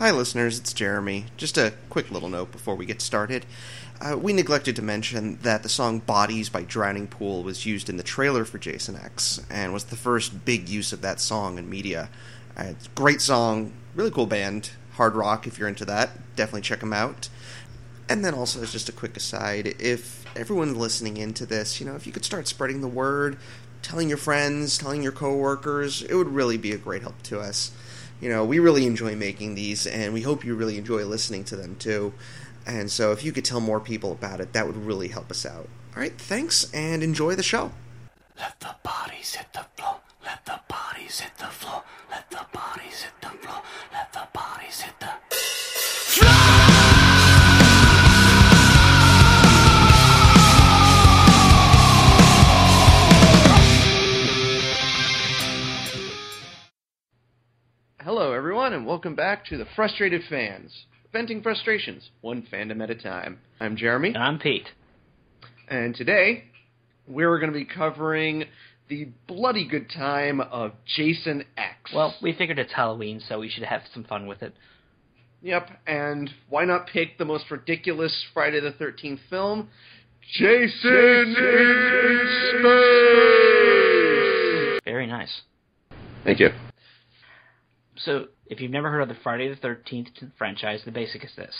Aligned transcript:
Hi, 0.00 0.12
listeners, 0.12 0.58
it's 0.58 0.72
Jeremy. 0.72 1.26
Just 1.36 1.58
a 1.58 1.74
quick 1.90 2.10
little 2.10 2.30
note 2.30 2.52
before 2.52 2.74
we 2.74 2.86
get 2.86 3.02
started. 3.02 3.44
Uh, 4.00 4.16
we 4.16 4.32
neglected 4.32 4.74
to 4.76 4.80
mention 4.80 5.38
that 5.42 5.62
the 5.62 5.68
song 5.68 5.98
Bodies 5.98 6.48
by 6.48 6.62
Drowning 6.62 7.06
Pool 7.06 7.42
was 7.42 7.66
used 7.66 7.90
in 7.90 7.98
the 7.98 8.02
trailer 8.02 8.46
for 8.46 8.56
Jason 8.56 8.96
X 8.96 9.44
and 9.50 9.74
was 9.74 9.84
the 9.84 9.96
first 9.96 10.46
big 10.46 10.70
use 10.70 10.94
of 10.94 11.02
that 11.02 11.20
song 11.20 11.58
in 11.58 11.68
media. 11.68 12.08
Uh, 12.56 12.68
it's 12.68 12.86
a 12.86 12.90
great 12.94 13.20
song, 13.20 13.74
really 13.94 14.10
cool 14.10 14.24
band, 14.24 14.70
hard 14.92 15.14
rock 15.14 15.46
if 15.46 15.58
you're 15.58 15.68
into 15.68 15.84
that. 15.84 16.34
Definitely 16.34 16.62
check 16.62 16.80
them 16.80 16.94
out. 16.94 17.28
And 18.08 18.24
then 18.24 18.32
also, 18.32 18.62
as 18.62 18.72
just 18.72 18.88
a 18.88 18.92
quick 18.92 19.18
aside, 19.18 19.74
if 19.78 20.24
everyone 20.34 20.76
listening 20.76 21.18
into 21.18 21.44
this, 21.44 21.78
you 21.78 21.84
know, 21.84 21.94
if 21.94 22.06
you 22.06 22.12
could 22.14 22.24
start 22.24 22.48
spreading 22.48 22.80
the 22.80 22.88
word, 22.88 23.36
telling 23.82 24.08
your 24.08 24.16
friends, 24.16 24.78
telling 24.78 25.02
your 25.02 25.12
coworkers, 25.12 26.00
it 26.00 26.14
would 26.14 26.28
really 26.28 26.56
be 26.56 26.72
a 26.72 26.78
great 26.78 27.02
help 27.02 27.22
to 27.24 27.38
us 27.38 27.72
you 28.20 28.28
know, 28.28 28.44
we 28.44 28.58
really 28.58 28.86
enjoy 28.86 29.16
making 29.16 29.54
these, 29.54 29.86
and 29.86 30.12
we 30.12 30.22
hope 30.22 30.44
you 30.44 30.54
really 30.54 30.78
enjoy 30.78 31.04
listening 31.04 31.44
to 31.44 31.56
them 31.56 31.76
too. 31.76 32.12
And 32.66 32.90
so, 32.90 33.12
if 33.12 33.24
you 33.24 33.32
could 33.32 33.44
tell 33.44 33.60
more 33.60 33.80
people 33.80 34.12
about 34.12 34.40
it, 34.40 34.52
that 34.52 34.66
would 34.66 34.76
really 34.76 35.08
help 35.08 35.30
us 35.30 35.46
out. 35.46 35.68
All 35.94 36.02
right, 36.02 36.16
thanks, 36.16 36.70
and 36.72 37.02
enjoy 37.02 37.34
the 37.34 37.42
show. 37.42 37.72
Let 38.38 38.60
the 38.60 38.74
bodies 38.82 39.34
hit 39.34 39.52
the 39.52 39.66
floor. 39.76 39.96
Let 40.24 40.44
the 40.44 40.60
bodies 40.68 41.20
hit 41.20 41.36
the 41.38 41.46
floor. 41.46 41.82
Let 42.10 42.30
the 42.30 42.46
bodies 42.52 43.02
hit 43.02 43.12
the 43.20 43.28
floor. 43.28 43.62
Let 43.92 44.12
the 44.12 44.28
bodies 44.32 44.80
hit 44.82 45.00
the 45.00 45.29
Hello, 58.02 58.32
everyone, 58.32 58.72
and 58.72 58.86
welcome 58.86 59.14
back 59.14 59.44
to 59.46 59.56
the 59.58 59.66
Frustrated 59.76 60.22
Fans, 60.30 60.72
venting 61.12 61.42
frustrations, 61.42 62.08
one 62.22 62.42
fandom 62.50 62.82
at 62.82 62.88
a 62.90 62.94
time. 62.94 63.38
I'm 63.60 63.76
Jeremy, 63.76 64.08
And 64.08 64.16
I'm 64.18 64.38
Pete. 64.38 64.68
and 65.68 65.94
today 65.94 66.44
we're 67.06 67.38
going 67.38 67.52
to 67.52 67.58
be 67.58 67.64
covering 67.66 68.44
the 68.88 69.08
bloody 69.26 69.66
good 69.68 69.90
time 69.90 70.40
of 70.40 70.72
Jason 70.96 71.44
X. 71.58 71.92
Well, 71.94 72.14
we 72.22 72.32
figured 72.32 72.58
it's 72.58 72.72
Halloween, 72.72 73.20
so 73.28 73.38
we 73.40 73.50
should 73.50 73.64
have 73.64 73.82
some 73.92 74.04
fun 74.04 74.26
with 74.26 74.42
it. 74.42 74.54
Yep, 75.42 75.68
and 75.86 76.30
why 76.48 76.64
not 76.64 76.86
pick 76.86 77.18
the 77.18 77.24
most 77.26 77.50
ridiculous 77.50 78.24
Friday 78.32 78.60
the 78.60 78.72
13th 78.72 79.20
film? 79.28 79.68
Jason, 80.38 81.34
in 81.36 81.36
Space! 82.60 82.70
Very 84.84 85.06
nice. 85.06 85.42
Thank 86.24 86.40
you. 86.40 86.48
So, 88.04 88.26
if 88.46 88.60
you've 88.60 88.70
never 88.70 88.90
heard 88.90 89.02
of 89.02 89.08
the 89.08 89.16
Friday 89.22 89.48
the 89.48 89.56
13th 89.56 90.32
franchise, 90.38 90.82
the 90.84 90.90
basic 90.90 91.24
is 91.24 91.30
this. 91.36 91.54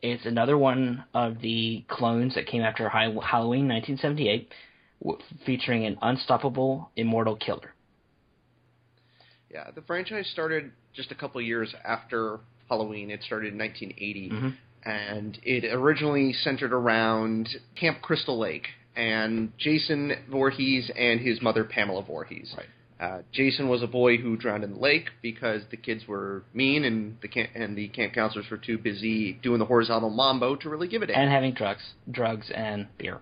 It's 0.00 0.26
another 0.26 0.58
one 0.58 1.04
of 1.14 1.40
the 1.40 1.84
clones 1.88 2.34
that 2.34 2.46
came 2.46 2.62
after 2.62 2.88
Halloween 2.88 3.68
1978, 3.68 4.52
w- 5.02 5.18
featuring 5.46 5.86
an 5.86 5.96
unstoppable, 6.02 6.90
immortal 6.96 7.36
killer. 7.36 7.74
Yeah, 9.50 9.70
the 9.70 9.82
franchise 9.82 10.28
started 10.32 10.72
just 10.94 11.12
a 11.12 11.14
couple 11.14 11.40
years 11.40 11.72
after 11.84 12.40
Halloween. 12.68 13.10
It 13.10 13.22
started 13.22 13.52
in 13.52 13.58
1980, 13.58 14.30
Mhm. 14.30 14.56
and 14.84 15.38
it 15.44 15.64
originally 15.72 16.32
centered 16.32 16.72
around 16.72 17.48
Camp 17.76 18.00
Crystal 18.02 18.38
Lake 18.38 18.68
and 18.96 19.56
Jason 19.58 20.24
Voorhees 20.28 20.90
and 20.96 21.20
his 21.20 21.40
mother 21.40 21.64
Pamela 21.64 22.02
Voorhees. 22.02 22.54
Right. 22.56 22.66
Uh, 23.02 23.22
Jason 23.32 23.68
was 23.68 23.82
a 23.82 23.86
boy 23.88 24.16
who 24.16 24.36
drowned 24.36 24.62
in 24.62 24.74
the 24.74 24.78
lake 24.78 25.08
because 25.22 25.62
the 25.72 25.76
kids 25.76 26.06
were 26.06 26.44
mean 26.54 26.84
and 26.84 27.16
the 27.20 27.26
camp, 27.26 27.50
and 27.56 27.76
the 27.76 27.88
camp 27.88 28.14
counselors 28.14 28.46
were 28.48 28.56
too 28.56 28.78
busy 28.78 29.32
doing 29.42 29.58
the 29.58 29.64
horizontal 29.64 30.08
mambo 30.10 30.54
to 30.54 30.70
really 30.70 30.86
give 30.86 31.02
a 31.02 31.06
damn. 31.08 31.20
And 31.22 31.30
having 31.30 31.52
drugs, 31.52 31.82
drugs 32.08 32.48
and 32.54 32.86
beer. 32.98 33.18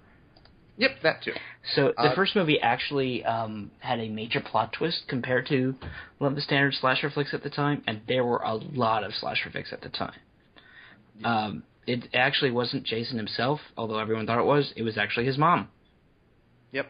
yep, 0.76 0.90
that 1.02 1.22
too. 1.22 1.32
So 1.74 1.94
the 1.96 2.10
Uh, 2.10 2.14
first 2.14 2.36
movie 2.36 2.60
actually 2.60 3.24
um, 3.24 3.70
had 3.78 4.00
a 4.00 4.08
major 4.10 4.40
plot 4.40 4.74
twist 4.74 5.04
compared 5.08 5.46
to 5.48 5.74
one 6.18 6.32
of 6.32 6.36
the 6.36 6.42
standard 6.42 6.74
slasher 6.74 7.08
flicks 7.08 7.32
at 7.32 7.42
the 7.42 7.50
time, 7.50 7.82
and 7.86 8.02
there 8.06 8.24
were 8.24 8.42
a 8.44 8.54
lot 8.54 9.02
of 9.02 9.14
slasher 9.14 9.48
flicks 9.50 9.72
at 9.72 9.80
the 9.80 9.88
time. 9.88 10.20
Um, 11.24 11.62
it 11.86 12.08
actually 12.14 12.50
wasn't 12.50 12.82
Jason 12.84 13.16
himself, 13.16 13.60
although 13.78 13.98
everyone 13.98 14.26
thought 14.26 14.38
it 14.38 14.44
was. 14.46 14.72
It 14.76 14.82
was 14.82 14.98
actually 14.98 15.24
his 15.26 15.38
mom. 15.38 15.68
Yep. 16.72 16.86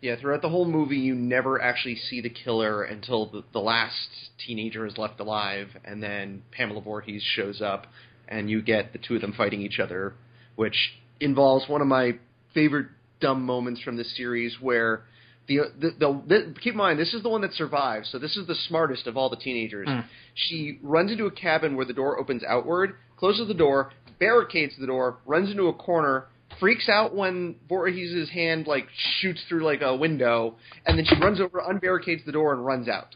Yeah, 0.00 0.14
throughout 0.20 0.42
the 0.42 0.48
whole 0.48 0.64
movie, 0.64 0.98
you 0.98 1.14
never 1.14 1.60
actually 1.60 1.96
see 1.96 2.20
the 2.20 2.30
killer 2.30 2.84
until 2.84 3.26
the, 3.26 3.42
the 3.52 3.58
last 3.58 4.08
teenager 4.46 4.86
is 4.86 4.96
left 4.96 5.18
alive, 5.18 5.68
and 5.84 6.00
then 6.00 6.42
Pamela 6.52 6.80
Voorhees 6.80 7.22
shows 7.34 7.60
up, 7.60 7.86
and 8.28 8.48
you 8.48 8.62
get 8.62 8.92
the 8.92 8.98
two 8.98 9.16
of 9.16 9.20
them 9.20 9.32
fighting 9.32 9.60
each 9.60 9.80
other, 9.80 10.14
which 10.54 10.76
involves 11.20 11.68
one 11.68 11.80
of 11.80 11.88
my 11.88 12.12
favorite 12.54 12.86
dumb 13.20 13.42
moments 13.42 13.80
from 13.82 13.96
this 13.96 14.16
series 14.16 14.56
where. 14.60 15.02
The, 15.48 15.60
the, 15.80 15.90
the, 15.98 16.22
the, 16.28 16.54
keep 16.60 16.74
in 16.74 16.76
mind, 16.76 16.98
this 16.98 17.14
is 17.14 17.22
the 17.22 17.30
one 17.30 17.40
that 17.40 17.54
survives, 17.54 18.10
so 18.12 18.18
this 18.18 18.36
is 18.36 18.46
the 18.46 18.54
smartest 18.54 19.06
of 19.06 19.16
all 19.16 19.30
the 19.30 19.36
teenagers. 19.36 19.88
Mm. 19.88 20.04
She 20.34 20.78
runs 20.82 21.10
into 21.10 21.24
a 21.24 21.30
cabin 21.30 21.74
where 21.74 21.86
the 21.86 21.94
door 21.94 22.18
opens 22.18 22.42
outward, 22.46 22.96
closes 23.16 23.48
the 23.48 23.54
door, 23.54 23.90
barricades 24.20 24.74
the 24.78 24.86
door, 24.86 25.16
runs 25.24 25.50
into 25.50 25.68
a 25.68 25.72
corner, 25.72 26.26
freaks 26.60 26.88
out 26.88 27.14
when 27.14 27.56
Voorhees' 27.68 28.30
hand 28.30 28.66
like 28.66 28.88
shoots 29.20 29.40
through 29.48 29.64
like 29.64 29.82
a 29.82 29.94
window, 29.94 30.56
and 30.86 30.98
then 30.98 31.04
she 31.04 31.16
runs 31.16 31.40
over, 31.40 31.60
unbarricades 31.60 32.24
the 32.24 32.32
door, 32.32 32.52
and 32.52 32.64
runs 32.64 32.88
out. 32.88 33.14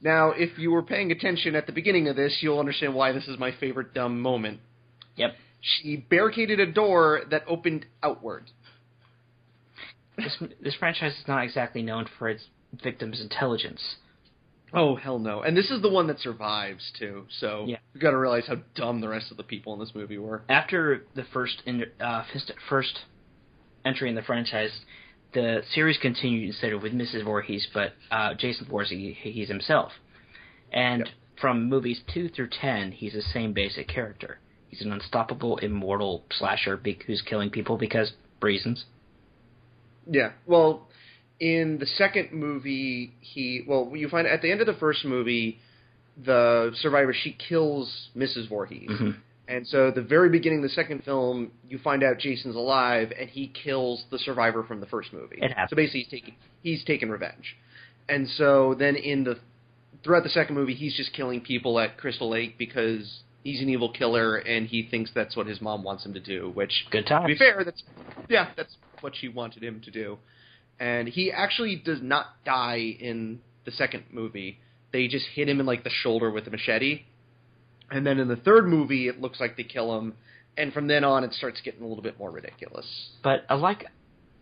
Now, 0.00 0.30
if 0.30 0.58
you 0.58 0.70
were 0.70 0.82
paying 0.82 1.10
attention 1.10 1.54
at 1.56 1.66
the 1.66 1.72
beginning 1.72 2.08
of 2.08 2.16
this, 2.16 2.38
you'll 2.40 2.58
understand 2.58 2.94
why 2.94 3.12
this 3.12 3.26
is 3.28 3.38
my 3.38 3.52
favorite 3.58 3.94
dumb 3.94 4.20
moment. 4.20 4.60
Yep. 5.16 5.34
She 5.60 5.96
barricaded 5.96 6.60
a 6.60 6.70
door 6.70 7.22
that 7.30 7.44
opened 7.48 7.86
outward. 8.02 8.44
This, 10.16 10.36
this 10.60 10.74
franchise 10.76 11.12
is 11.12 11.28
not 11.28 11.44
exactly 11.44 11.82
known 11.82 12.06
for 12.18 12.28
its 12.28 12.44
victims' 12.82 13.20
intelligence. 13.20 13.80
Oh 14.78 14.94
hell 14.94 15.18
no! 15.18 15.40
And 15.40 15.56
this 15.56 15.70
is 15.70 15.80
the 15.80 15.88
one 15.88 16.06
that 16.08 16.20
survives 16.20 16.92
too. 16.98 17.24
So 17.40 17.64
Yeah. 17.66 17.78
you 17.94 18.00
got 18.00 18.10
to 18.10 18.18
realize 18.18 18.46
how 18.46 18.56
dumb 18.74 19.00
the 19.00 19.08
rest 19.08 19.30
of 19.30 19.38
the 19.38 19.42
people 19.42 19.72
in 19.72 19.80
this 19.80 19.94
movie 19.94 20.18
were. 20.18 20.42
After 20.50 21.06
the 21.14 21.24
first 21.24 21.62
in, 21.64 21.86
uh, 21.98 22.24
first 22.68 23.00
entry 23.86 24.10
in 24.10 24.14
the 24.14 24.22
franchise, 24.22 24.84
the 25.32 25.62
series 25.72 25.96
continued 25.96 26.46
instead 26.48 26.72
of 26.74 26.82
with 26.82 26.92
Mrs. 26.92 27.24
Voorhees, 27.24 27.66
but 27.72 27.94
uh, 28.10 28.34
Jason 28.34 28.66
Voorhees 28.66 29.48
himself. 29.48 29.92
And 30.72 31.06
Yep. 31.06 31.14
from 31.40 31.68
movies 31.70 32.02
two 32.12 32.28
through 32.28 32.48
ten, 32.48 32.92
he's 32.92 33.14
the 33.14 33.22
same 33.22 33.54
basic 33.54 33.88
character. 33.88 34.40
He's 34.68 34.82
an 34.82 34.92
unstoppable, 34.92 35.56
immortal 35.58 36.24
slasher 36.30 36.78
who's 37.06 37.22
killing 37.22 37.48
people 37.48 37.78
because 37.78 38.12
reasons. 38.42 38.84
Yeah. 40.10 40.32
Well, 40.46 40.86
in 41.40 41.78
the 41.78 41.86
second 41.86 42.32
movie, 42.32 43.12
he 43.20 43.62
well, 43.66 43.92
you 43.94 44.08
find 44.08 44.26
at 44.26 44.42
the 44.42 44.50
end 44.50 44.60
of 44.60 44.66
the 44.66 44.74
first 44.74 45.04
movie, 45.04 45.58
the 46.24 46.72
survivor 46.80 47.12
she 47.12 47.32
kills 47.32 48.08
Mrs. 48.16 48.48
Voorhees, 48.48 48.88
Mhm. 48.88 49.16
and 49.48 49.66
so 49.68 49.90
the 49.90 50.00
very 50.02 50.30
beginning 50.30 50.60
of 50.60 50.62
the 50.62 50.74
second 50.74 51.04
film, 51.04 51.50
you 51.68 51.78
find 51.78 52.02
out 52.02 52.18
Jason's 52.18 52.56
alive, 52.56 53.12
and 53.18 53.28
he 53.28 53.48
kills 53.48 54.04
the 54.10 54.18
survivor 54.18 54.62
from 54.62 54.80
the 54.80 54.86
first 54.86 55.12
movie. 55.12 55.38
It 55.42 55.50
happens. 55.50 55.70
So 55.70 55.76
basically, 55.76 56.00
he's 56.00 56.08
taking 56.10 56.34
he's 56.62 56.84
taking 56.84 57.10
revenge, 57.10 57.56
and 58.08 58.28
so 58.30 58.74
then 58.74 58.96
in 58.96 59.24
the 59.24 59.38
throughout 60.02 60.22
the 60.22 60.30
second 60.30 60.54
movie, 60.54 60.74
he's 60.74 60.94
just 60.96 61.12
killing 61.12 61.40
people 61.40 61.78
at 61.80 61.96
Crystal 61.98 62.28
Lake 62.28 62.56
because 62.56 63.20
he's 63.44 63.60
an 63.60 63.68
evil 63.68 63.90
killer, 63.90 64.36
and 64.36 64.66
he 64.66 64.82
thinks 64.84 65.10
that's 65.12 65.36
what 65.36 65.46
his 65.46 65.60
mom 65.60 65.82
wants 65.82 66.06
him 66.06 66.14
to 66.14 66.20
do, 66.20 66.50
which 66.50 66.86
Good 66.90 67.06
time 67.06 67.22
to 67.22 67.28
be 67.28 67.36
fair, 67.36 67.62
that's 67.64 67.82
yeah, 68.30 68.48
that's 68.56 68.76
what 69.00 69.14
she 69.14 69.28
wanted 69.28 69.62
him 69.62 69.80
to 69.82 69.90
do. 69.90 70.18
And 70.78 71.08
he 71.08 71.32
actually 71.32 71.76
does 71.76 72.00
not 72.02 72.26
die 72.44 72.96
in 72.98 73.40
the 73.64 73.70
second 73.70 74.04
movie. 74.10 74.60
They 74.92 75.08
just 75.08 75.26
hit 75.34 75.48
him 75.48 75.60
in 75.60 75.66
like 75.66 75.84
the 75.84 75.90
shoulder 75.90 76.30
with 76.30 76.46
a 76.46 76.50
machete. 76.50 77.02
And 77.90 78.06
then 78.06 78.18
in 78.18 78.28
the 78.28 78.36
third 78.36 78.66
movie, 78.66 79.08
it 79.08 79.20
looks 79.20 79.40
like 79.40 79.56
they 79.56 79.64
kill 79.64 79.98
him. 79.98 80.14
And 80.58 80.72
from 80.72 80.86
then 80.86 81.04
on, 81.04 81.24
it 81.24 81.32
starts 81.32 81.60
getting 81.62 81.82
a 81.82 81.86
little 81.86 82.02
bit 82.02 82.18
more 82.18 82.30
ridiculous. 82.30 82.86
But 83.22 83.44
I 83.48 83.54
like 83.54 83.86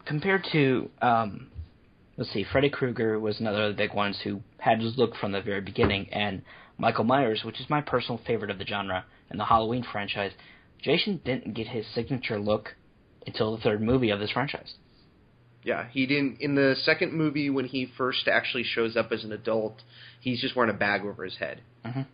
compared 0.07 0.47
to 0.53 0.91
um, 1.03 1.49
let's 2.17 2.33
see, 2.33 2.45
Freddy 2.51 2.71
Krueger 2.71 3.19
was 3.19 3.41
another 3.41 3.65
of 3.65 3.77
the 3.77 3.83
big 3.83 3.95
ones 3.95 4.19
who 4.23 4.41
had 4.59 4.81
his 4.81 4.97
look 4.97 5.17
from 5.17 5.33
the 5.33 5.41
very 5.41 5.61
beginning, 5.61 6.09
and 6.13 6.43
Michael 6.79 7.05
Myers, 7.05 7.43
which 7.45 7.61
is 7.61 7.69
my 7.71 7.81
personal 7.81 8.21
favorite 8.27 8.51
of 8.51 8.59
the 8.59 8.67
genre 8.67 9.05
and 9.31 9.39
the 9.39 9.45
Halloween 9.45 9.85
franchise. 9.91 10.33
Jason 10.83 11.21
didn't 11.25 11.55
get 11.55 11.69
his 11.69 11.87
signature 11.95 12.39
look 12.39 12.75
until 13.27 13.57
the 13.57 13.63
third 13.63 13.81
movie 13.81 14.11
of 14.11 14.21
this 14.21 14.31
franchise. 14.31 14.75
Yeah, 15.65 15.87
he 15.91 16.07
didn't. 16.07 16.41
In 16.41 16.55
the 16.55 16.77
second 16.85 17.15
movie, 17.15 17.49
when 17.51 17.65
he 17.65 17.87
first 17.97 18.29
actually 18.29 18.65
shows 18.65 18.97
up 18.97 19.11
as 19.13 19.25
an 19.25 19.33
adult, 19.33 19.83
he's 20.21 20.41
just 20.41 20.55
wearing 20.55 20.75
a 20.75 20.79
bag 20.79 21.03
over 21.03 21.25
his 21.25 21.37
head. 21.37 21.63
Mhm. 21.85 22.07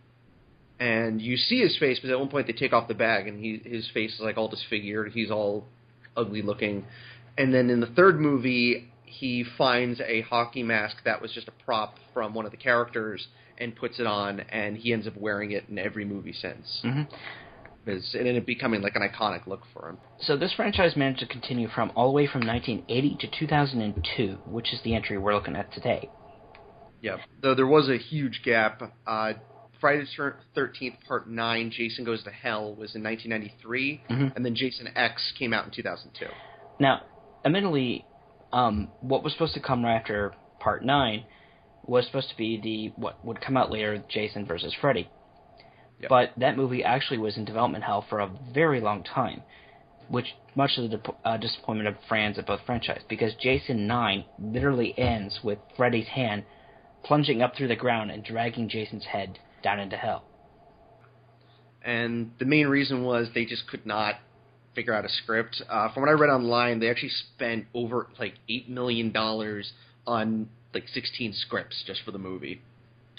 And 0.79 1.21
you 1.21 1.37
see 1.37 1.59
his 1.59 1.77
face, 1.77 1.99
because 1.99 2.11
at 2.11 2.19
one 2.19 2.29
point 2.29 2.47
they 2.47 2.53
take 2.53 2.73
off 2.73 2.87
the 2.87 2.93
bag, 2.95 3.27
and 3.27 3.43
he 3.43 3.57
his 3.57 3.87
face 3.89 4.15
is 4.15 4.21
like 4.21 4.37
all 4.37 4.47
disfigured. 4.47 5.11
He's 5.11 5.29
all 5.29 5.67
ugly 6.15 6.41
looking. 6.41 6.85
And 7.37 7.53
then 7.53 7.69
in 7.69 7.81
the 7.81 7.87
third 7.87 8.19
movie, 8.19 8.89
he 9.05 9.43
finds 9.43 10.01
a 10.01 10.21
hockey 10.21 10.63
mask 10.63 11.03
that 11.03 11.21
was 11.21 11.31
just 11.31 11.47
a 11.47 11.53
prop 11.65 11.97
from 12.13 12.33
one 12.33 12.45
of 12.45 12.51
the 12.51 12.57
characters, 12.57 13.27
and 13.57 13.75
puts 13.75 13.99
it 13.99 14.07
on, 14.07 14.39
and 14.49 14.77
he 14.77 14.91
ends 14.91 15.07
up 15.07 15.15
wearing 15.17 15.51
it 15.51 15.65
in 15.69 15.77
every 15.77 16.05
movie 16.05 16.33
since. 16.33 16.81
Hmm 17.83 17.89
It's, 17.91 18.13
it 18.13 18.19
ended 18.19 18.37
up 18.37 18.45
becoming 18.45 18.81
like 18.81 18.95
an 18.95 19.01
iconic 19.01 19.47
look 19.47 19.61
for 19.73 19.89
him. 19.89 19.97
So 20.21 20.37
this 20.37 20.53
franchise 20.53 20.95
managed 20.95 21.19
to 21.21 21.27
continue 21.27 21.67
from 21.67 21.91
all 21.95 22.07
the 22.07 22.13
way 22.13 22.27
from 22.27 22.45
1980 22.45 23.17
to 23.21 23.39
2002, 23.39 24.37
which 24.45 24.73
is 24.73 24.81
the 24.83 24.95
entry 24.95 25.17
we're 25.17 25.33
looking 25.35 25.55
at 25.55 25.71
today. 25.73 26.09
Yeah. 27.01 27.17
Though 27.41 27.55
there 27.55 27.67
was 27.67 27.89
a 27.89 27.97
huge 27.97 28.41
gap. 28.43 28.81
Uh, 29.07 29.33
Friday 29.79 30.05
the 30.15 30.33
Thirteenth 30.53 30.95
Part 31.07 31.27
Nine, 31.27 31.71
Jason 31.75 32.05
Goes 32.05 32.23
to 32.23 32.29
Hell, 32.29 32.75
was 32.75 32.93
in 32.93 33.01
1993, 33.01 34.01
Mhm. 34.09 34.35
and 34.35 34.45
then 34.45 34.53
Jason 34.53 34.87
X 34.95 35.33
came 35.39 35.53
out 35.53 35.65
in 35.65 35.71
2002. 35.71 36.27
Now, 36.79 37.01
admittedly, 37.43 38.05
um, 38.53 38.91
what 39.01 39.23
was 39.23 39.33
supposed 39.33 39.55
to 39.55 39.59
come 39.59 39.83
right 39.83 39.95
after 39.95 40.33
Part 40.59 40.85
Nine 40.85 41.25
was 41.83 42.05
supposed 42.05 42.29
to 42.29 42.37
be 42.37 42.57
the 42.61 43.01
what 43.01 43.25
would 43.25 43.41
come 43.41 43.57
out 43.57 43.71
later, 43.71 43.97
Jason 44.07 44.45
versus 44.45 44.71
Freddy. 44.75 45.09
Yep. 46.01 46.09
But 46.09 46.31
that 46.37 46.57
movie 46.57 46.83
actually 46.83 47.19
was 47.19 47.37
in 47.37 47.45
development 47.45 47.83
hell 47.83 48.05
for 48.09 48.19
a 48.19 48.29
very 48.53 48.81
long 48.81 49.03
time, 49.03 49.43
which 50.09 50.27
much 50.55 50.75
to 50.75 50.87
the 50.87 51.01
uh, 51.23 51.37
disappointment 51.37 51.87
of 51.87 51.95
fans 52.09 52.37
of 52.37 52.45
both 52.45 52.61
franchises, 52.65 53.03
because 53.07 53.33
Jason 53.35 53.87
Nine 53.87 54.25
literally 54.39 54.93
ends 54.97 55.39
with 55.43 55.59
Freddy's 55.77 56.07
hand 56.07 56.43
plunging 57.03 57.41
up 57.41 57.55
through 57.55 57.67
the 57.67 57.75
ground 57.75 58.11
and 58.11 58.23
dragging 58.23 58.69
Jason's 58.69 59.05
head 59.05 59.39
down 59.63 59.79
into 59.79 59.95
hell. 59.97 60.23
and 61.83 62.31
the 62.39 62.45
main 62.45 62.67
reason 62.67 63.03
was 63.03 63.29
they 63.33 63.45
just 63.45 63.67
could 63.67 63.85
not 63.85 64.15
figure 64.75 64.93
out 64.93 65.03
a 65.05 65.09
script. 65.09 65.61
Uh, 65.69 65.91
from 65.93 66.01
what 66.03 66.09
I 66.09 66.13
read 66.13 66.29
online, 66.29 66.79
they 66.79 66.89
actually 66.89 67.09
spent 67.35 67.65
over 67.73 68.07
like 68.19 68.35
eight 68.49 68.69
million 68.69 69.11
dollars 69.11 69.71
on 70.05 70.49
like 70.73 70.87
sixteen 70.93 71.33
scripts 71.33 71.83
just 71.85 72.01
for 72.05 72.11
the 72.11 72.19
movie, 72.19 72.61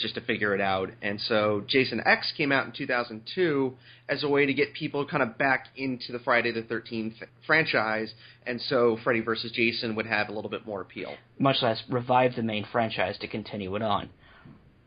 just 0.03 0.17
to 0.17 0.21
figure 0.21 0.55
it 0.55 0.61
out. 0.61 0.91
And 1.01 1.21
so 1.21 1.65
Jason 1.67 2.03
X 2.05 2.33
came 2.37 2.53
out 2.53 2.67
in 2.67 2.73
2002 2.73 3.75
as 4.09 4.23
a 4.23 4.29
way 4.29 4.45
to 4.45 4.53
get 4.53 4.75
people 4.75 5.07
kind 5.07 5.23
of 5.23 5.39
back 5.39 5.69
into 5.77 6.13
the 6.13 6.19
Friday 6.19 6.53
the 6.53 6.63
13th 6.63 7.15
franchise, 7.47 8.13
and 8.47 8.61
so 8.61 8.99
Freddy 9.03 9.21
vs. 9.21 9.53
Jason 9.53 9.95
would 9.95 10.07
have 10.07 10.29
a 10.29 10.33
little 10.33 10.51
bit 10.51 10.67
more 10.67 10.83
appeal. 10.83 11.15
much 11.39 11.57
less 11.63 11.83
revive 11.89 12.35
the 12.37 12.43
main 12.43 12.67
franchise 12.71 13.17
to 13.19 13.29
continue 13.29 13.75
it 13.77 13.83
on. 13.83 14.11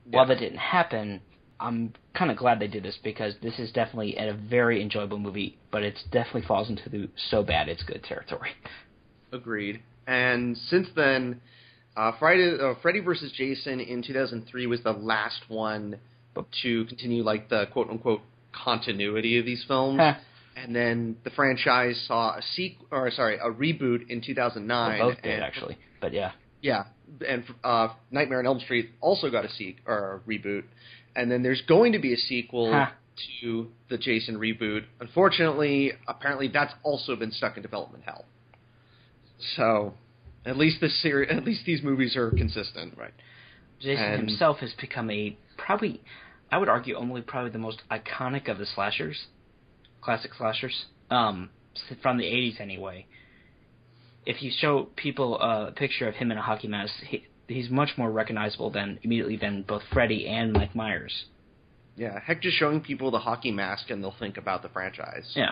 While 0.07 0.27
that 0.27 0.37
didn't 0.37 0.59
happen, 0.59 1.21
I'm 1.59 1.93
kind 2.13 2.29
of 2.29 2.37
glad 2.37 2.59
they 2.59 2.67
did 2.67 2.83
this 2.83 2.99
because 3.03 3.33
this 3.41 3.57
is 3.57 3.71
definitely 3.71 4.15
a 4.17 4.33
very 4.33 4.81
enjoyable 4.81 5.17
movie, 5.17 5.57
but 5.71 5.81
it 5.81 5.97
definitely 6.11 6.43
falls 6.43 6.69
into 6.69 6.89
the 6.89 7.09
so 7.31 7.41
bad 7.43 7.69
it's 7.69 7.81
good 7.83 8.03
territory. 8.03 8.51
Agreed. 9.31 9.81
And 10.05 10.57
since 10.57 10.87
then, 10.95 11.41
uh, 11.97 12.11
Friday, 12.19 12.57
uh, 12.59 12.73
Freddy 12.81 12.99
vs. 12.99 13.31
Jason 13.31 13.79
in 13.79 14.01
2003 14.03 14.67
was 14.67 14.81
the 14.83 14.91
last 14.91 15.41
one 15.47 15.97
to 16.61 16.85
continue 16.85 17.23
like 17.23 17.49
the 17.49 17.65
quote 17.71 17.89
unquote 17.89 18.21
continuity 18.51 19.37
of 19.39 19.45
these 19.45 19.63
films. 19.67 19.99
And 20.57 20.73
then 20.75 21.17
the 21.25 21.29
franchise 21.31 22.01
saw 22.07 22.35
a 22.37 22.41
sequ- 22.57 22.77
or 22.91 23.11
sorry, 23.11 23.37
a 23.37 23.49
reboot 23.49 24.09
in 24.09 24.21
2009. 24.21 24.99
Well, 24.99 25.09
both 25.09 25.21
did 25.21 25.33
and- 25.33 25.43
actually, 25.43 25.77
but 26.01 26.13
yeah. 26.13 26.31
Yeah, 26.61 26.85
and 27.27 27.43
uh, 27.63 27.89
Nightmare 28.09 28.39
on 28.39 28.47
Elm 28.47 28.59
Street 28.59 28.89
also 28.99 29.29
got 29.29 29.45
a 29.45 29.49
sequ- 29.49 29.75
or 29.85 30.23
a 30.25 30.29
reboot, 30.29 30.63
and 31.15 31.29
then 31.29 31.43
there's 31.43 31.61
going 31.67 31.91
to 31.91 31.99
be 31.99 32.13
a 32.13 32.17
sequel 32.17 32.71
Huh. 32.71 32.87
to 33.41 33.67
the 33.89 33.97
Jason 33.99 34.37
reboot. 34.37 34.85
Unfortunately, 34.99 35.91
apparently 36.07 36.47
that's 36.47 36.73
also 36.83 37.15
been 37.15 37.31
stuck 37.31 37.55
in 37.57 37.61
development 37.61 38.03
hell. 38.05 38.25
So, 39.55 39.93
at 40.45 40.57
least 40.57 40.79
this 40.81 41.01
series, 41.01 41.29
at 41.31 41.43
least 41.43 41.65
these 41.65 41.81
movies 41.81 42.15
are 42.15 42.31
consistent, 42.31 42.97
right? 42.97 43.13
Jason 43.79 44.03
And- 44.03 44.29
himself 44.29 44.59
has 44.59 44.73
become 44.73 45.09
a 45.09 45.37
probably, 45.57 46.01
I 46.51 46.57
would 46.57 46.69
argue, 46.69 46.95
only 46.95 47.21
probably 47.21 47.51
the 47.51 47.57
most 47.59 47.81
iconic 47.89 48.47
of 48.47 48.57
the 48.57 48.65
slashers, 48.65 49.27
classic 50.01 50.33
slashers, 50.33 50.85
um, 51.09 51.49
from 52.01 52.17
the 52.17 52.25
'80s 52.25 52.59
anyway. 52.59 53.05
If 54.25 54.41
you 54.41 54.51
show 54.51 54.85
people 54.95 55.39
a 55.39 55.71
picture 55.71 56.07
of 56.07 56.15
him 56.15 56.31
in 56.31 56.37
a 56.37 56.41
hockey 56.41 56.67
mask, 56.67 56.93
he, 57.03 57.27
he's 57.47 57.69
much 57.69 57.97
more 57.97 58.11
recognizable 58.11 58.69
than 58.71 58.99
immediately 59.03 59.35
than 59.37 59.63
both 59.63 59.83
Freddy 59.91 60.27
and 60.27 60.53
Mike 60.53 60.73
Myers. 60.75 61.25
Yeah, 61.95 62.19
heck, 62.19 62.41
just 62.41 62.57
showing 62.57 62.81
people 62.81 63.11
the 63.11 63.19
hockey 63.19 63.51
mask 63.51 63.89
and 63.89 64.03
they'll 64.03 64.15
think 64.17 64.37
about 64.37 64.61
the 64.63 64.69
franchise. 64.69 65.31
Yeah, 65.35 65.51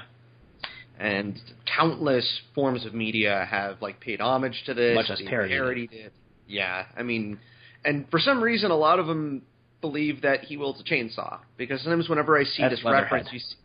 and 1.00 1.40
countless 1.78 2.42
forms 2.54 2.86
of 2.86 2.94
media 2.94 3.48
have 3.50 3.82
like 3.82 4.00
paid 4.00 4.22
homage 4.22 4.64
to 4.66 4.74
this, 4.74 4.96
Much 4.96 5.08
parodied 5.28 5.52
it. 5.52 5.58
parodied 5.60 5.94
it. 5.94 6.14
Yeah, 6.48 6.86
I 6.96 7.04
mean, 7.04 7.40
and 7.86 8.06
for 8.10 8.20
some 8.20 8.42
reason, 8.42 8.72
a 8.72 8.76
lot 8.76 9.00
of 9.00 9.08
them 9.08 9.44
believe 9.82 10.22
that 10.22 10.42
he 10.42 10.56
wields 10.58 10.82
a 10.82 10.84
chainsaw 10.84 11.40
because 11.58 11.82
sometimes 11.82 12.08
whenever 12.10 12.38
I 12.38 12.44
see 12.44 12.62
That's 12.64 12.76
this 12.76 12.86
reference, 12.86 13.30
you 13.32 13.40
see, 13.40 13.56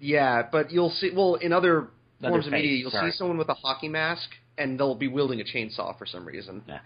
yeah, 0.00 0.42
but 0.50 0.70
you'll 0.70 0.90
see 0.90 1.10
well 1.14 1.34
in 1.36 1.52
other 1.52 1.88
forms 2.20 2.46
of 2.46 2.52
media, 2.52 2.72
you'll 2.76 2.90
sorry. 2.90 3.10
see 3.10 3.16
someone 3.16 3.38
with 3.38 3.48
a 3.48 3.54
hockey 3.54 3.88
mask 3.88 4.28
and 4.56 4.78
they'll 4.78 4.94
be 4.94 5.08
wielding 5.08 5.40
a 5.40 5.44
chainsaw 5.44 5.96
for 5.98 6.06
some 6.06 6.26
reason. 6.26 6.62
Yeah. 6.66 6.78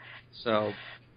So 0.42 0.72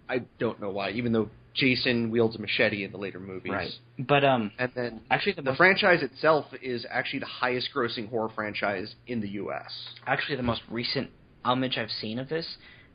I 0.08 0.18
don't 0.38 0.60
know 0.60 0.70
why, 0.70 0.90
even 0.90 1.12
though 1.12 1.28
Jason 1.56 2.10
wields 2.10 2.36
a 2.36 2.38
machete 2.38 2.84
in 2.84 2.92
the 2.92 2.98
later 2.98 3.18
movies. 3.18 3.52
right. 3.52 3.70
But 3.98 4.24
um, 4.24 4.52
And 4.58 4.70
then 4.74 5.00
actually 5.10 5.32
the, 5.32 5.42
the 5.42 5.50
most, 5.50 5.56
franchise 5.58 6.02
itself 6.02 6.46
is 6.62 6.84
actually 6.90 7.20
the 7.20 7.26
highest 7.26 7.68
grossing 7.74 8.08
horror 8.08 8.28
franchise 8.34 8.94
in 9.06 9.20
the 9.20 9.28
U.S. 9.30 9.72
actually 10.06 10.36
the 10.36 10.42
most 10.42 10.62
recent 10.70 11.10
homage 11.44 11.78
I've 11.78 11.90
seen 11.90 12.18
of 12.18 12.28
this 12.28 12.46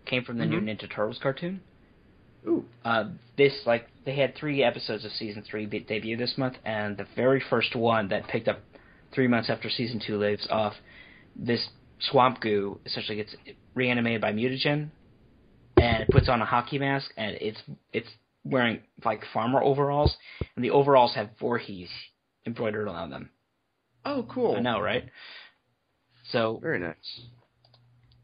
came 0.06 0.24
from 0.24 0.38
the 0.38 0.46
new 0.46 0.60
Mhm. 0.62 0.66
Ninja 0.80 0.90
Turtles 0.94 1.20
cartoon. 1.22 1.62
Ooh. 2.48 2.66
uh, 2.84 3.06
this 3.38 3.54
like 3.68 3.88
they 4.04 4.16
had 4.16 4.36
three 4.36 4.64
episodes 4.64 5.06
of 5.06 5.12
season 5.12 5.44
three 5.44 5.68
be- 5.68 5.80
debut 5.80 6.18
this 6.18 6.34
month, 6.38 6.56
and 6.66 6.98
the 6.98 7.06
very 7.16 7.40
first 7.52 7.76
one 7.76 8.08
that 8.08 8.28
picked 8.28 8.48
up 8.48 8.60
three 9.14 9.28
months 9.28 9.48
after 9.50 9.70
season 9.70 10.02
two 10.06 10.18
leaves 10.18 10.48
off, 10.50 10.74
this 11.36 11.70
swamp 12.00 12.42
goo 12.42 12.80
essentially 12.86 13.18
gets 13.18 13.36
reanimated 13.76 14.22
by 14.22 14.32
mutagen, 14.34 14.90
and 15.78 16.02
it 16.02 16.10
puts 16.10 16.28
on 16.30 16.42
a 16.42 16.46
hockey 16.46 16.80
mask, 16.80 17.12
and 17.16 17.38
it's 17.40 17.62
it's 17.94 18.10
wearing 18.44 18.80
like 19.04 19.24
farmer 19.34 19.62
overalls, 19.62 20.16
and 20.56 20.64
the 20.64 20.72
overalls 20.72 21.16
have 21.16 21.30
Voorhees 21.40 21.90
embroidered 22.46 22.88
on 22.88 23.10
them. 23.10 23.30
Oh, 24.04 24.26
cool. 24.30 24.56
I 24.56 24.62
know, 24.62 24.80
right? 24.80 25.06
So 26.32 26.60
Very 26.62 26.80
nice. 26.80 26.96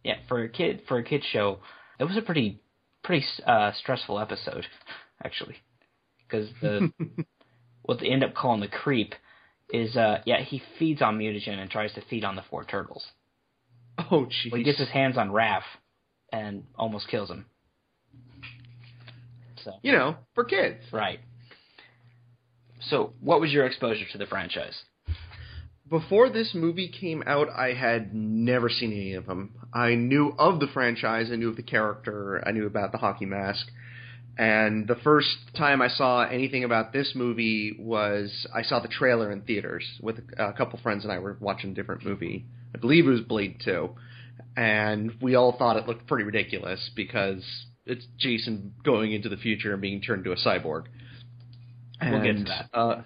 yeah, 0.04 0.16
for 0.28 0.44
a 0.44 0.50
kid 0.50 0.82
for 0.88 0.98
a 0.98 1.04
kid 1.04 1.24
show, 1.32 1.60
it 2.00 2.04
was 2.04 2.18
a 2.18 2.22
pretty 2.22 2.62
pretty 3.04 3.26
uh, 3.46 3.72
stressful 3.74 4.20
episode, 4.20 4.66
actually, 5.24 5.56
because 6.28 6.50
the 6.62 6.92
what 7.84 8.00
they 8.00 8.08
end 8.08 8.24
up 8.24 8.34
calling 8.34 8.62
the 8.62 8.68
creep 8.68 9.14
is 9.72 9.98
uh 9.98 10.22
yeah 10.26 10.42
he 10.42 10.62
feeds 10.80 11.02
on 11.02 11.18
mutagen 11.20 11.60
and 11.60 11.70
tries 11.70 11.94
to 11.94 12.02
feed 12.10 12.24
on 12.24 12.36
the 12.36 12.44
four 12.50 12.64
turtles. 12.64 13.06
Oh, 14.00 14.26
jeez. 14.28 14.52
Well, 14.52 14.60
he 14.60 14.64
gets 14.64 14.80
his 14.80 14.90
hands 14.90 15.18
on 15.18 15.30
Raph 15.30 15.64
and 16.32 16.66
almost 16.76 17.08
kills 17.10 17.30
him. 17.30 17.46
So 19.68 19.80
You 19.84 19.92
know, 19.92 20.16
for 20.34 20.46
kids. 20.46 20.82
right. 20.94 21.20
So 22.90 23.14
what 23.20 23.42
was 23.42 23.52
your 23.52 23.66
exposure 23.66 24.06
to 24.12 24.18
the 24.18 24.26
franchise? 24.26 24.76
Before 25.90 26.30
this 26.30 26.52
movie 26.54 26.90
came 26.90 27.24
out, 27.26 27.48
I 27.50 27.74
had 27.74 28.14
never 28.14 28.70
seen 28.70 28.92
any 28.92 29.14
of 29.14 29.26
them. 29.26 29.56
I 29.74 29.96
knew 29.96 30.34
of 30.38 30.60
the 30.60 30.68
franchise, 30.68 31.30
I 31.32 31.36
knew 31.38 31.50
of 31.50 31.56
the 31.56 31.64
character, 31.64 32.44
I 32.46 32.52
knew 32.52 32.66
about 32.66 32.92
the 32.92 32.98
hockey 32.98 33.26
mask. 33.26 33.68
And 34.38 34.88
the 34.88 34.96
first 34.96 35.36
time 35.58 35.82
I 35.82 35.88
saw 35.88 36.24
anything 36.24 36.64
about 36.64 36.94
this 36.94 37.14
movie 37.16 37.76
was 37.80 38.46
I 38.54 38.62
saw 38.62 38.80
the 38.80 38.88
trailer 38.88 39.32
in 39.32 39.42
theaters 39.42 39.84
with 40.02 40.20
a, 40.38 40.50
a 40.50 40.54
couple 40.54 40.80
friends 40.80 41.04
and 41.04 41.12
I 41.12 41.20
were 41.20 41.38
watching 41.40 41.72
a 41.72 41.74
different 41.74 42.06
movie. 42.06 42.46
I 42.76 42.78
believe 42.78 43.08
it 43.08 43.12
was 43.12 43.22
Blade 43.22 43.60
2. 43.66 43.90
And 44.56 45.14
we 45.22 45.36
all 45.36 45.58
thought 45.58 45.78
it 45.78 45.88
looked 45.88 46.06
pretty 46.08 46.24
ridiculous 46.24 46.92
because 46.96 47.44
it's 47.88 48.06
Jason 48.18 48.74
going 48.84 49.12
into 49.14 49.30
the 49.30 49.38
future 49.38 49.74
and 49.74 49.82
being 49.82 50.02
turned 50.02 50.26
into 50.26 50.32
a 50.32 50.36
cyborg. 50.44 50.86
We'll 52.02 52.22
get 52.24 52.38
to 52.38 52.44
that. 52.44 52.70
Uh, 52.74 53.02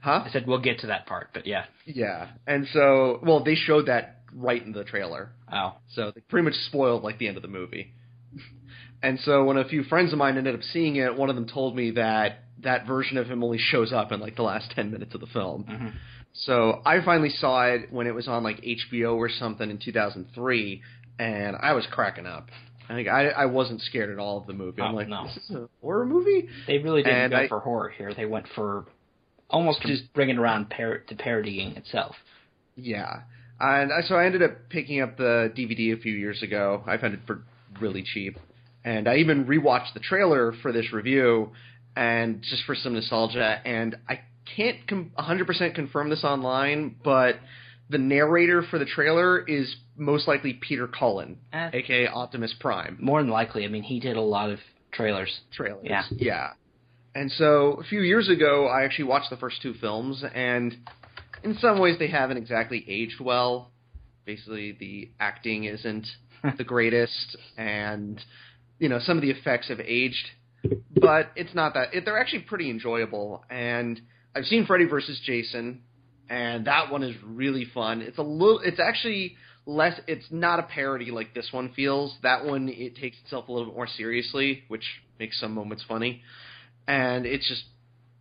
huh? 0.00 0.22
I 0.26 0.30
said 0.32 0.46
we'll 0.46 0.60
get 0.60 0.80
to 0.80 0.86
that 0.88 1.06
part, 1.06 1.30
but 1.34 1.46
yeah. 1.46 1.64
Yeah, 1.84 2.28
and 2.46 2.66
so 2.72 3.18
well, 3.22 3.42
they 3.42 3.54
showed 3.56 3.86
that 3.86 4.20
right 4.32 4.62
in 4.64 4.72
the 4.72 4.84
trailer, 4.84 5.32
Oh, 5.52 5.76
so 5.94 6.12
they 6.14 6.20
pretty 6.22 6.44
much 6.44 6.54
spoiled 6.68 7.02
like 7.02 7.18
the 7.18 7.26
end 7.28 7.36
of 7.36 7.42
the 7.42 7.48
movie. 7.48 7.92
and 9.02 9.18
so 9.20 9.44
when 9.44 9.56
a 9.56 9.64
few 9.68 9.82
friends 9.84 10.12
of 10.12 10.18
mine 10.18 10.36
ended 10.36 10.54
up 10.54 10.62
seeing 10.72 10.96
it, 10.96 11.16
one 11.16 11.30
of 11.30 11.36
them 11.36 11.46
told 11.48 11.74
me 11.76 11.92
that 11.92 12.44
that 12.62 12.86
version 12.86 13.16
of 13.18 13.26
him 13.26 13.42
only 13.42 13.58
shows 13.58 13.92
up 13.92 14.12
in 14.12 14.20
like 14.20 14.36
the 14.36 14.42
last 14.42 14.70
ten 14.74 14.90
minutes 14.90 15.14
of 15.14 15.20
the 15.20 15.26
film. 15.28 15.64
Mhm. 15.64 15.92
So 16.32 16.82
I 16.84 17.02
finally 17.04 17.30
saw 17.30 17.64
it 17.66 17.90
when 17.90 18.06
it 18.06 18.14
was 18.14 18.28
on 18.28 18.42
like 18.44 18.60
HBO 18.62 19.16
or 19.16 19.28
something 19.30 19.70
in 19.70 19.78
2003, 19.78 20.82
and 21.18 21.56
I 21.58 21.72
was 21.72 21.86
cracking 21.90 22.26
up. 22.26 22.50
Like 22.88 23.08
I, 23.08 23.28
I 23.28 23.46
wasn't 23.46 23.80
scared 23.82 24.10
at 24.10 24.18
all 24.18 24.38
of 24.38 24.46
the 24.46 24.52
movie. 24.52 24.80
I'm 24.82 24.92
Oh, 24.92 24.96
like, 24.96 25.08
no. 25.08 25.24
this 25.26 25.36
is 25.48 25.50
a 25.56 25.68
horror 25.80 26.06
movie. 26.06 26.48
They 26.66 26.78
really 26.78 27.02
didn't 27.02 27.18
And 27.18 27.30
go 27.32 27.38
I- 27.38 27.48
for 27.48 27.60
horror 27.60 27.88
here. 27.88 28.14
They 28.14 28.26
went 28.26 28.46
for 28.54 28.86
almost 29.50 29.82
just 29.82 30.12
bringing 30.14 30.38
around 30.38 30.70
par- 30.70 30.98
to 30.98 31.14
parodying 31.16 31.76
itself. 31.76 32.16
Yeah, 32.76 33.22
and 33.60 33.92
I- 33.92 34.02
so 34.02 34.16
I 34.16 34.26
ended 34.26 34.42
up 34.42 34.52
picking 34.68 35.00
up 35.00 35.16
the 35.16 35.52
DVD 35.56 35.92
a 35.92 35.96
few 35.96 36.12
years 36.14 36.42
ago. 36.42 36.82
I 36.86 36.96
found 36.98 37.14
it 37.14 37.20
for 37.26 37.42
really 37.80 38.02
cheap, 38.02 38.38
and 38.84 39.08
I 39.08 39.16
even 39.16 39.46
rewatched 39.46 39.94
the 39.94 40.00
trailer 40.00 40.52
for 40.62 40.72
this 40.72 40.92
review. 40.92 41.52
and 41.98 42.42
just 42.42 42.62
for 42.64 42.74
some 42.74 42.92
nostalgia. 42.92 43.58
And 43.64 43.96
I 44.06 44.20
can't 44.54 44.86
com- 44.86 45.12
100% 45.18 45.74
confirm 45.74 46.10
this 46.10 46.24
online, 46.24 46.94
but 47.02 47.36
the 47.88 47.98
narrator 47.98 48.62
for 48.68 48.78
the 48.78 48.84
trailer 48.84 49.38
is 49.46 49.76
most 49.96 50.26
likely 50.28 50.54
Peter 50.54 50.86
Cullen, 50.88 51.38
Eh. 51.52 51.70
aka 51.72 52.08
Optimus 52.08 52.54
Prime. 52.60 52.98
More 53.00 53.22
than 53.22 53.30
likely, 53.30 53.64
I 53.64 53.68
mean, 53.68 53.82
he 53.82 54.00
did 54.00 54.16
a 54.16 54.20
lot 54.20 54.50
of 54.50 54.58
trailers. 54.92 55.40
trailers. 55.52 55.84
Yeah. 55.84 56.02
Yeah. 56.10 56.48
And 57.14 57.30
so 57.32 57.74
a 57.80 57.84
few 57.84 58.00
years 58.00 58.28
ago, 58.28 58.66
I 58.66 58.84
actually 58.84 59.06
watched 59.06 59.30
the 59.30 59.36
first 59.38 59.62
two 59.62 59.72
films, 59.74 60.22
and 60.34 60.76
in 61.42 61.56
some 61.58 61.78
ways, 61.78 61.98
they 61.98 62.08
haven't 62.08 62.36
exactly 62.36 62.84
aged 62.88 63.20
well. 63.20 63.70
Basically, 64.26 64.72
the 64.72 65.10
acting 65.20 65.64
isn't 65.64 66.06
the 66.58 66.64
greatest, 66.64 67.36
and 67.56 68.20
you 68.78 68.88
know 68.90 68.98
some 68.98 69.16
of 69.16 69.22
the 69.22 69.30
effects 69.30 69.68
have 69.68 69.80
aged, 69.80 70.26
but 71.00 71.30
it's 71.36 71.54
not 71.54 71.72
that. 71.74 71.94
It, 71.94 72.04
they're 72.04 72.18
actually 72.18 72.40
pretty 72.42 72.68
enjoyable. 72.68 73.44
And 73.48 73.98
I've 74.34 74.44
seen 74.44 74.66
Freddy 74.66 74.84
vs. 74.84 75.18
Jason, 75.24 75.82
and 76.28 76.66
that 76.66 76.90
one 76.90 77.02
is 77.02 77.14
really 77.24 77.66
fun. 77.72 78.02
It's 78.02 78.18
a 78.18 78.22
little. 78.22 78.60
It's 78.60 78.80
actually 78.80 79.36
less. 79.64 79.98
It's 80.06 80.26
not 80.30 80.58
a 80.58 80.62
parody 80.62 81.10
like 81.10 81.34
this 81.34 81.48
one 81.52 81.72
feels. 81.74 82.16
That 82.22 82.44
one 82.44 82.68
it 82.68 82.96
takes 82.96 83.16
itself 83.24 83.48
a 83.48 83.52
little 83.52 83.66
bit 83.66 83.76
more 83.76 83.86
seriously, 83.86 84.64
which 84.68 84.84
makes 85.18 85.38
some 85.40 85.52
moments 85.52 85.84
funny, 85.86 86.22
and 86.86 87.26
it's 87.26 87.48
just 87.48 87.64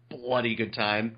bloody 0.10 0.56
good 0.56 0.74
time. 0.74 1.18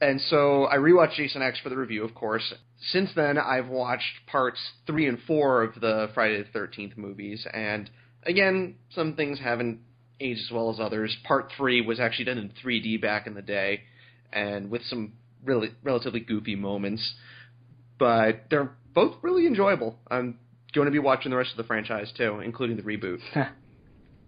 And 0.00 0.20
so 0.20 0.64
I 0.64 0.76
rewatched 0.76 1.16
Jason 1.16 1.42
X 1.42 1.58
for 1.62 1.68
the 1.68 1.76
review, 1.76 2.04
of 2.04 2.14
course. 2.14 2.54
Since 2.92 3.10
then, 3.14 3.36
I've 3.36 3.68
watched 3.68 4.26
parts 4.26 4.58
three 4.86 5.06
and 5.06 5.18
four 5.26 5.62
of 5.62 5.78
the 5.78 6.08
Friday 6.14 6.42
the 6.42 6.48
Thirteenth 6.50 6.96
movies, 6.96 7.46
and 7.52 7.90
again, 8.22 8.76
some 8.94 9.14
things 9.14 9.38
haven't 9.38 9.80
aged 10.20 10.40
as 10.46 10.50
well 10.50 10.70
as 10.70 10.80
others. 10.80 11.14
Part 11.24 11.50
three 11.56 11.80
was 11.80 12.00
actually 12.00 12.26
done 12.26 12.38
in 12.38 12.52
3D 12.62 13.00
back 13.00 13.26
in 13.26 13.34
the 13.34 13.42
day, 13.42 13.82
and 14.32 14.70
with 14.70 14.82
some 14.84 15.12
really 15.44 15.70
relatively 15.82 16.20
goofy 16.20 16.56
moments, 16.56 17.14
but 17.98 18.44
they're 18.50 18.70
both 18.94 19.16
really 19.22 19.46
enjoyable. 19.46 19.98
I'm 20.10 20.38
going 20.74 20.86
to 20.86 20.92
be 20.92 20.98
watching 20.98 21.30
the 21.30 21.36
rest 21.36 21.52
of 21.52 21.56
the 21.56 21.64
franchise 21.64 22.12
too, 22.16 22.40
including 22.40 22.76
the 22.76 22.82
reboot. 22.82 23.20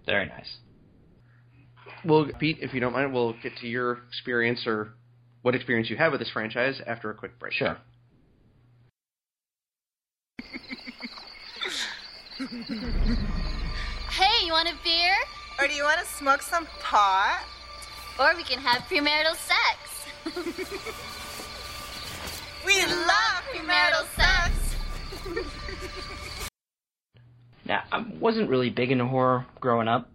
Very 0.06 0.26
nice. 0.26 0.56
Well, 2.04 2.28
Pete, 2.38 2.58
if 2.60 2.74
you 2.74 2.80
don't 2.80 2.92
mind, 2.92 3.12
we'll 3.12 3.34
get 3.42 3.56
to 3.58 3.68
your 3.68 4.00
experience 4.08 4.66
or 4.66 4.94
what 5.42 5.54
experience 5.54 5.88
you 5.88 5.96
have 5.96 6.12
with 6.12 6.20
this 6.20 6.30
franchise 6.30 6.80
after 6.86 7.10
a 7.10 7.14
quick 7.14 7.38
break. 7.38 7.52
Sure. 7.52 7.76
Hey, 14.10 14.44
you 14.46 14.52
want 14.52 14.68
a 14.68 14.74
beer? 14.82 15.14
Or 15.58 15.68
do 15.68 15.74
you 15.74 15.84
want 15.84 16.00
to 16.00 16.06
smoke 16.06 16.42
some 16.42 16.66
pot? 16.80 17.44
Or 18.18 18.34
we 18.36 18.42
can 18.42 18.58
have 18.58 18.82
premarital 18.82 19.36
sex. 19.36 19.91
We 22.64 22.80
love 22.86 23.42
premarital 23.52 24.06
sex. 24.16 24.52
Now, 27.64 27.84
I 27.92 28.04
wasn't 28.18 28.50
really 28.50 28.70
big 28.70 28.90
into 28.90 29.06
horror 29.06 29.46
growing 29.60 29.86
up. 29.86 30.10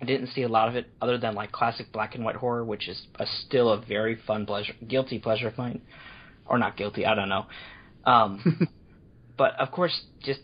I 0.00 0.04
didn't 0.04 0.28
see 0.28 0.42
a 0.42 0.48
lot 0.48 0.68
of 0.68 0.76
it 0.76 0.86
other 1.00 1.18
than 1.18 1.34
like 1.34 1.50
classic 1.50 1.90
black 1.92 2.14
and 2.14 2.24
white 2.24 2.36
horror, 2.36 2.64
which 2.64 2.88
is 2.88 3.06
a, 3.18 3.26
still 3.26 3.70
a 3.70 3.80
very 3.80 4.16
fun 4.26 4.46
pleasure, 4.46 4.74
guilty 4.86 5.18
pleasure 5.18 5.48
of 5.48 5.58
mine, 5.58 5.80
or 6.46 6.58
not 6.58 6.76
guilty, 6.76 7.04
I 7.04 7.14
don't 7.14 7.28
know. 7.28 7.46
Um, 8.04 8.68
but 9.36 9.58
of 9.58 9.70
course, 9.72 10.02
just 10.22 10.40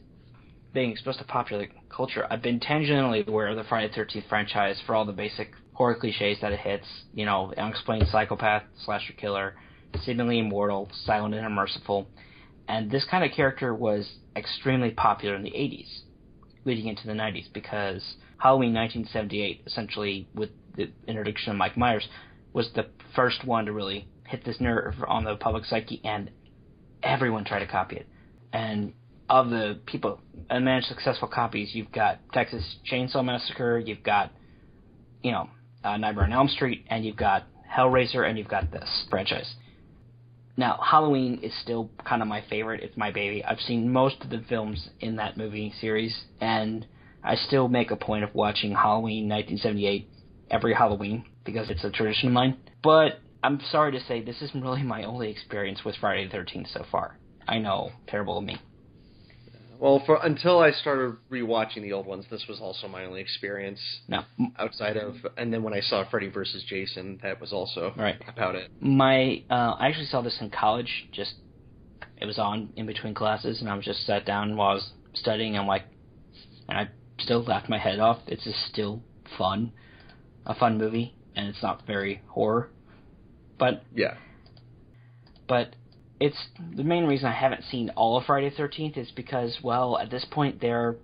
being 0.73 0.91
exposed 0.91 1.19
to 1.19 1.25
popular 1.25 1.69
culture, 1.89 2.27
I've 2.29 2.43
been 2.43 2.59
tangentially 2.59 3.27
aware 3.27 3.49
of 3.49 3.57
the 3.57 3.65
Friday 3.65 3.89
the 3.89 3.95
Thirteenth 3.95 4.25
franchise 4.29 4.81
for 4.87 4.95
all 4.95 5.05
the 5.05 5.13
basic 5.13 5.53
horror 5.75 5.95
cliches 5.95 6.39
that 6.41 6.53
it 6.53 6.61
hits. 6.61 6.87
You 7.13 7.27
know, 7.27 7.53
unexplained 7.57 8.07
psychopath, 8.09 8.65
slasher 8.85 9.13
killer, 9.13 9.55
seemingly 10.03 10.39
immortal, 10.39 10.89
silent 11.05 11.35
and 11.35 11.47
unmerciful, 11.47 12.09
and 12.67 12.91
this 12.91 13.05
kind 13.11 13.25
of 13.25 13.31
character 13.33 13.75
was 13.75 14.17
extremely 14.35 14.91
popular 14.91 15.37
in 15.37 15.43
the 15.43 15.51
'80s 15.51 16.03
leading 16.65 16.87
into 16.87 17.07
the 17.07 17.13
90s 17.13 17.53
because 17.53 18.03
Halloween 18.39 18.75
1978, 18.75 19.63
essentially 19.67 20.29
with 20.35 20.51
the 20.77 20.91
introduction 21.07 21.53
of 21.53 21.59
Mike 21.59 21.77
Myers, 21.77 22.07
was 22.53 22.71
the 22.75 22.87
first 23.15 23.45
one 23.45 23.67
to 23.67 23.73
really 23.73 24.09
hit 24.27 24.45
this 24.45 24.61
nerve 24.61 24.95
on 25.07 25.25
the 25.25 25.37
public 25.37 25.65
psyche, 25.65 26.01
and 26.05 26.31
everyone 27.03 27.45
tried 27.45 27.61
to 27.61 27.67
copy 27.67 27.97
it. 27.97 28.09
And 28.53 28.95
of 29.29 29.51
the 29.51 29.81
people 29.87 30.21
that 30.49 30.61
managed 30.61 30.87
successful 30.87 31.29
copies, 31.29 31.75
you've 31.75 31.93
got 31.93 32.21
Texas 32.33 32.77
Chainsaw 32.91 33.25
Massacre, 33.25 33.79
you've 33.79 34.03
got, 34.03 34.33
you 35.23 35.33
know, 35.33 35.49
uh, 35.85 35.97
Nightmare 35.97 36.25
on 36.25 36.33
Elm 36.33 36.49
Street, 36.49 36.85
and 36.89 37.05
you've 37.05 37.17
got 37.17 37.45
Hellraiser, 37.73 38.29
and 38.29 38.39
you've 38.39 38.49
got 38.49 38.73
this 38.73 39.07
franchise. 39.11 39.55
Now, 40.57 40.79
Halloween 40.83 41.41
is 41.43 41.53
still 41.63 41.91
kind 42.05 42.23
of 42.23 42.29
my 42.29 42.43
favorite. 42.49 42.83
It's 42.83 42.97
my 42.97 43.11
baby. 43.11 43.45
I've 43.45 43.61
seen 43.61 43.93
most 43.93 44.23
of 44.23 44.31
the 44.31 44.45
films 44.49 44.89
in 45.01 45.17
that 45.17 45.37
movie 45.37 45.73
series, 45.81 46.17
and 46.41 46.87
I 47.23 47.35
still 47.35 47.69
make 47.69 47.91
a 47.91 47.97
point 47.97 48.25
of 48.25 48.35
watching 48.35 48.73
Halloween 48.73 49.29
1978 49.29 50.09
every 50.51 50.75
Halloween 50.75 51.25
because 51.45 51.71
it's 51.71 51.85
a 51.85 51.91
tradition 51.91 52.29
of 52.29 52.35
mine. 52.35 52.57
But 52.83 53.21
I'm 53.43 53.61
sorry 53.71 53.93
to 53.93 54.01
say 54.01 54.23
this 54.23 54.41
isn't 54.43 54.63
really 54.63 54.83
my 54.83 55.05
only 55.05 55.31
experience 55.31 55.85
with 55.85 55.97
Friday 55.97 56.29
the 56.29 56.37
13th 56.37 56.73
so 56.73 56.85
far. 56.91 57.19
I 57.49 57.59
know, 57.59 57.91
terrible 58.07 58.39
of 58.39 58.45
me. 58.45 58.59
Well, 59.85 60.03
for 60.07 60.19
until 60.23 60.61
I 60.61 60.71
started 60.71 61.19
rewatching 61.31 61.83
the 61.83 61.93
old 61.93 62.07
ones, 62.07 62.25
this 62.31 62.47
was 62.49 62.59
also 62.59 62.89
my 62.89 63.05
only 63.05 63.21
experience 63.21 63.79
No, 64.09 64.23
outside 64.59 64.97
of. 64.97 65.17
And 65.37 65.53
then 65.53 65.63
when 65.63 65.75
I 65.75 65.81
saw 65.81 66.09
Freddy 66.09 66.29
vs. 66.29 66.65
Jason, 66.67 67.21
that 67.23 67.39
was 67.39 67.53
also 67.53 67.93
Right. 67.95 68.17
about 68.27 68.55
it. 68.55 68.71
my 68.81 69.43
uh, 69.51 69.75
I 69.79 69.89
actually 69.89 70.07
saw 70.07 70.23
this 70.23 70.39
in 70.41 70.49
college. 70.49 70.89
Just 71.13 71.35
it 72.17 72.25
was 72.25 72.39
on 72.39 72.73
in 72.77 72.87
between 72.87 73.13
classes, 73.13 73.61
and 73.61 73.69
I 73.69 73.77
was 73.77 73.85
just 73.85 74.07
sat 74.07 74.25
down 74.25 74.57
while 74.57 74.71
I 74.71 74.75
was 74.77 74.91
studying. 75.13 75.55
I'm 75.59 75.67
like, 75.67 75.85
and 76.67 76.79
I 76.79 76.89
still 77.21 77.43
laughed 77.43 77.69
my 77.69 77.77
head 77.79 77.99
off. 77.99 78.21
It's 78.27 78.45
just 78.45 78.65
still 78.73 79.03
fun, 79.37 79.71
a 80.47 80.55
fun 80.55 80.79
movie, 80.79 81.15
and 81.37 81.47
it's 81.49 81.63
not 81.63 81.87
very 81.87 82.23
horror, 82.29 82.71
but 83.59 83.85
Yeah. 83.95 84.15
but 85.47 85.77
it's 86.25 86.47
the 86.75 86.85
main 86.85 87.05
reason 87.05 87.27
I 87.27 87.35
haven't 87.35 87.65
seen 87.65 87.91
all 87.91 88.17
of 88.17 88.25
Friday 88.25 88.49
the 88.49 88.57
Thirteenth 88.57 88.97
is 88.97 89.11
because 89.11 89.59
well 89.63 89.99
at 89.99 90.11
this 90.11 90.25
point 90.31 90.59
they're 90.59 90.97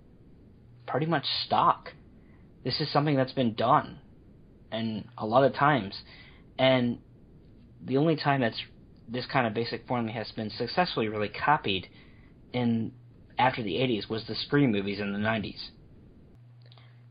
pretty 0.87 1.05
much 1.05 1.25
stock. 1.45 1.91
This 2.63 2.81
is 2.81 2.91
something 2.91 3.15
that's 3.15 3.31
been 3.31 3.53
done, 3.53 3.99
and 4.71 5.07
a 5.19 5.27
lot 5.27 5.43
of 5.43 5.53
times, 5.53 5.95
and 6.57 6.97
the 7.85 7.97
only 7.97 8.15
time 8.15 8.41
that's 8.41 8.59
this 9.07 9.27
kind 9.27 9.45
of 9.45 9.53
basic 9.53 9.87
formula 9.87 10.11
has 10.11 10.31
been 10.31 10.49
successfully 10.49 11.07
really 11.07 11.29
copied 11.29 11.87
in 12.51 12.91
after 13.37 13.61
the 13.61 13.73
80s 13.75 14.09
was 14.09 14.25
the 14.27 14.35
Scream 14.35 14.71
movies 14.71 14.99
in 14.99 15.13
the 15.13 15.19
90s. 15.19 15.69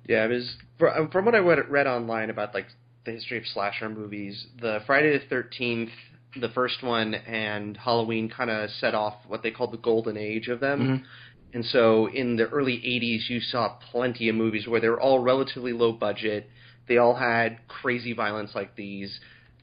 Yeah, 0.09 0.25
it 0.25 0.31
was 0.31 0.57
um, 0.97 1.11
from 1.11 1.27
what 1.27 1.37
I 1.37 1.39
read, 1.39 1.59
read 1.69 1.87
online 1.87 2.31
about 2.31 2.55
like 2.55 2.67
the 3.05 3.13
history 3.13 3.39
of 3.39 3.47
slasher 3.47 3.89
movies. 3.89 4.47
The 4.61 4.81
Friday 4.85 5.17
the 5.17 5.25
Thirteenth, 5.27 5.91
the 6.37 6.49
first 6.51 6.83
one, 6.83 7.15
and 7.15 7.77
Halloween 7.77 8.29
kind 8.29 8.51
of 8.51 8.71
set 8.71 8.95
off 8.95 9.15
what 9.27 9.43
they 9.43 9.51
called 9.51 9.73
the 9.73 9.79
golden 9.79 10.17
age 10.17 10.49
of 10.49 10.61
them. 10.61 10.81
Mhm. 10.81 11.05
And 11.53 11.65
so 11.67 12.07
in 12.07 12.37
the 12.37 12.49
early 12.49 12.81
'80s, 12.85 13.29
you 13.29 13.41
saw 13.41 13.71
plenty 13.91 14.29
of 14.29 14.37
movies 14.37 14.69
where 14.69 14.81
they 14.81 14.89
were 14.89 15.01
all 15.01 15.19
relatively 15.19 15.73
low 15.73 15.93
budget. 15.93 16.49
They 16.87 16.99
all 16.99 17.15
had 17.15 17.67
crazy 17.67 18.13
violence 18.13 18.55
like 18.55 18.77
these. 18.77 19.19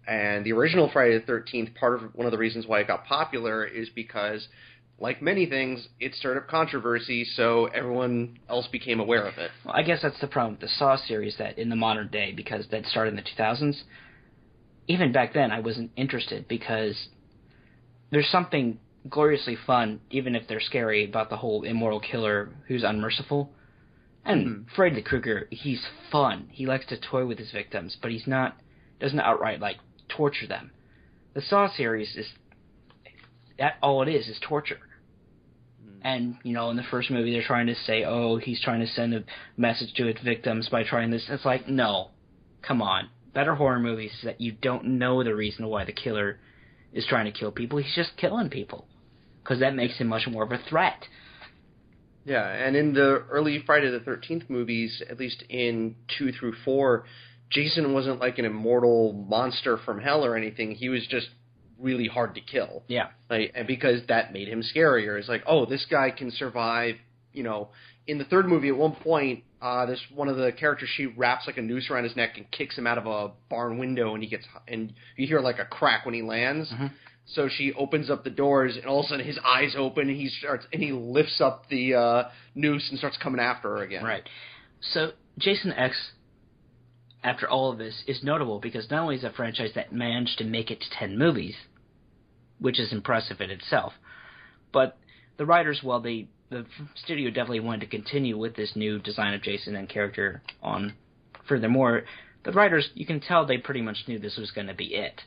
And 0.06 0.46
the 0.46 0.54
original 0.54 0.90
Friday 0.90 1.18
the 1.18 1.26
Thirteenth, 1.26 1.76
part 1.76 1.96
of 1.96 2.16
one 2.16 2.26
of 2.26 2.32
the 2.32 2.38
reasons 2.38 2.66
why 2.66 2.80
it 2.80 2.88
got 2.88 3.06
popular 3.06 3.66
is 3.66 3.90
because, 3.90 4.48
like 5.00 5.22
many 5.22 5.46
things, 5.46 5.88
it 6.00 6.16
stirred 6.16 6.38
up 6.38 6.48
controversy, 6.48 7.24
so 7.26 7.66
everyone 7.68 8.40
else 8.50 8.68
became 8.68 9.00
aware 9.00 9.26
of 9.26 9.38
it. 9.38 9.52
Well, 9.66 9.76
I 9.76 9.84
guess 9.84 10.02
that's 10.02 10.20
the 10.20 10.28
problem 10.28 10.54
with 10.54 10.62
the 10.62 10.70
Saw 10.70 10.96
series 10.96 11.38
that 11.38 11.58
in 11.58 11.70
the 11.70 11.76
modern 11.76 12.08
day, 12.08 12.32
because 12.32 12.68
that 12.70 12.86
started 12.86 13.12
in 13.12 13.16
the 13.18 13.22
2000s, 13.22 13.84
even 14.88 15.12
back 15.12 15.34
then 15.34 15.51
I 15.51 15.60
wasn't 15.60 15.91
interested 15.96 16.48
because 16.48 17.10
there's 18.10 18.29
something 18.29 18.79
gloriously 19.10 19.56
fun, 19.56 20.01
even 20.10 20.36
if 20.36 20.48
they're 20.48 20.60
scary, 20.60 21.06
about 21.06 21.29
the 21.29 21.38
whole 21.38 21.63
immortal 21.63 22.00
killer 22.00 22.50
who's 22.67 22.84
unmerciful. 22.84 23.53
And 24.25 24.48
Mhm. 24.48 24.70
Freddy 24.75 25.01
Krueger, 25.01 25.48
he's 25.51 25.86
fun. 26.12 26.50
He 26.51 26.65
likes 26.65 26.86
to 26.88 26.98
toy 26.98 27.25
with 27.25 27.38
his 27.38 27.51
victims, 27.51 27.96
but 28.01 28.12
he's 28.12 28.27
not 28.27 28.58
doesn't 29.00 29.20
outright 29.20 29.60
like 29.60 29.77
torture 30.10 30.48
them. 30.48 30.72
The 31.34 31.41
Saw 31.41 31.67
series 31.70 32.15
is 32.15 32.34
that 33.60 33.77
all 33.82 34.01
it 34.01 34.10
is 34.10 34.27
is 34.27 34.39
torture. 34.39 34.79
And 36.01 36.38
you 36.44 36.53
know, 36.53 36.70
in 36.70 36.77
the 36.77 36.84
first 36.84 37.10
movie, 37.10 37.32
they're 37.32 37.44
trying 37.44 37.67
to 37.67 37.75
say, 37.75 38.03
"Oh, 38.03 38.38
he's 38.38 38.62
trying 38.62 38.79
to 38.79 38.88
send 38.88 39.13
a 39.13 39.24
message 39.56 39.94
to 39.96 40.06
his 40.06 40.17
victims 40.24 40.70
by 40.70 40.84
trying 40.84 41.12
this." 41.12 41.29
It's 41.29 41.46
like, 41.46 41.67
no, 41.67 42.12
come 42.62 42.82
on. 42.82 43.10
Better 43.38 43.53
horror 43.53 43.79
movies 43.79 44.10
is 44.17 44.24
that 44.24 44.41
you 44.41 44.51
don't 44.51 44.98
know 44.98 45.24
the 45.24 45.36
reason 45.36 45.67
why 45.67 45.86
the 45.86 45.91
killer 45.91 46.39
is 46.91 47.06
trying 47.06 47.32
to 47.32 47.32
kill 47.32 47.51
people. 47.51 47.77
He's 47.77 47.94
just 47.94 48.17
killing 48.17 48.50
people 48.50 48.88
because 49.44 49.60
that 49.60 49.75
makes 49.75 49.96
him 50.00 50.08
much 50.08 50.27
more 50.27 50.44
of 50.44 50.51
a 50.51 50.58
threat. 50.67 51.06
Yeah, 52.25 52.50
and 52.50 52.75
in 52.75 52.96
the 52.96 53.25
early 53.29 53.62
Friday 53.63 53.91
the 53.91 54.00
Thirteenth 54.00 54.50
movies, 54.50 55.03
at 55.08 55.20
least 55.20 55.44
in 55.50 55.94
two 56.17 56.32
through 56.32 56.56
four, 56.65 57.06
Jason 57.51 57.94
wasn't 57.94 58.20
like 58.20 58.39
an 58.39 58.46
immortal 58.46 59.13
monster 59.13 59.77
from 59.86 60.01
hell 60.01 60.25
or 60.25 60.36
anything. 60.36 60.72
He 60.72 60.89
was 60.89 61.06
just 61.06 61.27
really 61.77 62.08
hard 62.08 62.34
to 62.34 62.41
kill. 62.41 62.82
Yeah. 62.88 63.10
Like, 63.29 63.51
and 63.53 63.67
because 63.67 64.01
that 64.08 64.34
made 64.34 64.48
him 64.48 64.63
scarier. 64.63 65.20
It's 65.20 65.29
like, 65.29 65.44
oh, 65.46 65.67
this 65.67 65.86
guy 65.91 66.10
can 66.10 66.32
survive. 66.32 66.96
You 67.34 67.44
know, 67.44 67.70
in 68.08 68.18
the 68.18 68.24
third 68.26 68.48
movie, 68.48 68.70
at 68.70 68.78
one 68.78 68.94
point, 68.94 69.44
uh, 69.62 69.86
this 69.86 70.00
one 70.14 70.30
of 70.30 70.38
the 70.38 70.52
characters 70.52 70.90
she 70.96 71.06
wraps 71.06 71.46
like 71.46 71.58
a 71.58 71.62
noose 71.62 71.90
around 71.90 72.06
his 72.06 72.16
neck 72.16 72.38
and 72.38 72.50
kicks 72.52 72.78
him 72.78 72.88
out 72.88 72.98
of 72.98 73.06
a 73.06 73.32
barn 73.50 73.78
window, 73.78 74.14
and 74.14 74.24
he 74.24 74.30
gets 74.30 74.46
and 74.68 74.94
you 75.18 75.28
hear 75.28 75.42
like 75.42 75.60
a 75.60 75.66
crack 75.66 76.06
when 76.06 76.16
he 76.16 76.22
lands. 76.22 76.72
Mhm. 76.72 76.92
So 77.26 77.50
she 77.50 77.74
opens 77.74 78.10
up 78.10 78.24
the 78.24 78.30
doors, 78.30 78.78
and 78.78 78.86
all 78.86 79.02
of 79.02 79.06
a 79.08 79.10
sudden 79.10 79.26
his 79.26 79.38
eyes 79.40 79.76
open, 79.78 80.08
and 80.08 80.18
he 80.18 80.30
starts 80.30 80.66
and 80.72 80.82
he 80.82 80.94
lifts 80.94 81.42
up 81.42 81.68
the 81.70 81.96
uh, 81.96 82.24
noose 82.56 82.90
and 82.90 82.98
starts 82.98 83.18
coming 83.18 83.42
after 83.42 83.70
her 83.78 83.84
again. 83.84 84.04
Right. 84.04 84.28
So 84.80 85.12
Jason 85.38 85.74
X, 85.74 86.12
after 87.24 87.50
all 87.50 87.72
of 87.72 87.78
this, 87.78 88.04
is 88.08 88.24
notable 88.24 88.60
because 88.60 88.90
not 88.90 89.02
only 89.02 89.16
is 89.16 89.24
it 89.24 89.32
a 89.32 89.34
franchise 89.34 89.72
that 89.76 89.92
managed 89.92 90.38
to 90.38 90.46
make 90.46 90.72
it 90.72 90.80
to 90.80 90.90
ten 90.92 91.18
movies, 91.18 91.56
which 92.60 92.80
is 92.80 92.94
impressive 92.94 93.42
in 93.42 93.50
itself, 93.50 93.94
but 94.72 94.98
the 95.38 95.46
writers, 95.46 95.82
well, 95.84 96.00
they 96.00 96.30
the 96.50 96.66
studio 96.96 97.30
definitely 97.30 97.60
wanted 97.62 97.82
to 97.82 97.88
continue 97.88 98.38
with 98.38 98.56
this 98.56 98.72
new 98.75 99.00
design 99.00 99.34
of 99.34 99.42
Jason 99.42 99.75
and 99.75 99.89
character 99.89 100.42
on. 100.62 100.94
Furthermore, 101.48 102.04
the 102.44 102.51
writers, 102.51 102.89
you 102.94 103.06
can 103.06 103.20
tell 103.20 103.46
they 103.46 103.58
pretty 103.58 103.82
much 103.82 103.98
knew 104.08 104.20
this 104.20 104.38
was 104.38 104.51
going 104.51 104.68
to 104.68 104.74
be 104.74 104.96
it. 104.96 105.22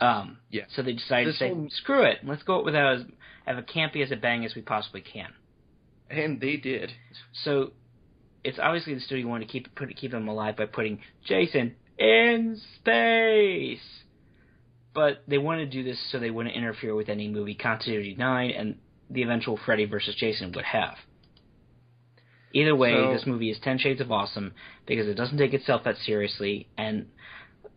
Um, 0.00 0.38
Yeah. 0.50 0.64
So 0.74 0.82
they 0.82 0.92
decided 0.94 1.28
This 1.28 1.34
to 1.36 1.38
say, 1.38 1.48
whole- 1.48 1.68
screw 1.70 2.02
it, 2.04 2.18
let's 2.24 2.42
go 2.42 2.62
with 2.62 2.74
as, 2.74 3.02
as 3.46 3.56
a 3.58 3.62
campy 3.62 4.02
as 4.02 4.10
a 4.10 4.16
bang 4.16 4.44
as 4.44 4.54
we 4.54 4.62
possibly 4.62 5.00
can. 5.00 5.32
And 6.10 6.40
they 6.40 6.56
did. 6.56 6.92
So 7.44 7.72
it's 8.44 8.58
obviously 8.58 8.94
the 8.94 9.00
studio 9.00 9.28
wanted 9.28 9.46
to 9.46 9.52
keep 9.52 9.74
put 9.74 9.94
keep 9.96 10.12
him 10.12 10.28
alive 10.28 10.56
by 10.56 10.66
putting 10.66 11.00
Jason 11.24 11.74
in 11.98 12.60
space. 12.76 13.80
But 14.94 15.22
they 15.26 15.38
wanted 15.38 15.70
to 15.70 15.78
do 15.78 15.84
this 15.84 15.98
so 16.10 16.18
they 16.18 16.30
wouldn't 16.30 16.54
interfere 16.54 16.94
with 16.94 17.08
any 17.08 17.28
movie 17.28 17.54
continuity 17.54 18.14
nine 18.18 18.50
and 18.50 18.76
the 19.12 19.22
eventual 19.22 19.56
Freddy 19.64 19.84
versus 19.84 20.14
Jason 20.16 20.52
would 20.52 20.64
have. 20.64 20.96
Either 22.52 22.74
way, 22.76 22.92
So- 22.94 23.12
this 23.14 23.26
movie 23.26 23.50
is 23.50 23.58
ten 23.60 23.78
shades 23.78 24.00
of 24.00 24.10
awesome 24.12 24.52
because 24.86 25.06
it 25.08 25.14
doesn't 25.14 25.38
take 25.38 25.54
itself 25.54 25.84
that 25.84 25.96
seriously 25.98 26.68
and 26.76 27.06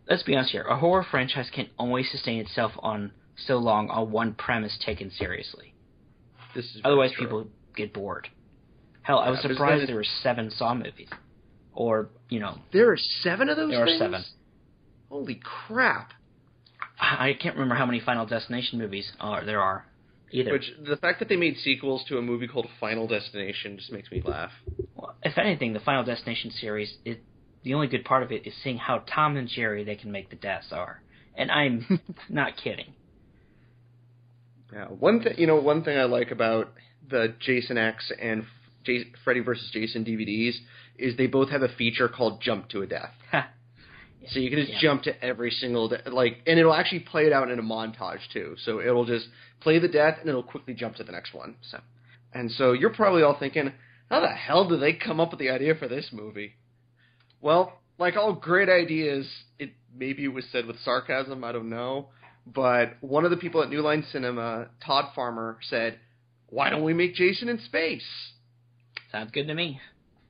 let's 0.08 0.22
be 0.22 0.34
honest 0.36 0.52
here, 0.52 0.62
a 0.62 0.76
horror 0.76 1.02
franchise 1.02 1.50
can 1.50 1.68
only 1.78 2.02
sustain 2.04 2.40
itself 2.40 2.72
on 2.80 3.10
so 3.36 3.56
long 3.58 3.88
on 3.90 4.10
one 4.10 4.34
premise 4.34 4.78
taken 4.84 5.10
seriously. 5.10 5.74
This 6.54 6.64
is 6.74 6.80
Otherwise, 6.84 7.12
true. 7.12 7.24
people 7.26 7.46
get 7.74 7.92
bored. 7.92 8.28
Hell, 9.02 9.18
I 9.18 9.30
was 9.30 9.40
surprised 9.40 9.88
there 9.88 9.96
were 9.96 10.04
seven 10.04 10.50
Saw 10.50 10.74
movies, 10.74 11.08
or 11.74 12.08
you 12.28 12.38
know, 12.40 12.58
There 12.72 12.90
are 12.92 12.96
seven 12.96 13.48
of 13.48 13.56
those. 13.56 13.70
there 13.70 13.82
are 13.82 13.86
things? 13.86 13.98
seven. 13.98 14.24
Holy 15.08 15.36
crap! 15.42 16.12
I 17.00 17.28
I 17.30 17.34
can't 17.34 17.54
remember 17.56 17.74
how 17.76 17.86
many 17.86 18.00
Final 18.00 18.26
Destination 18.26 18.78
movies 18.78 19.10
are 19.20 19.44
there 19.44 19.60
are 19.60 19.86
either. 20.30 20.52
Which 20.52 20.72
the 20.86 20.96
fact 20.96 21.18
that 21.20 21.28
they 21.28 21.36
made 21.36 21.56
sequels 21.58 22.04
to 22.08 22.18
a 22.18 22.22
movie 22.22 22.46
called 22.46 22.66
Final 22.80 23.06
Destination 23.06 23.76
just 23.76 23.92
makes 23.92 24.10
me 24.10 24.22
laugh. 24.24 24.50
Well, 24.94 25.14
if 25.22 25.38
anything, 25.38 25.72
the 25.72 25.80
Final 25.80 26.04
Destination 26.04 26.50
series, 26.50 26.94
it, 27.04 27.22
the 27.62 27.74
only 27.74 27.86
good 27.86 28.04
part 28.04 28.22
of 28.22 28.32
it 28.32 28.46
is 28.46 28.54
seeing 28.62 28.78
how 28.78 29.02
Tom 29.12 29.36
and 29.36 29.48
Jerry 29.48 29.84
they 29.84 29.96
can 29.96 30.12
make 30.12 30.30
the 30.30 30.36
deaths 30.36 30.72
are, 30.72 31.02
and 31.34 31.50
I'm 31.50 32.00
not 32.28 32.56
kidding. 32.56 32.94
Yeah, 34.72 34.86
one 34.86 35.22
thing 35.22 35.34
you 35.38 35.46
know, 35.46 35.56
one 35.56 35.84
thing 35.84 35.96
I 35.96 36.04
like 36.04 36.30
about 36.30 36.72
the 37.08 37.34
Jason 37.40 37.78
X 37.78 38.10
and 38.20 38.44
J- 38.84 39.12
Freddy 39.24 39.40
vs. 39.40 39.70
Jason 39.72 40.04
DVDs 40.04 40.54
is 40.98 41.16
they 41.16 41.26
both 41.26 41.50
have 41.50 41.62
a 41.62 41.68
feature 41.68 42.08
called 42.08 42.40
Jump 42.40 42.68
to 42.70 42.82
a 42.82 42.86
Death. 42.86 43.12
So 44.30 44.38
you 44.40 44.50
can 44.50 44.58
just 44.58 44.72
Yeah. 44.72 44.78
jump 44.80 45.02
to 45.04 45.24
every 45.24 45.50
single 45.50 45.88
de- 45.88 46.10
like, 46.10 46.42
and 46.46 46.58
it'll 46.58 46.74
actually 46.74 47.00
play 47.00 47.26
it 47.26 47.32
out 47.32 47.50
in 47.50 47.58
a 47.58 47.62
montage 47.62 48.26
too. 48.32 48.56
So 48.58 48.80
it'll 48.80 49.04
just 49.04 49.28
play 49.60 49.78
the 49.78 49.88
death 49.88 50.18
and 50.20 50.28
it'll 50.28 50.42
quickly 50.42 50.74
jump 50.74 50.96
to 50.96 51.04
the 51.04 51.12
next 51.12 51.32
one. 51.34 51.56
So, 51.62 51.80
and 52.32 52.50
so 52.52 52.72
you're 52.72 52.90
probably 52.90 53.22
all 53.22 53.38
thinking, 53.38 53.72
how 54.10 54.20
the 54.20 54.28
hell 54.28 54.68
did 54.68 54.80
they 54.80 54.92
come 54.92 55.20
up 55.20 55.30
with 55.30 55.40
the 55.40 55.50
idea 55.50 55.74
for 55.74 55.88
this 55.88 56.12
movie? 56.12 56.54
Well, 57.40 57.80
like 57.98 58.16
all 58.16 58.32
great 58.34 58.68
ideas, 58.68 59.26
it 59.58 59.70
maybe 59.94 60.24
it 60.24 60.28
was 60.32 60.44
said 60.50 60.66
with 60.66 60.78
sarcasm. 60.80 61.44
I 61.44 61.52
don't 61.52 61.70
know, 61.70 62.08
but 62.46 62.96
one 63.00 63.24
of 63.24 63.30
the 63.30 63.36
people 63.36 63.62
at 63.62 63.70
New 63.70 63.80
Line 63.80 64.04
Cinema, 64.12 64.68
Todd 64.84 65.12
Farmer, 65.14 65.58
said, 65.62 65.98
"Why 66.48 66.70
don't 66.70 66.82
we 66.84 66.94
make 66.94 67.14
Jason 67.14 67.48
in 67.48 67.58
space?" 67.60 68.06
Sounds 69.10 69.30
good 69.30 69.46
to 69.48 69.54
me. 69.54 69.80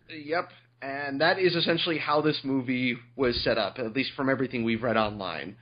Yep. 0.08 0.52
And 0.82 1.20
that 1.20 1.38
is 1.38 1.54
essentially 1.56 1.98
how 1.98 2.20
this 2.20 2.40
movie 2.44 2.96
was 3.16 3.42
set 3.42 3.58
up, 3.58 3.78
at 3.78 3.92
least 3.94 4.10
from 4.16 4.28
everything 4.28 4.62
we've 4.64 4.82
read 4.82 4.96
online. 4.96 5.56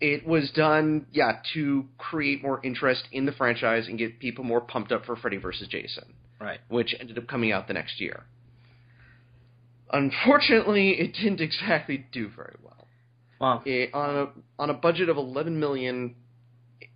It 0.00 0.26
was 0.26 0.50
done, 0.50 1.06
yeah, 1.12 1.38
to 1.54 1.84
create 1.98 2.42
more 2.42 2.60
interest 2.64 3.04
in 3.12 3.26
the 3.26 3.32
franchise 3.32 3.86
and 3.88 3.98
get 3.98 4.18
people 4.18 4.44
more 4.44 4.60
pumped 4.60 4.90
up 4.92 5.04
for 5.04 5.16
Freddy 5.16 5.36
vs. 5.36 5.68
Jason, 5.68 6.14
Right. 6.40 6.60
which 6.68 6.94
ended 6.98 7.18
up 7.18 7.26
coming 7.28 7.52
out 7.52 7.68
the 7.68 7.74
next 7.74 8.00
year. 8.00 8.24
Unfortunately, 9.92 10.90
it 10.98 11.12
didn't 11.14 11.40
exactly 11.40 12.06
do 12.12 12.28
very 12.34 12.56
well. 12.62 12.88
Well, 13.40 13.62
It, 13.66 13.92
on 13.92 14.16
a 14.16 14.28
on 14.62 14.70
a 14.70 14.74
budget 14.74 15.08
of 15.08 15.16
11 15.16 15.58
million, 15.58 16.14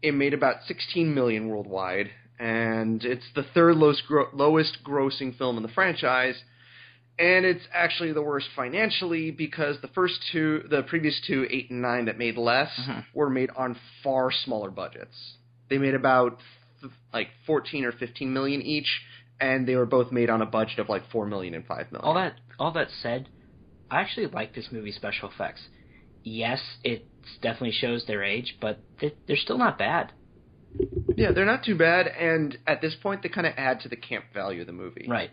it 0.00 0.12
made 0.14 0.32
about 0.32 0.62
16 0.66 1.12
million 1.12 1.48
worldwide, 1.48 2.10
and 2.38 3.04
it's 3.04 3.24
the 3.34 3.42
third 3.42 3.76
lowest 3.76 4.06
gro- 4.06 4.30
lowest 4.32 4.78
grossing 4.84 5.36
film 5.36 5.56
in 5.56 5.62
the 5.62 5.68
franchise. 5.68 6.36
And 7.18 7.46
it's 7.46 7.64
actually 7.72 8.12
the 8.12 8.22
worst 8.22 8.46
financially 8.54 9.30
because 9.30 9.80
the 9.80 9.88
first 9.88 10.14
two, 10.32 10.64
the 10.68 10.82
previous 10.82 11.18
two, 11.26 11.46
eight 11.50 11.70
and 11.70 11.80
nine, 11.80 12.04
that 12.06 12.18
made 12.18 12.36
less, 12.36 12.70
Mhm. 12.78 13.04
were 13.14 13.30
made 13.30 13.50
on 13.56 13.74
far 14.02 14.30
smaller 14.30 14.70
budgets. 14.70 15.38
They 15.68 15.78
made 15.78 15.94
about 15.94 16.40
like 17.12 17.30
14 17.46 17.84
or 17.86 17.92
15 17.92 18.32
million 18.32 18.60
each, 18.60 19.02
and 19.40 19.66
they 19.66 19.76
were 19.76 19.86
both 19.86 20.12
made 20.12 20.28
on 20.28 20.42
a 20.42 20.46
budget 20.46 20.78
of 20.78 20.88
like 20.90 21.06
4 21.10 21.26
million 21.26 21.54
and 21.54 21.66
5 21.66 21.90
million. 21.90 22.04
all 22.06 22.14
that 22.14 22.34
all 22.58 22.70
that 22.72 22.90
said, 22.90 23.28
I 23.90 24.00
actually 24.00 24.26
like 24.26 24.54
this 24.54 24.70
movie's 24.70 24.96
special 24.96 25.28
effects. 25.30 25.68
Yes, 26.22 26.60
it 26.84 27.06
definitely 27.40 27.72
shows 27.72 28.04
their 28.06 28.22
age, 28.22 28.56
but 28.60 28.80
they're 29.00 29.36
still 29.36 29.58
not 29.58 29.78
bad. 29.78 30.12
Yeah, 31.16 31.30
they're 31.32 31.46
not 31.46 31.64
too 31.64 31.76
bad, 31.76 32.08
and 32.08 32.58
at 32.66 32.80
this 32.80 32.94
point, 32.96 33.22
they 33.22 33.28
kind 33.30 33.46
of 33.46 33.54
add 33.56 33.80
to 33.80 33.88
the 33.88 33.96
camp 33.96 34.26
value 34.34 34.60
of 34.62 34.66
the 34.66 34.72
movie. 34.72 35.06
Right. 35.08 35.30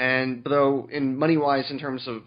And 0.00 0.42
though, 0.44 0.88
in 0.90 1.18
money 1.18 1.36
wise, 1.36 1.70
in 1.70 1.78
terms 1.78 2.08
of 2.08 2.22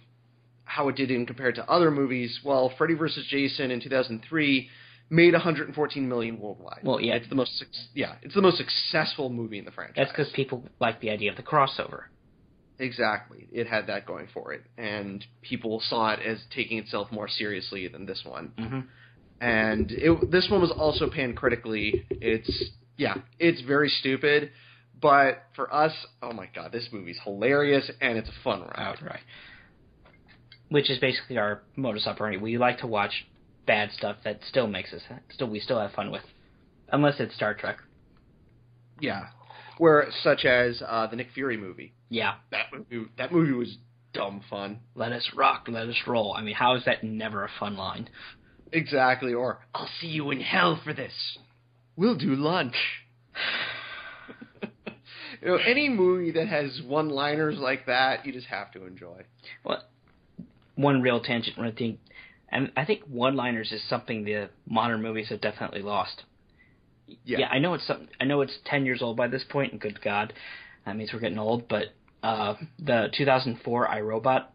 how 0.63 0.89
it 0.89 0.95
did 0.95 1.09
in 1.09 1.25
compared 1.25 1.55
to 1.55 1.67
other 1.67 1.89
movies, 1.89 2.39
well, 2.45 2.71
Freddy 2.77 2.93
vs. 2.93 3.25
Jason 3.29 3.71
in 3.71 3.81
2003 3.81 4.69
made 5.09 5.33
114 5.33 6.07
million 6.07 6.39
worldwide. 6.39 6.81
Well, 6.83 7.01
yeah. 7.01 7.15
it's 7.15 7.27
the 7.29 7.36
most 7.36 7.65
yeah, 7.95 8.13
it's 8.21 8.36
the 8.36 8.43
most 8.43 8.57
successful 8.57 9.29
movie 9.29 9.57
in 9.57 9.65
the 9.65 9.71
franchise. 9.71 9.95
That's 9.97 10.12
because 10.12 10.31
people 10.33 10.65
like 10.79 11.01
the 11.01 11.09
idea 11.09 11.31
of 11.31 11.38
the 11.38 11.41
crossover. 11.43 12.03
exactly 12.77 13.47
it 13.51 13.65
had 13.65 13.88
that 13.88 14.05
going 14.05 14.27
for 14.31 14.53
it, 14.53 14.63
and 14.77 15.25
people 15.41 15.81
saw 15.89 16.12
it 16.12 16.19
as 16.23 16.38
taking 16.55 16.77
itself 16.77 17.12
more 17.12 17.27
seriously 17.27 17.88
than 17.88 18.05
this 18.05 18.21
one. 18.23 18.51
Mm-hmm. 18.59 18.79
and 19.41 19.91
it, 19.91 20.31
this 20.31 20.47
one 20.51 20.62
was 20.62 20.71
also 20.71 21.09
panned 21.09 21.38
critically. 21.38 22.05
It's 22.12 22.65
yeah, 22.97 23.15
it's 23.39 23.62
very 23.62 23.89
stupid, 23.89 24.51
but 25.04 25.44
for 25.54 25.72
us, 25.72 25.92
oh 26.22 26.32
my 26.32 26.48
god, 26.56 26.72
this 26.72 26.88
movie's 26.94 27.20
hilarious 27.26 27.92
and 28.00 28.18
it's 28.18 28.30
a 28.30 28.44
fun 28.44 28.62
ride. 28.62 28.96
Right. 29.04 29.20
Which 30.70 30.89
is 30.89 30.98
basically 30.98 31.38
our 31.38 31.62
modus 31.76 32.08
operandi. 32.08 32.38
We 32.38 32.58
like 32.58 32.80
to 32.80 32.88
watch 32.88 33.12
bad 33.68 33.92
stuff 33.92 34.16
that 34.24 34.39
still 34.48 34.66
makes 34.66 34.94
us 34.94 35.02
still 35.34 35.50
we 35.50 35.60
still 35.60 35.78
have 35.78 35.92
fun 35.92 36.10
with, 36.10 36.24
unless 36.89 37.20
it's 37.20 37.36
Star 37.36 37.54
Trek. 37.54 37.80
Yeah, 39.02 39.24
where 39.78 40.08
such 40.24 40.46
as 40.46 40.82
uh, 40.88 41.08
the 41.08 41.18
Nick 41.18 41.28
Fury 41.34 41.58
movie. 41.58 41.94
Yeah. 42.08 42.36
That 42.52 42.68
movie, 42.72 43.10
that 43.18 43.34
movie 43.34 43.52
was 43.52 43.78
dumb 44.13 44.42
fun. 44.50 44.80
Let 44.96 45.12
us 45.12 45.30
rock, 45.36 45.66
let 45.68 45.89
us 45.89 45.98
roll. 46.08 46.34
I 46.34 46.42
mean, 46.44 46.56
how 46.56 46.76
is 46.76 46.86
that 46.86 47.04
never 47.04 47.44
a 47.44 47.50
fun 47.60 47.76
line? 47.76 48.08
Exactly. 48.72 49.34
Or 49.34 49.60
I'll 49.76 49.89
see 50.00 50.08
you 50.08 50.32
in 50.32 50.39
hell 50.39 50.80
for 50.82 50.94
this. 50.94 51.12
We'll 51.98 52.16
do 52.16 52.36
lunch. 52.36 52.76
you 55.43 55.49
know, 55.51 55.58
any 55.58 55.89
movie 55.89 56.32
that 56.32 56.47
has 56.47 56.82
one-liners 56.86 57.58
like 57.58 57.86
that, 57.88 58.25
you 58.25 58.32
just 58.32 58.47
have 58.47 58.71
to 58.73 58.86
enjoy. 58.86 59.23
Well, 59.63 59.84
one 60.75 61.01
real 61.01 61.19
tangent, 61.21 61.58
one 61.58 61.71
thing, 61.73 61.97
and 62.49 62.71
I 62.77 62.86
think 62.86 63.01
one-liners 63.08 63.71
is 63.71 63.82
something 63.89 64.23
the 64.23 64.49
modern 64.67 65.01
movies 65.01 65.29
have 65.29 65.41
definitely 65.41 65.82
lost. 65.82 66.23
Yeah. 67.25 67.47
I 67.51 67.60
know 67.60 67.73
it's 67.73 67.86
some, 67.86 68.08
I 68.21 68.25
know 68.25 68.41
it's 68.41 68.58
ten 68.65 68.86
years 68.86 69.01
old 69.01 69.17
by 69.17 69.27
this 69.27 69.43
point, 69.49 69.71
and 69.73 69.82
good 69.82 70.01
God, 70.01 70.34
that 70.86 70.95
means 70.95 71.12
we're 71.13 71.19
getting 71.19 71.38
old. 71.39 71.67
But 71.67 71.88
uh, 72.23 72.56
the 72.79 73.10
2004 73.15 73.88
I, 73.88 73.99
Robot, 74.01 74.53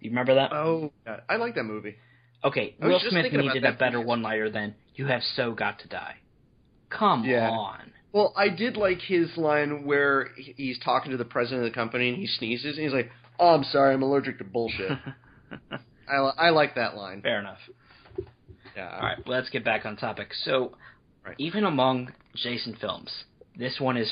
you 0.00 0.10
remember 0.10 0.34
that? 0.34 0.52
Oh, 0.52 0.92
God. 1.06 1.22
I 1.28 1.36
like 1.36 1.54
that 1.54 1.64
movie. 1.64 1.96
okay, 2.44 2.76
Will 2.80 3.00
Smith 3.08 3.32
needed 3.32 3.64
a 3.64 3.72
better 3.72 4.00
one-liner 4.00 4.50
than 4.50 4.74
"You 4.94 5.06
have 5.06 5.22
so 5.34 5.52
got 5.52 5.80
to 5.80 5.88
die." 5.88 6.16
Come 6.90 7.24
Yeah. 7.24 7.50
on. 7.50 7.92
Well, 8.12 8.32
I 8.36 8.48
did 8.48 8.76
like 8.76 9.00
his 9.00 9.36
line 9.36 9.84
where 9.84 10.28
he's 10.36 10.78
talking 10.78 11.10
to 11.12 11.16
the 11.18 11.24
president 11.24 11.66
of 11.66 11.70
the 11.72 11.74
company 11.74 12.08
and 12.08 12.16
he 12.18 12.26
sneezes 12.26 12.76
and 12.76 12.84
he's 12.84 12.92
like, 12.92 13.10
Oh, 13.38 13.54
I'm 13.54 13.64
sorry, 13.64 13.94
I'm 13.94 14.02
allergic 14.02 14.38
to 14.38 14.44
bullshit. 14.44 14.90
I, 16.10 16.20
li- 16.20 16.32
I 16.38 16.50
like 16.50 16.74
that 16.76 16.96
line. 16.96 17.22
Fair 17.22 17.38
enough. 17.38 17.58
Yeah. 18.76 18.90
All 18.94 19.00
right, 19.02 19.18
let's 19.26 19.50
get 19.50 19.64
back 19.64 19.84
on 19.86 19.96
topic. 19.96 20.28
So, 20.44 20.76
Right. 21.24 21.34
even 21.38 21.64
among 21.64 22.12
Jason 22.36 22.76
films, 22.80 23.10
this 23.56 23.78
one 23.78 23.96
is 23.98 24.10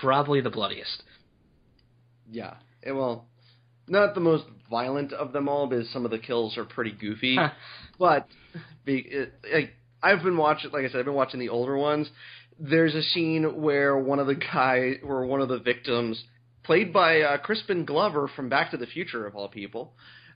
probably 0.00 0.40
the 0.40 0.50
bloodiest. 0.50 1.02
Yeah. 2.30 2.54
Eh, 2.84 2.92
well, 2.92 3.26
not 3.88 4.14
the 4.14 4.20
most 4.20 4.44
violent 4.70 5.12
of 5.12 5.32
them 5.32 5.48
all, 5.48 5.66
because 5.66 5.90
some 5.90 6.04
of 6.04 6.10
the 6.10 6.18
kills 6.18 6.56
are 6.56 6.64
pretty 6.64 6.92
goofy. 6.92 7.36
But 7.98 8.28
be, 8.84 8.98
it, 8.98 9.32
like, 9.50 9.70
I've 10.02 10.22
been 10.22 10.36
watching, 10.36 10.70
like 10.70 10.84
I 10.84 10.88
said, 10.88 10.98
I've 10.98 11.04
been 11.06 11.14
watching 11.14 11.40
the 11.40 11.48
older 11.48 11.76
ones. 11.78 12.08
There's 12.58 12.94
a 12.94 13.02
scene 13.02 13.60
where 13.62 13.98
one 13.98 14.18
of 14.18 14.26
the 14.26 14.34
guys, 14.34 14.96
where 15.02 15.24
one 15.24 15.40
of 15.40 15.48
the 15.48 15.58
victims, 15.58 16.22
played 16.64 16.92
by 16.92 17.20
uh, 17.20 17.38
Crispin 17.38 17.84
Glover 17.84 18.28
from 18.34 18.48
Back 18.48 18.70
to 18.70 18.76
the 18.76 18.86
Future, 18.86 19.26
of 19.26 19.36
all 19.36 19.48
people, 19.48 19.92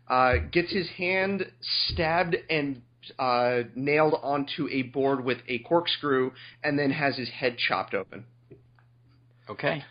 uh, 0.09 0.35
gets 0.53 0.73
his 0.73 0.89
hand 0.91 1.47
stabbed 1.89 2.37
and 2.49 2.83
uh, 3.19 3.63
nailed 3.75 4.15
onto 4.23 4.69
a 4.71 4.83
board 4.83 5.25
with 5.25 5.39
a 5.49 5.59
corkscrew, 5.61 6.33
and 6.63 6.79
then 6.79 6.91
has 6.91 7.17
his 7.17 7.29
head 7.31 7.57
chopped 7.57 7.95
open. 7.95 8.25
Okay. 9.49 9.83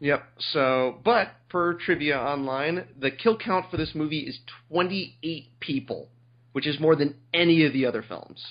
Yep. 0.00 0.22
So, 0.52 0.98
but 1.04 1.28
per 1.48 1.74
trivia 1.74 2.18
online, 2.18 2.86
the 2.98 3.10
kill 3.10 3.36
count 3.36 3.66
for 3.70 3.76
this 3.76 3.90
movie 3.94 4.20
is 4.20 4.38
28 4.70 5.60
people, 5.60 6.08
which 6.52 6.66
is 6.66 6.78
more 6.78 6.94
than 6.94 7.16
any 7.34 7.64
of 7.66 7.72
the 7.72 7.86
other 7.86 8.04
films. 8.06 8.42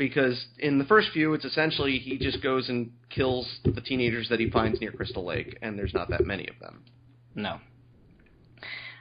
Because 0.00 0.46
in 0.58 0.78
the 0.78 0.86
first 0.86 1.10
few, 1.12 1.34
it's 1.34 1.44
essentially 1.44 1.98
he 1.98 2.16
just 2.16 2.42
goes 2.42 2.70
and 2.70 2.90
kills 3.10 3.46
the 3.66 3.82
teenagers 3.82 4.30
that 4.30 4.40
he 4.40 4.48
finds 4.48 4.80
near 4.80 4.92
Crystal 4.92 5.22
Lake, 5.22 5.58
and 5.60 5.78
there's 5.78 5.92
not 5.92 6.08
that 6.08 6.24
many 6.24 6.48
of 6.48 6.58
them. 6.58 6.84
No. 7.34 7.58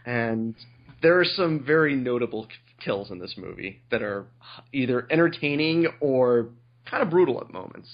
And 0.06 0.56
there 1.02 1.18
are 1.18 1.24
some 1.24 1.64
very 1.66 1.96
notable 1.96 2.50
kills 2.84 3.12
in 3.12 3.20
this 3.20 3.36
movie 3.38 3.82
that 3.92 4.02
are 4.02 4.26
either 4.74 5.08
entertaining 5.10 5.88
or 6.02 6.50
kind 6.86 7.02
of 7.02 7.10
brutal 7.10 7.40
at 7.40 7.50
moments. 7.50 7.88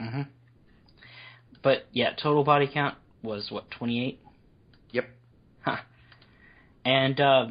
hmm 0.00 0.22
But 1.62 1.86
yeah, 1.92 2.14
total 2.14 2.44
body 2.44 2.66
count 2.72 2.96
was 3.22 3.48
what 3.50 3.70
twenty 3.70 4.02
eight. 4.02 4.20
Yep. 4.92 5.04
Huh. 5.66 5.76
And 6.82 7.20
uh, 7.20 7.46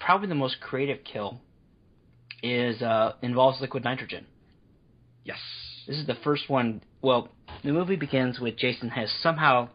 probably 0.00 0.26
the 0.26 0.34
most 0.34 0.56
creative 0.60 1.04
kill 1.04 1.40
is 2.42 2.80
uh, 2.82 3.12
involves 3.22 3.60
liquid 3.60 3.84
nitrogen. 3.84 4.26
Yes. 5.24 5.38
This 5.86 5.96
is 5.98 6.06
the 6.06 6.16
first 6.24 6.48
one. 6.48 6.82
Well, 7.02 7.28
the 7.64 7.72
movie 7.72 7.96
begins 7.96 8.38
with 8.40 8.56
Jason 8.56 8.88
has 8.90 9.10
somehow 9.22 9.68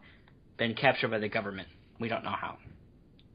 been 0.56 0.74
captured 0.74 1.10
by 1.10 1.18
the 1.18 1.28
government. 1.28 1.68
We 2.00 2.08
don't 2.08 2.24
know 2.24 2.30
how. 2.38 2.58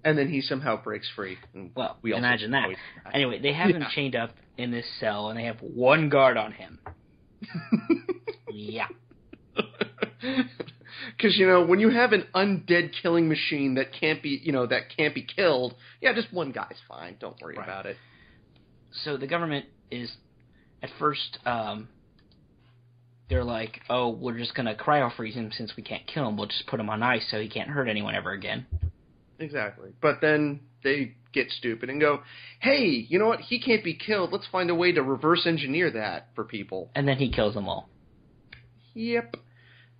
And 0.03 0.17
then 0.17 0.29
he 0.29 0.41
somehow 0.41 0.81
breaks 0.81 1.07
free. 1.15 1.37
Well, 1.75 1.97
we 2.01 2.13
imagine 2.15 2.51
that. 2.51 2.69
Anyway, 3.13 3.39
they 3.39 3.53
have 3.53 3.69
him 3.69 3.83
chained 3.93 4.15
up 4.15 4.31
in 4.57 4.71
this 4.71 4.85
cell, 4.99 5.29
and 5.29 5.37
they 5.37 5.43
have 5.43 5.57
one 5.61 6.09
guard 6.09 6.37
on 6.37 6.51
him. 6.53 6.79
Yeah. 8.53 8.87
Because 11.15 11.37
you 11.37 11.47
know 11.47 11.65
when 11.65 11.79
you 11.79 11.89
have 11.89 12.11
an 12.11 12.25
undead 12.35 12.91
killing 13.01 13.29
machine 13.29 13.75
that 13.75 13.87
can't 13.97 14.21
be 14.21 14.39
you 14.43 14.51
know 14.51 14.65
that 14.67 14.83
can't 14.95 15.15
be 15.15 15.23
killed, 15.23 15.73
yeah, 16.01 16.13
just 16.13 16.31
one 16.33 16.51
guy's 16.51 16.75
fine. 16.87 17.15
Don't 17.19 17.39
worry 17.41 17.55
Right. 17.55 17.63
about 17.63 17.85
it. 17.85 17.95
So 18.91 19.17
the 19.17 19.27
government 19.27 19.65
is, 19.89 20.11
at 20.83 20.89
first, 20.99 21.39
um, 21.45 21.87
they're 23.29 23.43
like, 23.43 23.81
"Oh, 23.89 24.09
we're 24.09 24.37
just 24.37 24.53
gonna 24.55 24.75
cryo 24.75 25.15
freeze 25.15 25.35
him 25.35 25.51
since 25.51 25.75
we 25.77 25.83
can't 25.83 26.05
kill 26.05 26.27
him. 26.27 26.37
We'll 26.37 26.47
just 26.47 26.67
put 26.67 26.79
him 26.79 26.89
on 26.89 27.01
ice 27.01 27.29
so 27.29 27.39
he 27.39 27.47
can't 27.47 27.69
hurt 27.69 27.87
anyone 27.87 28.15
ever 28.15 28.31
again." 28.31 28.65
Exactly. 29.39 29.91
But 30.01 30.21
then 30.21 30.59
they 30.83 31.15
get 31.31 31.49
stupid 31.51 31.89
and 31.89 32.01
go, 32.01 32.23
"Hey, 32.59 32.87
you 32.87 33.17
know 33.17 33.27
what? 33.27 33.39
He 33.39 33.59
can't 33.59 33.83
be 33.83 33.93
killed. 33.93 34.31
Let's 34.33 34.47
find 34.47 34.69
a 34.69 34.75
way 34.75 34.91
to 34.91 35.01
reverse 35.01 35.45
engineer 35.47 35.89
that 35.91 36.27
for 36.35 36.43
people." 36.43 36.91
And 36.93 37.07
then 37.07 37.17
he 37.17 37.29
kills 37.29 37.53
them 37.53 37.67
all. 37.67 37.89
Yep. 38.93 39.37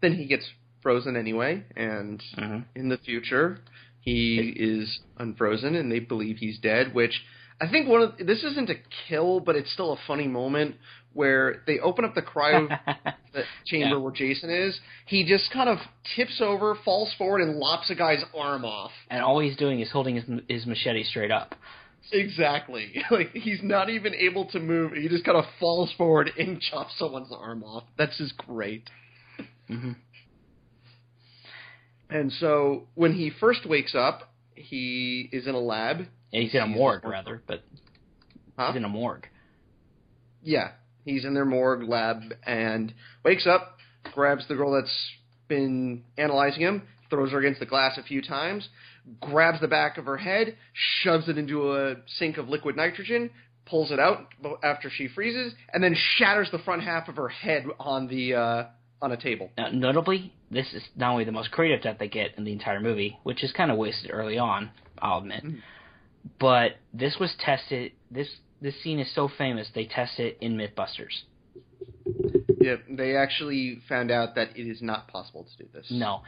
Then 0.02 0.14
he 0.16 0.26
gets 0.26 0.52
frozen 0.82 1.16
anyway, 1.16 1.64
and 1.76 2.22
hmm 2.36 2.60
in 2.76 2.90
the 2.90 2.98
future 2.98 3.60
he 4.02 4.54
is 4.58 5.00
unfrozen 5.18 5.76
and 5.76 5.92
they 5.92 6.00
believe 6.00 6.38
he's 6.38 6.58
dead 6.58 6.94
which 6.94 7.24
i 7.62 7.70
think 7.70 7.88
one 7.88 8.02
of 8.02 8.18
this 8.18 8.44
isn't 8.44 8.70
a 8.70 8.76
kill 9.08 9.40
but 9.40 9.56
it's 9.56 9.72
still 9.72 9.94
a 9.94 9.98
funny 10.08 10.28
moment 10.28 10.76
where 11.14 11.62
they 11.68 11.78
open 11.80 12.04
up 12.06 12.16
the 12.16 12.22
cryo 12.22 12.68
the 13.34 13.44
chamber 13.66 13.96
Yeah. 13.96 14.02
where 14.02 14.14
jason 14.14 14.50
is. 14.50 14.80
He 15.06 15.26
just 15.26 15.52
kind 15.52 15.68
of 15.70 15.78
tips 16.16 16.40
over 16.42 16.76
falls 16.86 17.14
forward 17.18 17.42
and 17.42 17.58
lops 17.58 17.90
a 17.90 17.96
guy's 17.96 18.24
arm 18.34 18.64
off. 18.64 18.92
And 19.10 19.22
all 19.22 19.40
he's 19.42 19.58
doing 19.58 19.82
is 19.82 19.92
holding 19.92 20.16
his, 20.16 20.24
his 20.48 20.66
machete 20.66 21.04
straight 21.04 21.30
up. 21.32 21.54
exactly. 22.14 22.94
Like 23.12 23.32
he's 23.34 23.60
not 23.62 23.90
even 23.90 24.14
able 24.16 24.46
to 24.52 24.60
move. 24.62 24.94
He 24.94 25.10
just 25.10 25.26
kind 25.26 25.38
of 25.38 25.44
falls 25.60 25.92
forward 25.98 26.32
and 26.40 26.62
chops 26.62 26.94
someone's 26.98 27.32
arm 27.38 27.62
off. 27.64 27.84
That's 27.98 28.18
just 28.18 28.38
great. 28.38 28.90
Hmm 29.68 29.92
and 32.10 32.32
so 32.32 32.88
when 32.96 33.14
he 33.14 33.30
first 33.40 33.66
wakes 33.68 33.96
up 33.96 34.34
he 34.56 35.30
is 35.32 35.48
in 35.48 35.56
a 35.56 35.60
lab 35.60 36.06
he's 36.32 36.54
in 36.54 36.62
a 36.62 36.68
morgue, 36.68 37.04
rather, 37.06 37.42
but 37.48 37.64
Huh? 38.58 38.68
he's 38.68 38.78
in 38.78 38.86
a 38.86 38.90
morgue. 38.90 39.28
Yeah, 40.44 40.72
he's 41.06 41.26
in 41.26 41.34
their 41.34 41.46
morgue 41.46 41.88
lab 41.88 42.22
and 42.46 42.94
wakes 43.24 43.46
up, 43.48 43.78
grabs 44.14 44.48
the 44.48 44.56
girl 44.56 44.72
that's 44.72 45.12
been 45.48 46.04
analyzing 46.18 46.62
him, 46.62 46.84
throws 47.10 47.32
her 47.32 47.40
against 47.40 47.60
the 47.60 47.66
glass 47.66 47.98
a 47.98 48.04
few 48.04 48.22
times, 48.22 48.68
grabs 49.20 49.60
the 49.62 49.68
back 49.68 49.98
of 49.98 50.06
her 50.06 50.18
head, 50.18 50.56
shoves 50.74 51.28
it 51.30 51.38
into 51.38 51.76
a 51.76 51.96
sink 52.18 52.38
of 52.38 52.50
liquid 52.50 52.76
nitrogen, 52.76 53.30
pulls 53.66 53.92
it 53.92 54.00
out 54.00 54.28
after 54.64 54.90
she 54.90 55.08
freezes, 55.08 55.54
and 55.74 55.84
then 55.84 55.96
shatters 56.18 56.50
the 56.52 56.60
front 56.60 56.82
half 56.84 57.08
of 57.08 57.16
her 57.16 57.30
head 57.30 57.66
on 57.80 58.08
the 58.08 58.34
uh, 58.34 58.66
on 59.02 59.12
a 59.12 59.18
table. 59.18 59.50
Now, 59.58 59.70
notably, 59.72 60.34
this 60.50 60.72
is 60.74 60.84
not 60.96 61.12
only 61.12 61.24
the 61.24 61.32
most 61.32 61.52
creative 61.52 61.82
death 61.84 61.98
they 62.00 62.08
get 62.08 62.38
in 62.38 62.44
the 62.44 62.52
entire 62.54 62.80
movie, 62.80 63.18
which 63.24 63.44
is 63.44 63.52
kind 63.52 63.72
of 63.72 63.78
wasted 63.78 64.12
early 64.14 64.38
on, 64.38 64.70
I'll 65.00 65.20
admit, 65.20 65.44
Mhm. 65.44 65.60
But 66.40 66.74
this 66.94 67.18
was 67.20 67.34
tested. 67.40 67.94
This 68.10 68.28
this 68.62 68.82
scene 68.84 69.00
is 69.00 69.14
so 69.14 69.30
famous 69.38 69.70
they 69.74 69.86
tested 69.86 70.26
it 70.34 70.38
in 70.42 70.56
MythBusters. 70.56 71.24
Yeah, 72.60 72.76
they 72.90 73.16
actually 73.16 73.82
found 73.90 74.12
out 74.12 74.36
that 74.36 74.56
it 74.56 74.68
is 74.68 74.82
not 74.82 75.08
possible 75.08 75.46
to 75.46 75.64
do 75.64 75.70
this. 75.74 75.88
No, 75.90 76.22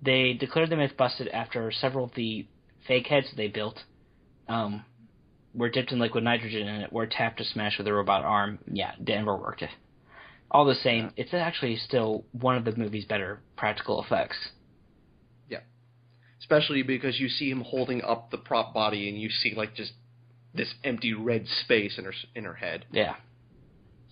they 0.00 0.34
declared 0.34 0.70
the 0.70 0.76
myth 0.76 0.92
busted 0.96 1.28
after 1.28 1.70
several 1.72 2.04
of 2.04 2.14
the 2.14 2.46
fake 2.86 3.06
heads 3.08 3.26
they 3.36 3.48
built 3.48 3.78
um, 4.48 4.84
were 5.54 5.68
dipped 5.68 5.92
in 5.92 5.98
liquid 5.98 6.24
nitrogen 6.24 6.66
and 6.66 6.92
were 6.92 7.06
tapped 7.06 7.38
to 7.38 7.44
smash 7.44 7.78
with 7.78 7.86
a 7.86 7.92
robot 7.92 8.24
arm. 8.24 8.58
Yeah, 8.70 8.92
Denver 9.02 9.36
worked 9.36 9.62
it. 9.62 9.70
All 10.50 10.64
the 10.64 10.74
same, 10.74 11.12
it's 11.16 11.32
actually 11.32 11.76
still 11.76 12.24
one 12.32 12.56
of 12.56 12.64
the 12.64 12.76
movie's 12.76 13.06
better 13.06 13.40
practical 13.56 14.02
effects. 14.02 14.36
Especially 16.42 16.82
because 16.82 17.18
you 17.18 17.28
see 17.28 17.50
him 17.50 17.62
holding 17.62 18.02
up 18.02 18.30
the 18.30 18.36
prop 18.38 18.74
body 18.74 19.08
and 19.08 19.18
you 19.18 19.30
see 19.30 19.54
like 19.56 19.74
just 19.74 19.92
this 20.54 20.74
empty 20.84 21.14
red 21.14 21.46
space 21.64 21.96
in 21.96 22.04
her 22.04 22.12
in 22.34 22.44
her 22.44 22.54
head. 22.54 22.84
Yeah. 22.92 23.14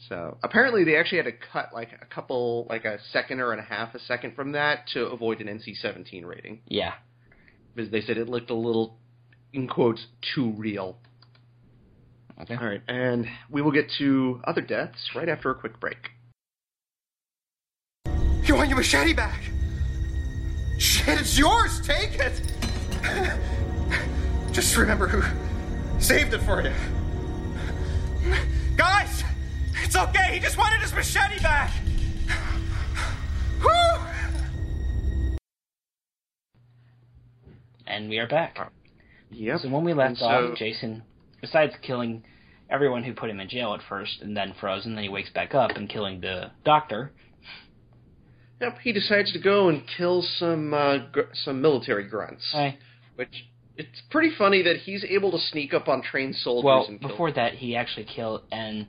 So 0.08 0.38
apparently 0.42 0.84
they 0.84 0.96
actually 0.96 1.18
had 1.18 1.26
to 1.26 1.32
cut 1.52 1.70
like 1.74 1.90
a 2.00 2.06
couple 2.06 2.66
like 2.70 2.86
a 2.86 2.98
second 3.12 3.40
or 3.40 3.52
and 3.52 3.60
a 3.60 3.64
half 3.64 3.94
a 3.94 3.98
second 3.98 4.34
from 4.34 4.52
that 4.52 4.86
to 4.94 5.04
avoid 5.06 5.40
an 5.42 5.46
NC-17 5.46 6.24
rating 6.24 6.60
Yeah. 6.66 6.94
because 7.74 7.90
they 7.90 8.00
said 8.00 8.16
it 8.16 8.28
looked 8.28 8.48
a 8.48 8.54
little 8.54 8.96
in 9.52 9.68
quotes 9.68 10.06
too 10.34 10.52
real. 10.56 10.96
Okay. 12.40 12.54
All 12.54 12.64
right, 12.66 12.80
and 12.88 13.26
we 13.50 13.60
will 13.60 13.72
get 13.72 13.90
to 13.98 14.40
other 14.44 14.62
deaths 14.62 15.10
right 15.14 15.28
after 15.28 15.50
a 15.50 15.54
quick 15.54 15.78
break. 15.78 15.98
You 18.44 18.54
want 18.54 18.70
your 18.70 18.78
machete 18.78 19.12
back? 19.12 19.42
Shit, 20.80 21.20
it's 21.20 21.36
yours. 21.38 21.80
Take 21.82 22.18
it. 22.18 22.40
Just 24.52 24.76
remember 24.76 25.06
who 25.06 25.20
saved 26.00 26.32
it 26.32 26.40
for 26.42 26.62
you. 26.62 26.72
Guys, 28.76 29.22
it's 29.84 29.94
okay. 29.94 30.32
He 30.34 30.40
just 30.40 30.56
wanted 30.56 30.80
his 30.80 30.92
machete 30.94 31.38
back. 31.42 31.70
Whew. 33.60 35.36
And 37.86 38.08
we 38.08 38.18
are 38.18 38.26
back. 38.28 38.56
Yep. 39.30 39.60
So 39.60 39.68
when 39.68 39.84
we 39.84 39.92
left 39.92 40.08
And 40.10 40.18
so- 40.18 40.24
off, 40.52 40.56
Jason, 40.58 41.02
besides 41.42 41.74
killing 41.82 42.24
everyone 42.70 43.02
who 43.04 43.12
put 43.12 43.28
him 43.28 43.38
in 43.40 43.48
jail 43.50 43.74
at 43.74 43.82
first 43.86 44.22
and 44.22 44.34
then 44.36 44.54
frozen, 44.58 44.94
then 44.94 45.04
he 45.04 45.10
wakes 45.10 45.30
back 45.30 45.54
up 45.54 45.72
and 45.72 45.88
killing 45.90 46.20
the 46.20 46.52
doctor. 46.64 47.12
Yep, 48.60 48.78
he 48.82 48.92
decides 48.92 49.32
to 49.32 49.38
go 49.38 49.68
and 49.68 49.82
kill 49.96 50.22
some 50.38 50.74
uh, 50.74 50.98
gr- 51.12 51.32
some 51.32 51.60
military 51.62 52.04
grunts. 52.08 52.44
Hey. 52.52 52.78
Which 53.16 53.46
it's 53.76 54.00
pretty 54.10 54.30
funny 54.36 54.62
that 54.62 54.76
he's 54.76 55.04
able 55.08 55.30
to 55.32 55.38
sneak 55.38 55.72
up 55.72 55.88
on 55.88 56.02
trained 56.02 56.34
soldiers 56.36 56.64
Well, 56.64 56.86
and 56.86 57.00
kill. 57.00 57.08
before 57.08 57.32
that, 57.32 57.54
he 57.54 57.74
actually 57.76 58.04
killed, 58.04 58.42
and 58.52 58.86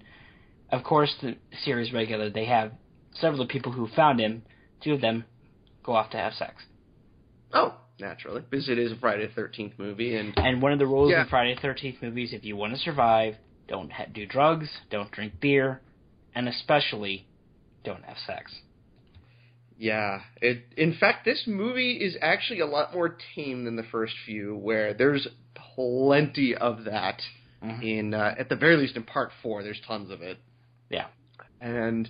of 0.71 0.84
course, 0.84 1.13
the 1.21 1.36
series 1.63 1.93
regular, 1.93 2.29
they 2.29 2.45
have 2.45 2.73
several 3.13 3.41
of 3.41 3.47
the 3.47 3.51
people 3.51 3.71
who 3.71 3.88
found 3.95 4.19
him. 4.19 4.43
Two 4.84 4.93
of 4.93 5.01
them 5.01 5.23
go 5.84 5.93
off 5.93 6.10
to 6.12 6.17
have 6.17 6.34
sex. 6.34 6.55
Oh, 7.53 7.75
naturally, 7.99 8.41
because 8.49 8.67
it 8.67 8.77
is 8.79 8.91
a 8.91 8.95
Friday 8.97 9.27
the 9.27 9.34
Thirteenth 9.34 9.73
movie, 9.77 10.15
and 10.17 10.34
And 10.38 10.62
one 10.62 10.73
of 10.73 10.79
the 10.79 10.88
rules 10.88 11.12
Yeah. 11.12 11.21
in 11.23 11.27
Friday 11.29 11.55
the 11.55 11.62
Thirteenth 11.62 12.01
movies, 12.01 12.34
if 12.34 12.43
you 12.43 12.55
want 12.57 12.73
to 12.73 12.79
survive, 12.79 13.36
don't 13.67 13.91
ha- 13.91 14.05
do 14.13 14.25
drugs, 14.25 14.67
don't 14.89 15.12
drink 15.12 15.39
beer, 15.39 15.81
and 16.36 16.49
especially 16.49 17.25
don't 17.86 18.03
have 18.03 18.17
sex. 18.25 18.53
Yeah, 19.81 20.21
it. 20.41 20.63
In 20.77 20.93
fact, 20.93 21.25
this 21.25 21.43
movie 21.47 21.93
is 21.93 22.15
actually 22.21 22.59
a 22.59 22.67
lot 22.67 22.93
more 22.93 23.17
tame 23.35 23.65
than 23.65 23.75
the 23.77 23.83
first 23.91 24.13
few, 24.27 24.55
where 24.55 24.93
there's 24.93 25.27
plenty 25.75 26.53
of 26.55 26.83
that. 26.85 27.19
Mhm. 27.63 27.83
In 27.83 28.13
uh, 28.13 28.35
at 28.37 28.47
the 28.49 28.55
very 28.55 28.77
least, 28.77 28.95
in 28.95 29.01
part 29.03 29.31
four, 29.41 29.63
there's 29.63 29.81
tons 29.87 30.11
of 30.11 30.21
it. 30.21 30.37
Yeah. 30.91 31.07
And 31.59 32.07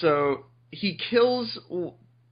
so 0.00 0.44
he 0.70 0.98
kills 1.10 1.58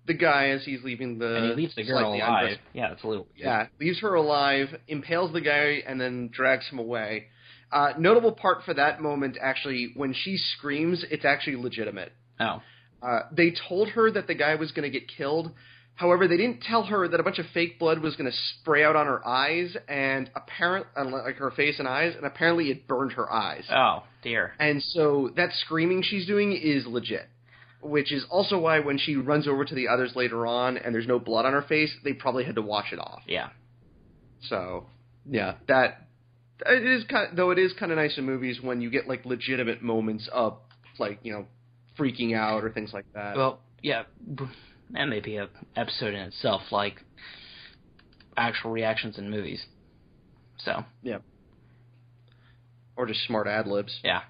the 0.06 0.14
guy 0.14 0.48
as 0.50 0.64
he's 0.64 0.82
leaving 0.84 1.18
the. 1.18 1.36
and 1.36 1.44
he 1.46 1.54
leaves 1.54 1.74
the 1.74 1.84
girl 1.84 2.12
alive. 2.12 2.42
undressed- 2.42 2.60
Yeah, 2.74 2.92
it's 2.92 3.02
a 3.04 3.08
little 3.08 3.24
weird. 3.34 3.46
Yeah, 3.46 3.66
leaves 3.80 4.00
her 4.00 4.14
alive, 4.14 4.68
impales 4.88 5.32
the 5.32 5.40
guy, 5.40 5.82
and 5.86 5.98
then 6.00 6.28
drags 6.28 6.66
him 6.68 6.78
away. 6.78 7.28
Uh, 7.72 7.94
notable 7.98 8.32
part 8.32 8.64
for 8.64 8.74
that 8.74 9.00
moment, 9.00 9.36
actually, 9.40 9.92
when 9.94 10.12
she 10.12 10.36
screams, 10.36 11.04
it's 11.10 11.24
actually 11.24 11.56
legitimate. 11.56 12.12
Oh. 12.38 12.60
Uh, 13.02 13.20
they 13.30 13.52
told 13.68 13.90
her 13.90 14.10
that 14.10 14.26
the 14.26 14.34
guy 14.34 14.54
was 14.54 14.72
going 14.72 14.90
to 14.90 14.98
get 14.98 15.08
killed. 15.08 15.52
However, 15.94 16.28
they 16.28 16.36
didn't 16.36 16.60
tell 16.60 16.84
her 16.84 17.08
that 17.08 17.20
a 17.20 17.22
bunch 17.22 17.38
of 17.38 17.46
fake 17.54 17.78
blood 17.78 18.00
was 18.00 18.16
going 18.16 18.30
to 18.30 18.36
spray 18.60 18.84
out 18.84 18.96
on 18.96 19.06
her 19.06 19.26
eyes 19.26 19.74
and 19.88 20.30
apparent, 20.36 20.86
like 20.94 21.36
her 21.36 21.50
face 21.50 21.78
and 21.78 21.88
eyes, 21.88 22.14
and 22.14 22.26
apparently 22.26 22.66
it 22.70 22.86
burned 22.86 23.12
her 23.12 23.30
eyes. 23.32 23.64
Oh 23.70 24.02
dear. 24.22 24.52
And 24.58 24.82
so 24.82 25.30
that 25.36 25.50
screaming 25.64 26.02
she's 26.02 26.26
doing 26.26 26.52
is 26.52 26.86
legit. 26.86 27.26
Which 27.80 28.12
is 28.12 28.24
also 28.30 28.58
why 28.58 28.80
when 28.80 28.98
she 28.98 29.16
runs 29.16 29.46
over 29.46 29.64
to 29.64 29.74
the 29.74 29.88
others 29.88 30.12
later 30.16 30.46
on 30.46 30.76
and 30.76 30.94
there's 30.94 31.06
no 31.06 31.18
blood 31.18 31.46
on 31.46 31.52
her 31.52 31.62
face, 31.62 31.94
they 32.04 32.12
probably 32.12 32.44
had 32.44 32.56
to 32.56 32.62
wash 32.62 32.92
it 32.92 32.98
off. 32.98 33.22
Yeah. 33.26 33.50
So, 34.48 34.86
yeah, 35.24 35.54
that 35.68 36.08
it 36.66 36.84
is 36.84 37.04
kind 37.04 37.30
of, 37.30 37.36
though 37.36 37.50
it 37.52 37.58
is 37.58 37.72
kind 37.78 37.92
of 37.92 37.96
nice 37.96 38.18
in 38.18 38.24
movies 38.24 38.60
when 38.60 38.80
you 38.80 38.90
get 38.90 39.08
like 39.08 39.24
legitimate 39.24 39.82
moments 39.82 40.28
of 40.32 40.58
like, 40.98 41.20
you 41.22 41.32
know, 41.32 41.46
freaking 41.98 42.36
out 42.36 42.62
or 42.64 42.70
things 42.70 42.92
like 42.92 43.06
that. 43.14 43.36
Well, 43.36 43.60
yeah, 43.82 44.04
that 44.90 45.06
may 45.06 45.20
be 45.20 45.36
a 45.36 45.48
episode 45.76 46.14
in 46.14 46.20
itself, 46.20 46.62
like 46.70 47.02
actual 48.36 48.70
reactions 48.70 49.18
in 49.18 49.30
movies. 49.30 49.64
So 50.58 50.84
yeah, 51.02 51.18
or 52.96 53.06
just 53.06 53.24
smart 53.26 53.46
ad 53.46 53.66
libs. 53.66 53.98
yeah. 54.02 54.20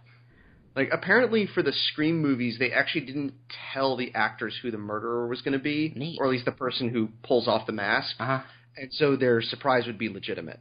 Like 0.74 0.90
apparently 0.92 1.46
for 1.54 1.62
the 1.62 1.72
Scream 1.72 2.20
movies, 2.20 2.56
they 2.58 2.70
actually 2.70 3.06
didn't 3.06 3.32
tell 3.72 3.96
the 3.96 4.12
actors 4.14 4.54
who 4.60 4.70
the 4.70 4.76
murderer 4.76 5.26
was 5.26 5.40
going 5.40 5.54
to 5.54 5.58
be, 5.58 5.90
Neat. 5.96 6.18
or 6.20 6.26
at 6.26 6.30
least 6.30 6.44
the 6.44 6.52
person 6.52 6.90
who 6.90 7.08
pulls 7.22 7.48
off 7.48 7.66
the 7.66 7.72
mask, 7.72 8.14
Uh 8.18 8.26
huh. 8.26 8.40
and 8.76 8.92
so 8.92 9.16
their 9.16 9.40
surprise 9.40 9.86
would 9.86 9.96
be 9.98 10.10
legitimate. 10.10 10.60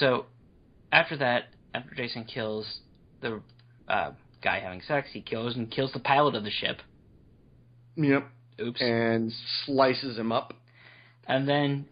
So 0.00 0.26
after 0.90 1.16
that, 1.18 1.44
after 1.72 1.94
Jason 1.94 2.24
kills 2.24 2.80
the 3.20 3.40
uh, 3.86 4.12
guy 4.42 4.60
having 4.60 4.82
sex, 4.86 5.08
he 5.12 5.20
kills 5.20 5.56
and 5.56 5.70
kills 5.70 5.92
the 5.92 6.00
pilot 6.00 6.34
of 6.34 6.44
the 6.44 6.50
ship. 6.50 6.80
Yep. 7.96 8.28
Oops. 8.60 8.80
And 8.80 9.32
slices 9.64 10.18
him 10.18 10.32
up. 10.32 10.54
And 11.26 11.48
then 11.48 11.86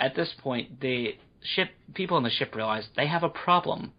at 0.00 0.14
this 0.14 0.32
point, 0.42 0.80
the 0.80 1.16
ship 1.42 1.68
people 1.94 2.16
on 2.16 2.22
the 2.22 2.30
ship 2.30 2.54
realize 2.54 2.86
they 2.96 3.06
have 3.06 3.22
a 3.22 3.28
problem, 3.28 3.92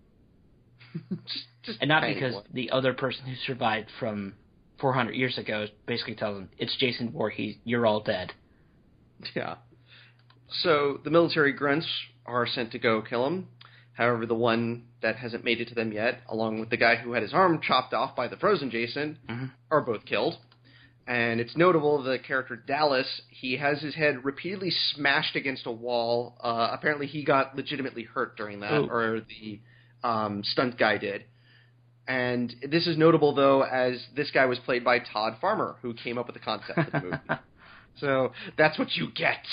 just, 1.09 1.45
just 1.63 1.77
and 1.81 1.89
not 1.89 2.03
because 2.03 2.33
one. 2.33 2.43
the 2.53 2.71
other 2.71 2.93
person 2.93 3.25
who 3.25 3.35
survived 3.45 3.89
from 3.99 4.33
400 4.79 5.13
years 5.13 5.37
ago 5.37 5.67
basically 5.85 6.15
tells 6.15 6.37
them 6.37 6.49
it's 6.57 6.75
Jason 6.77 7.11
Voorhees, 7.11 7.55
you're 7.63 7.85
all 7.85 8.01
dead. 8.01 8.33
Yeah. 9.35 9.55
So 10.61 10.99
the 11.03 11.09
military 11.09 11.53
grunts 11.53 11.87
are 12.25 12.47
sent 12.47 12.71
to 12.71 12.79
go 12.79 13.01
kill 13.01 13.25
him. 13.25 13.47
However, 13.97 14.27
the 14.27 14.35
one 14.35 14.83
that 15.01 15.15
hasn't 15.15 15.43
made 15.43 15.59
it 15.59 15.69
to 15.69 15.75
them 15.75 15.91
yet, 15.91 16.21
along 16.29 16.59
with 16.59 16.69
the 16.69 16.77
guy 16.77 16.95
who 16.97 17.13
had 17.13 17.23
his 17.23 17.33
arm 17.33 17.59
chopped 17.61 17.95
off 17.95 18.15
by 18.15 18.27
the 18.27 18.37
frozen 18.37 18.69
Jason, 18.69 19.17
Mhm. 19.27 19.51
are 19.71 19.81
both 19.81 20.05
killed. 20.05 20.37
And 21.07 21.39
it's 21.39 21.55
notable 21.57 22.03
the 22.03 22.19
character 22.19 22.55
Dallas, 22.55 23.21
he 23.29 23.57
has 23.57 23.81
his 23.81 23.95
head 23.95 24.23
repeatedly 24.23 24.69
smashed 24.69 25.35
against 25.35 25.65
a 25.65 25.71
wall. 25.71 26.37
Uh, 26.41 26.69
apparently, 26.71 27.07
he 27.07 27.23
got 27.23 27.55
legitimately 27.55 28.03
hurt 28.03 28.37
during 28.37 28.59
that, 28.59 28.73
Ooh. 28.81 28.89
or 28.89 29.21
the 29.21 29.59
um, 30.03 30.43
stunt 30.43 30.77
guy 30.77 30.97
did. 30.97 31.23
And 32.07 32.53
this 32.61 32.85
is 32.87 32.97
notable, 32.97 33.33
though, 33.33 33.63
as 33.63 34.05
this 34.15 34.29
guy 34.31 34.45
was 34.45 34.59
played 34.59 34.83
by 34.83 34.99
Todd 34.99 35.37
Farmer, 35.41 35.77
who 35.81 35.93
came 35.95 36.17
up 36.19 36.27
with 36.27 36.35
the 36.35 36.39
concept 36.39 36.77
of 36.77 36.91
the 36.91 37.01
movie. 37.01 37.17
So 37.99 38.31
that's 38.59 38.77
what 38.77 38.95
you 38.95 39.07
get. 39.15 39.43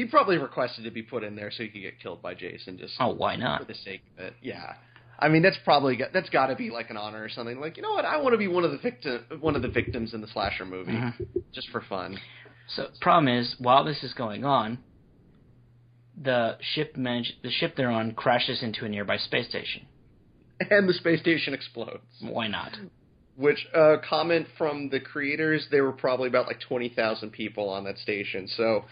He 0.00 0.06
probably 0.06 0.38
requested 0.38 0.84
to 0.84 0.90
be 0.90 1.02
put 1.02 1.22
in 1.22 1.36
there 1.36 1.50
so 1.50 1.62
he 1.62 1.68
could 1.68 1.82
get 1.82 2.00
killed 2.00 2.22
by 2.22 2.32
Jason, 2.32 2.78
just 2.78 2.94
oh, 3.00 3.12
why 3.12 3.36
not? 3.36 3.60
for 3.60 3.66
the 3.66 3.74
sake 3.74 4.00
of 4.16 4.24
it. 4.24 4.34
Yeah, 4.40 4.74
I 5.18 5.28
mean 5.28 5.42
that's 5.42 5.58
probably 5.62 5.94
got, 5.96 6.14
that's 6.14 6.30
got 6.30 6.46
to 6.46 6.56
be 6.56 6.70
like 6.70 6.88
an 6.88 6.96
honor 6.96 7.22
or 7.22 7.28
something. 7.28 7.60
Like 7.60 7.76
you 7.76 7.82
know 7.82 7.92
what, 7.92 8.06
I 8.06 8.16
want 8.16 8.32
to 8.32 8.38
be 8.38 8.48
one 8.48 8.64
of 8.64 8.70
the 8.70 8.78
victim 8.78 9.24
one 9.40 9.56
of 9.56 9.60
the 9.62 9.68
victims 9.68 10.14
in 10.14 10.22
the 10.22 10.26
slasher 10.28 10.64
movie, 10.64 10.92
Mhm. 10.92 11.12
just 11.52 11.68
for 11.68 11.82
fun. 11.82 12.18
So 12.68 12.88
problem 13.02 13.28
is, 13.36 13.56
while 13.58 13.84
this 13.84 14.02
is 14.02 14.14
going 14.14 14.42
on, 14.44 14.78
the 16.20 16.56
ship 16.60 16.96
manage 16.96 17.36
the 17.42 17.50
ship 17.50 17.74
they're 17.76 17.90
on 17.90 18.12
crashes 18.12 18.62
into 18.62 18.86
a 18.86 18.88
nearby 18.88 19.18
space 19.18 19.48
station. 19.50 19.82
And 20.70 20.88
the 20.88 20.94
space 20.94 21.20
station 21.20 21.52
explodes. 21.52 22.04
Why 22.22 22.46
not? 22.46 22.72
Which 23.36 23.66
uh, 23.74 23.96
comment 24.08 24.46
from 24.58 24.90
the 24.90 25.00
creators? 25.00 25.66
There 25.70 25.84
were 25.84 25.92
probably 25.92 26.28
about 26.28 26.46
like 26.46 26.60
twenty 26.60 26.88
thousand 26.90 27.30
people 27.32 27.68
on 27.70 27.84
that 27.84 27.96
station. 27.98 28.48
So 28.48 28.84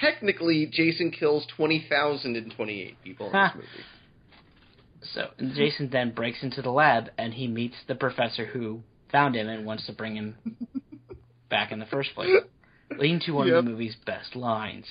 technically, 0.00 0.66
Jason 0.72 1.10
kills 1.10 1.46
twenty 1.56 1.84
thousand 1.88 2.36
and 2.36 2.52
twenty 2.54 2.80
eight 2.82 2.96
people 3.04 3.26
in 3.26 3.32
this 3.32 3.50
movie. 3.54 3.68
So 5.14 5.54
Jason 5.54 5.88
then 5.90 6.12
breaks 6.12 6.42
into 6.42 6.62
the 6.62 6.70
lab 6.70 7.10
and 7.18 7.32
he 7.34 7.46
meets 7.46 7.76
the 7.88 7.94
professor 7.94 8.46
who 8.46 8.80
found 9.10 9.34
him 9.34 9.48
and 9.48 9.66
wants 9.66 9.86
to 9.86 9.92
bring 9.92 10.14
him 10.14 10.36
back 11.50 11.72
in 11.72 11.78
the 11.78 11.86
first 11.86 12.10
place, 12.14 12.28
leading 12.98 13.20
to 13.20 13.32
one 13.32 13.48
Yep. 13.48 13.56
of 13.56 13.64
the 13.64 13.70
movie's 13.70 13.96
best 14.06 14.36
lines. 14.36 14.84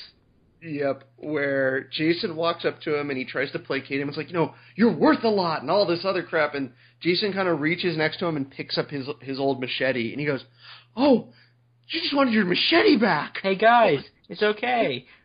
Yep, 0.62 1.04
where 1.18 1.88
Jason 1.92 2.36
walks 2.36 2.66
up 2.66 2.82
to 2.82 3.00
him 3.00 3.10
and 3.10 3.18
he 3.18 3.24
tries 3.24 3.52
to 3.54 3.60
placate 3.60 4.02
him. 4.02 4.10
It's 4.10 4.18
like, 4.18 4.28
you 4.28 4.34
know, 4.34 4.56
you're 4.76 4.94
worth 4.94 5.24
a 5.24 5.30
lot 5.30 5.62
and 5.62 5.72
all 5.72 5.86
this 5.86 6.04
other 6.04 6.22
crap. 6.22 6.54
And 6.54 6.72
Jason 7.02 7.32
kind 7.32 7.48
of 7.48 7.62
reaches 7.62 7.96
next 7.96 8.20
to 8.20 8.26
him 8.26 8.36
and 8.36 8.50
picks 8.50 8.78
up 8.78 8.90
his 8.90 9.08
his 9.22 9.40
old 9.40 9.62
machete 9.62 10.12
and 10.12 10.20
he 10.20 10.26
goes, 10.26 10.44
"Oh, 10.98 11.30
you 11.88 12.02
just 12.02 12.16
wanted 12.16 12.34
your 12.34 12.46
machete 12.46 12.98
back." 12.98 13.38
Hey 13.42 13.56
guys, 13.56 14.04
it's 14.28 14.44
okay. 14.44 15.06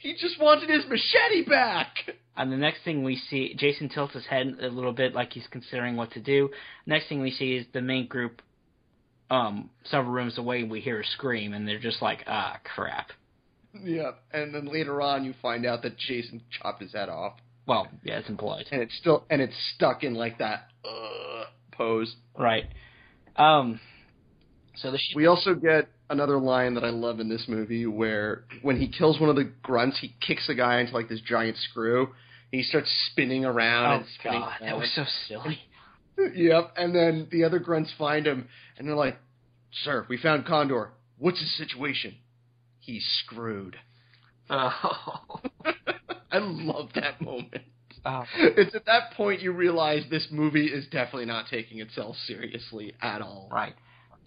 He 0.00 0.12
just 0.12 0.40
wanted 0.40 0.70
his 0.70 0.84
machete 0.88 1.44
back. 1.44 1.88
And 2.36 2.52
the 2.52 2.56
next 2.56 2.84
thing 2.84 3.02
we 3.02 3.16
see, 3.16 3.56
Jason 3.58 3.88
tilts 3.88 4.14
his 4.14 4.24
head 4.26 4.46
a 4.62 4.68
little 4.68 4.92
bit 4.92 5.12
like 5.12 5.32
he's 5.32 5.48
considering 5.50 5.96
what 5.96 6.12
to 6.12 6.20
do. 6.20 6.50
Next 6.86 7.08
thing 7.08 7.20
we 7.20 7.32
see 7.32 7.56
is 7.56 7.66
the 7.72 7.82
main 7.82 8.06
group, 8.06 8.40
um, 9.28 9.70
several 9.90 10.12
rooms 10.12 10.38
away. 10.38 10.62
We 10.62 10.80
hear 10.80 11.00
a 11.00 11.04
scream, 11.04 11.52
and 11.52 11.66
they're 11.66 11.80
just 11.80 12.00
like, 12.00 12.22
"Ah, 12.28 12.60
crap." 12.62 13.10
Yep, 13.84 14.18
and 14.32 14.54
then 14.54 14.66
later 14.66 15.00
on 15.02 15.24
you 15.24 15.34
find 15.40 15.64
out 15.66 15.82
that 15.82 15.96
Jason 15.98 16.40
chopped 16.50 16.82
his 16.82 16.92
head 16.92 17.08
off, 17.08 17.34
Well, 17.66 17.88
yeah, 18.02 18.18
it's 18.18 18.28
implied, 18.28 18.66
and 18.72 18.80
it's 18.82 18.96
still 18.98 19.24
and 19.30 19.40
it's 19.40 19.54
stuck 19.74 20.02
in 20.04 20.14
like 20.14 20.38
that 20.38 20.68
uh, 20.84 21.44
pose. 21.72 22.14
right? 22.38 22.64
Um, 23.36 23.80
so 24.76 24.90
the 24.90 24.98
sh- 24.98 25.14
We 25.14 25.26
also 25.26 25.54
get 25.54 25.88
another 26.10 26.38
line 26.38 26.74
that 26.74 26.84
I 26.84 26.90
love 26.90 27.20
in 27.20 27.28
this 27.28 27.44
movie 27.48 27.86
where 27.86 28.44
when 28.62 28.80
he 28.80 28.88
kills 28.88 29.20
one 29.20 29.28
of 29.30 29.36
the 29.36 29.50
grunts, 29.62 29.98
he 30.00 30.14
kicks 30.26 30.46
the 30.46 30.54
guy 30.54 30.80
into 30.80 30.92
like 30.94 31.08
this 31.08 31.20
giant 31.20 31.56
screw. 31.70 32.06
And 32.50 32.58
he 32.60 32.62
starts 32.62 32.88
spinning 33.12 33.44
around 33.44 33.92
oh 33.92 33.96
and 33.96 34.06
spinning. 34.18 34.40
god, 34.40 34.54
that 34.62 34.76
was 34.76 34.90
so 34.94 35.04
silly. 35.28 35.58
Yep, 36.34 36.72
and 36.76 36.94
then 36.94 37.28
the 37.30 37.44
other 37.44 37.58
grunts 37.58 37.92
find 37.98 38.26
him 38.26 38.48
and 38.76 38.88
they're 38.88 38.96
like, 38.96 39.18
"Sir, 39.84 40.06
we 40.08 40.16
found 40.16 40.46
Condor. 40.46 40.90
What's 41.18 41.38
his 41.38 41.56
situation?" 41.58 42.14
He's 42.88 43.06
screwed. 43.24 43.76
Oh, 44.50 45.40
I 46.32 46.38
love 46.38 46.88
that 46.94 47.20
moment. 47.20 47.52
oh. 48.06 48.24
It's 48.38 48.74
at 48.74 48.86
that 48.86 49.12
point 49.14 49.42
you 49.42 49.52
realize 49.52 50.04
this 50.08 50.28
movie 50.30 50.68
is 50.68 50.86
definitely 50.86 51.26
not 51.26 51.48
taking 51.50 51.80
itself 51.80 52.16
seriously 52.26 52.94
at 53.02 53.20
all. 53.20 53.50
right. 53.52 53.74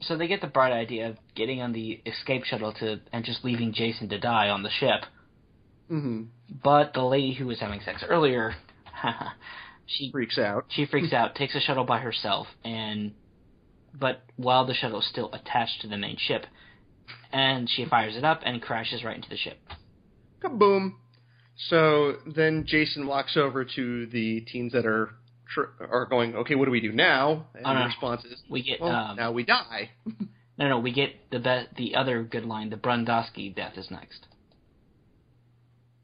So 0.01 0.15
they 0.17 0.27
get 0.27 0.41
the 0.41 0.47
bright 0.47 0.73
idea 0.73 1.09
of 1.09 1.17
getting 1.33 1.59
on 1.63 1.73
the 1.73 2.01
escape 2.05 2.43
shuttle 2.43 2.71
to 2.73 2.99
and 3.11 3.25
just 3.25 3.43
leaving 3.43 3.73
Jason 3.73 4.09
to 4.09 4.19
die 4.19 4.49
on 4.49 4.61
the 4.61 4.69
ship. 4.69 5.01
Mm-hmm. 5.91 6.25
But 6.63 6.93
the 6.93 7.01
lady 7.01 7.33
who 7.33 7.47
was 7.47 7.59
having 7.59 7.81
sex 7.81 8.03
earlier, 8.07 8.53
she 9.87 10.11
Freaks 10.11 10.37
out. 10.37 10.65
she 10.69 10.85
freaks 10.85 11.13
out, 11.13 11.33
takes 11.33 11.55
a 11.55 11.59
shuttle 11.59 11.85
by 11.85 11.97
herself, 11.97 12.45
and 12.63 13.13
but 13.99 14.21
while 14.37 14.65
the 14.67 14.75
shuttle 14.75 14.99
is 14.99 15.07
still 15.09 15.31
attached 15.33 15.81
to 15.81 15.87
the 15.87 15.97
main 15.97 16.17
ship, 16.19 16.45
and 17.31 17.69
she 17.69 17.85
fires 17.85 18.15
it 18.15 18.23
up 18.23 18.41
and 18.45 18.61
crashes 18.61 19.03
right 19.03 19.15
into 19.15 19.29
the 19.29 19.37
ship. 19.37 19.57
Kaboom. 20.43 20.93
So 21.69 22.15
then 22.25 22.65
Jason 22.67 23.05
walks 23.07 23.37
over 23.37 23.63
to 23.65 24.05
the 24.07 24.41
teens 24.41 24.73
that 24.73 24.85
are 24.85 25.11
tr- 25.53 25.83
are 25.83 26.05
going. 26.07 26.35
Okay, 26.35 26.55
what 26.55 26.65
do 26.65 26.71
we 26.71 26.79
do 26.81 26.91
now? 26.91 27.45
And 27.53 27.65
Oh, 27.65 27.73
no. 27.73 27.79
the 27.81 27.85
response 27.85 28.25
is, 28.25 28.41
We 28.49 28.63
get 28.63 28.81
well, 28.81 28.91
um, 28.95 29.15
now 29.17 29.31
we 29.31 29.43
die. 29.43 29.91
no 30.57 30.69
no 30.69 30.79
we 30.79 30.91
get 30.91 31.29
the 31.31 31.39
be- 31.39 31.67
the 31.91 31.95
other 31.95 32.23
good 32.23 32.45
line. 32.45 32.69
The 32.71 32.77
Brundosky 32.77 33.53
death 33.55 33.77
is 33.77 33.91
next. 33.91 34.25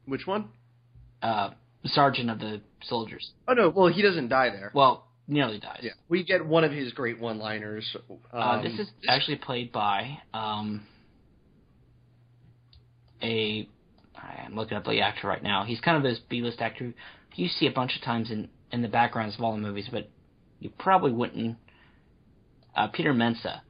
Which 0.06 0.26
one? 0.26 0.50
Uh, 1.22 1.50
sergeant 1.84 2.30
of 2.30 2.38
the 2.38 2.60
soldiers. 2.84 3.30
Oh 3.48 3.54
no, 3.54 3.70
well 3.70 3.88
he 3.88 4.02
doesn't 4.02 4.28
die 4.28 4.50
there. 4.50 4.70
Well, 4.74 5.06
nearly 5.26 5.58
dies. 5.58 5.80
Yeah, 5.82 5.92
we 6.08 6.22
get 6.24 6.46
one 6.46 6.62
of 6.64 6.72
his 6.72 6.92
great 6.92 7.18
one-liners. 7.18 7.96
Um, 8.08 8.18
Uh, 8.32 8.62
this 8.62 8.78
is 8.78 8.88
actually 9.08 9.36
played 9.36 9.72
by 9.72 10.18
um, 10.32 10.86
a. 13.22 13.68
I'm 14.16 14.56
looking 14.56 14.76
up 14.76 14.84
the 14.84 15.00
actor 15.00 15.28
right 15.28 15.42
now. 15.42 15.64
He's 15.64 15.80
kind 15.80 15.96
of 15.96 16.02
this 16.02 16.18
B-list 16.28 16.60
actor 16.60 16.92
you 17.38 17.48
see 17.48 17.66
a 17.66 17.70
bunch 17.70 17.96
of 17.96 18.02
times 18.02 18.30
in 18.30 18.48
in 18.72 18.82
the 18.82 18.88
backgrounds 18.88 19.36
of 19.36 19.42
all 19.42 19.52
the 19.52 19.58
movies, 19.58 19.88
but 19.90 20.10
you 20.60 20.70
probably 20.78 21.12
wouldn't. 21.12 21.56
Uh, 22.76 22.88
Peter 22.88 23.14
Mensah. 23.14 23.60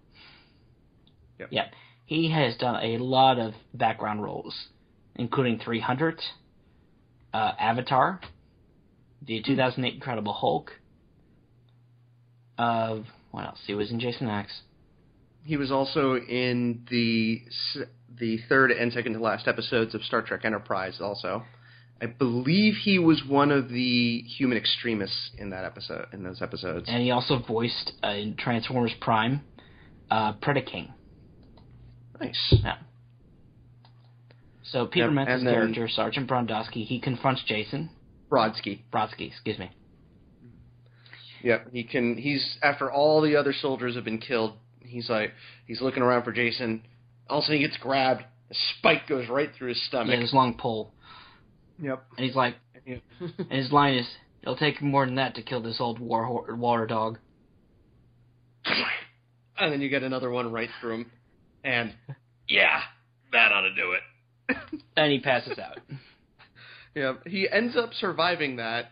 Yep. 1.39 1.49
Yeah, 1.51 1.67
he 2.05 2.31
has 2.33 2.57
done 2.57 2.83
a 2.83 2.99
lot 2.99 3.39
of 3.39 3.55
background 3.73 4.23
roles, 4.23 4.55
including 5.15 5.61
300, 5.65 6.21
uh, 7.33 7.53
Avatar, 7.59 8.21
the 9.25 9.41
2008 9.43 9.95
Incredible 9.95 10.33
Hulk. 10.33 10.73
Of 12.59 13.05
what 13.31 13.47
else? 13.47 13.61
He 13.67 13.75
was 13.75 13.93
in 13.93 14.01
Jason 14.01 14.29
X. 14.29 14.63
he 15.45 15.57
was 15.57 15.71
also 15.71 16.17
in 16.17 16.85
the 16.91 17.43
the 18.21 18.39
third 18.49 18.71
and 18.71 18.93
second 18.93 19.15
to 19.15 19.21
last 19.21 19.47
episodes 19.49 19.95
of 19.95 20.03
Star 20.03 20.23
Trek 20.23 20.45
Enterprise. 20.45 20.99
Also, 21.01 21.43
I 22.01 22.07
believe 22.07 22.75
he 22.83 22.99
was 22.99 23.23
one 23.29 23.51
of 23.51 23.69
the 23.69 24.21
human 24.23 24.57
extremists 24.59 25.31
in 25.39 25.51
that 25.51 25.65
episode. 25.65 26.07
In 26.13 26.23
those 26.23 26.41
episodes, 26.43 26.87
and 26.89 27.03
he 27.03 27.11
also 27.11 27.39
voiced 27.39 27.93
uh, 28.05 28.09
in 28.09 28.37
Transformers 28.37 28.93
Prime, 29.01 29.41
uh, 30.11 30.35
Predaking. 30.35 30.93
nice. 32.21 32.55
Yeah. 32.63 32.77
So 34.65 34.87
Peter 34.87 35.11
Yep, 35.11 35.27
then- 35.27 35.45
character, 35.45 35.89
Sergeant 35.89 36.29
Brondowski, 36.29 36.85
he 36.85 37.01
confronts 37.01 37.43
Jason 37.47 37.91
Brodsky. 38.31 38.81
Brodsky, 38.93 39.29
excuse 39.29 39.59
me. 39.59 39.71
Yep, 41.43 41.69
he 41.73 41.85
can. 41.85 42.17
He's 42.17 42.59
after 42.63 42.91
all 42.91 43.21
the 43.23 43.37
other 43.37 43.53
soldiers 43.53 43.95
have 43.95 44.05
been 44.05 44.19
killed. 44.19 44.55
He's 44.85 45.09
like 45.09 45.33
he's 45.67 45.81
looking 45.81 46.03
around 46.03 46.25
for 46.25 46.33
Jason. 46.33 46.83
All 47.29 47.39
of 47.39 47.43
a 47.43 47.47
sudden, 47.47 47.61
he 47.61 47.67
gets 47.67 47.77
grabbed. 47.79 48.23
A 48.51 48.55
spike 48.79 49.07
goes 49.09 49.29
right 49.29 49.51
through 49.57 49.69
his 49.71 49.87
stomach. 49.87 50.15
has 50.15 50.25
this 50.25 50.33
long 50.33 50.55
pole, 50.57 50.93
Yep. 51.83 52.03
and 52.17 52.25
he's 52.27 52.35
like, 52.35 52.55
and 52.87 53.03
his 53.51 53.71
line 53.71 53.95
is, 53.95 54.07
"It'll 54.43 54.57
take 54.57 54.81
more 54.81 55.05
than 55.05 55.17
that 55.17 55.35
to 55.35 55.43
kill 55.43 55.61
this 55.61 55.77
old 55.81 55.99
war 55.99 56.25
ho- 56.25 56.47
water 56.55 56.87
dog." 56.87 57.19
and 59.59 59.73
then 59.73 59.81
you 59.81 59.89
get 59.89 60.03
another 60.03 60.31
one 60.31 60.53
right 60.53 60.69
through 60.81 60.95
him. 60.95 61.11
And 61.65 61.93
yeah, 62.49 62.81
that 63.33 63.53
ought 63.53 63.63
to 63.63 63.75
do 63.75 63.93
it. 63.93 64.57
And 64.97 65.13
he 65.13 65.21
passes 65.21 65.59
out. 65.59 65.79
Yeah, 66.95 67.15
he 67.25 67.49
ends 67.49 67.77
up 67.77 67.91
surviving 67.95 68.57
that, 68.57 68.87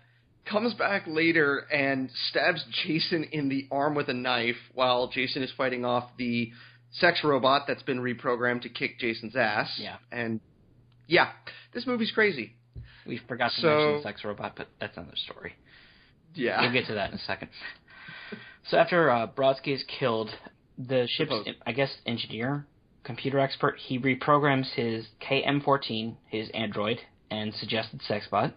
comes 0.44 0.72
back 0.74 1.02
later 1.08 1.66
and 1.72 2.08
stabs 2.30 2.64
Jason 2.84 3.24
in 3.32 3.48
the 3.48 3.66
arm 3.72 3.94
with 3.96 4.08
a 4.08 4.12
knife 4.14 4.54
while 4.74 5.08
Jason 5.08 5.42
is 5.42 5.50
fighting 5.56 5.84
off 5.84 6.10
the 6.16 6.52
sex 7.00 7.20
robot 7.24 7.62
that's 7.66 7.82
been 7.82 7.98
reprogrammed 8.00 8.62
to 8.62 8.68
kick 8.68 8.98
Jason's 8.98 9.36
ass. 9.36 9.68
Yeah. 9.78 9.96
And 10.10 10.40
yeah, 11.06 11.30
this 11.74 11.86
movie's 11.86 12.10
crazy. 12.10 12.54
We 13.06 13.18
forgot 13.28 13.52
to 13.54 13.60
So- 13.60 13.68
mention 13.68 13.96
the 13.96 14.02
sex 14.02 14.24
robot, 14.24 14.54
but 14.56 14.68
that's 14.80 14.96
another 14.96 15.16
story. 15.16 15.54
Yeah. 16.34 16.60
We'll 16.60 16.72
get 16.72 16.86
to 16.88 16.94
that 16.94 17.10
in 17.10 17.16
a 17.16 17.20
second. 17.22 17.48
So 18.68 18.76
after 18.76 19.10
uh, 19.10 19.26
Brodsky 19.28 19.68
is 19.74 19.84
killed, 19.98 20.30
the 20.76 21.06
ship's. 21.08 21.32
I 21.64 21.72
guess, 21.72 21.94
engineer, 22.04 22.66
computer 23.04 23.38
expert, 23.38 23.76
he 23.78 23.98
reprograms 23.98 24.66
his 24.74 25.06
KM-14, 25.22 26.16
his 26.26 26.50
android, 26.50 26.98
and 27.30 27.54
suggested 27.54 28.02
sex 28.02 28.26
bot. 28.30 28.52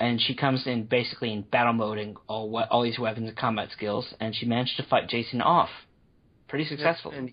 And 0.00 0.20
she 0.20 0.34
comes 0.34 0.66
in 0.66 0.84
basically 0.86 1.32
in 1.32 1.42
battle 1.42 1.72
mode 1.72 1.98
and 1.98 2.16
all 2.26 2.54
all 2.70 2.82
these 2.82 2.98
weapons 2.98 3.28
and 3.28 3.36
combat 3.36 3.70
skills, 3.70 4.12
and 4.20 4.34
she 4.34 4.44
managed 4.44 4.76
to 4.78 4.82
fight 4.82 5.08
Jason 5.08 5.40
off 5.40 5.70
pretty 6.54 6.68
successful. 6.68 7.10
And 7.12 7.32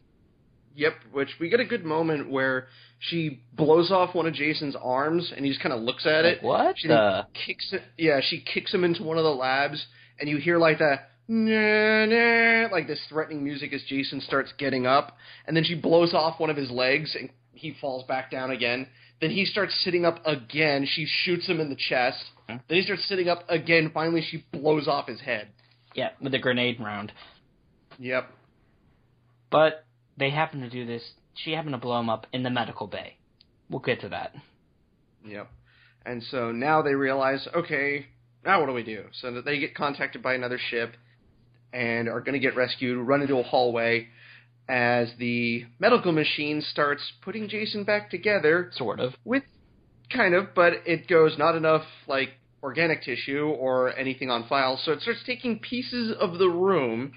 yep, 0.75 0.93
which 1.11 1.29
we 1.39 1.49
get 1.49 1.59
a 1.59 1.65
good 1.65 1.85
moment 1.85 2.29
where 2.29 2.67
she 2.99 3.41
blows 3.53 3.91
off 3.91 4.15
one 4.15 4.25
of 4.27 4.33
Jason's 4.33 4.75
arms 4.81 5.31
and 5.35 5.45
he 5.45 5.51
just 5.51 5.61
kind 5.61 5.73
of 5.73 5.81
looks 5.81 6.05
at 6.05 6.25
Like, 6.25 6.37
it. 6.37 6.43
what 6.43 6.75
She 6.77 6.87
the? 6.87 7.27
kicks 7.45 7.69
it. 7.71 7.81
Yeah, 7.97 8.19
she 8.23 8.41
kicks 8.41 8.73
him 8.73 8.83
into 8.83 9.03
one 9.03 9.17
of 9.17 9.23
the 9.23 9.33
labs, 9.33 9.85
and 10.19 10.29
you 10.29 10.37
hear 10.37 10.57
like 10.57 10.79
that. 10.79 11.09
Nah, 11.27 12.05
nah, 12.07 12.67
like 12.71 12.87
this 12.87 12.99
threatening 13.09 13.43
music 13.43 13.71
as 13.73 13.81
Jason 13.87 14.21
starts 14.21 14.51
getting 14.57 14.85
up, 14.85 15.15
and 15.47 15.55
then 15.55 15.63
she 15.63 15.75
blows 15.75 16.13
off 16.13 16.39
one 16.39 16.49
of 16.49 16.57
his 16.57 16.69
legs, 16.69 17.15
and 17.17 17.29
he 17.53 17.75
falls 17.79 18.03
back 18.05 18.29
down 18.31 18.51
again. 18.51 18.87
Then 19.21 19.29
he 19.29 19.45
starts 19.45 19.73
sitting 19.83 20.03
up 20.03 20.19
again. 20.25 20.85
She 20.85 21.05
shoots 21.23 21.47
him 21.47 21.59
in 21.59 21.69
the 21.69 21.75
chest. 21.77 22.23
Huh? 22.49 22.57
Then 22.67 22.77
he 22.79 22.81
starts 22.83 23.07
sitting 23.07 23.29
up 23.29 23.43
again. 23.49 23.91
Finally, 23.93 24.23
she 24.29 24.43
blows 24.51 24.87
off 24.87 25.07
his 25.07 25.21
head. 25.21 25.49
Yeah, 25.93 26.09
with 26.21 26.33
a 26.33 26.39
grenade 26.39 26.79
round. 26.79 27.11
Yep. 27.99 28.29
But 29.51 29.85
they 30.17 30.29
happen 30.29 30.61
to 30.61 30.69
do 30.69 30.85
this. 30.85 31.03
She 31.35 31.51
happened 31.51 31.73
to 31.73 31.79
blow 31.79 31.99
him 31.99 32.09
up 32.09 32.25
in 32.33 32.43
the 32.43 32.49
medical 32.49 32.87
bay. 32.87 33.17
We'll 33.69 33.79
get 33.79 34.01
to 34.01 34.09
that. 34.09 34.33
Yep. 35.25 35.49
And 36.05 36.23
so 36.23 36.51
now 36.51 36.81
they 36.81 36.95
realize, 36.95 37.47
okay, 37.55 38.07
now 38.43 38.59
what 38.59 38.67
do 38.67 38.73
we 38.73 38.83
do? 38.83 39.05
So 39.21 39.31
that 39.33 39.45
they 39.45 39.59
get 39.59 39.75
contacted 39.75 40.23
by 40.23 40.33
another 40.33 40.59
ship 40.69 40.95
and 41.71 42.09
are 42.09 42.21
going 42.21 42.33
to 42.33 42.39
get 42.39 42.55
rescued, 42.55 42.97
run 43.05 43.21
into 43.21 43.37
a 43.37 43.43
hallway 43.43 44.07
as 44.67 45.09
the 45.19 45.65
medical 45.79 46.11
machine 46.11 46.61
starts 46.61 47.01
putting 47.21 47.49
Jason 47.49 47.83
back 47.83 48.09
together 48.09 48.71
Sort 48.73 48.99
of. 48.99 49.13
with 49.23 49.43
kind 50.11 50.33
of, 50.33 50.53
but 50.55 50.73
it 50.85 51.07
goes 51.07 51.37
not 51.37 51.55
enough 51.55 51.83
like 52.07 52.29
organic 52.63 53.03
tissue 53.03 53.47
or 53.47 53.97
anything 53.97 54.29
on 54.29 54.47
file, 54.47 54.79
so 54.83 54.91
it 54.91 55.01
starts 55.01 55.21
taking 55.25 55.59
pieces 55.59 56.15
of 56.19 56.37
the 56.37 56.47
room 56.47 57.13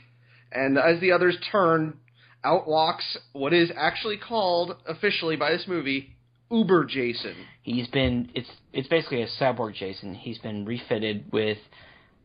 and 0.52 0.78
as 0.78 1.00
the 1.00 1.12
others 1.12 1.36
turn, 1.50 1.98
out 2.44 2.68
walks 2.68 3.16
what 3.32 3.52
is 3.52 3.70
actually 3.76 4.18
called 4.18 4.76
officially 4.86 5.36
by 5.36 5.50
this 5.52 5.64
movie 5.66 6.14
Uber 6.50 6.84
Jason. 6.84 7.34
He's 7.62 7.88
been 7.88 8.30
it's 8.34 8.50
it's 8.72 8.88
basically 8.88 9.22
a 9.22 9.28
cyborg 9.40 9.74
Jason. 9.74 10.14
He's 10.14 10.38
been 10.38 10.64
refitted 10.64 11.32
with 11.32 11.58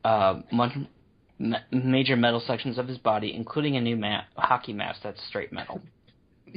uh, 0.04 0.42
mon- 0.52 0.88
ma- 1.40 1.60
major 1.72 2.16
metal 2.16 2.40
sections 2.46 2.78
of 2.78 2.88
his 2.88 2.98
body, 2.98 3.34
including 3.34 3.76
a 3.78 3.82
new 3.82 3.96
ma- 3.96 4.22
hockey 4.36 4.74
mask 4.74 5.02
that's 5.04 5.22
straight 5.28 5.52
metal. 5.54 5.82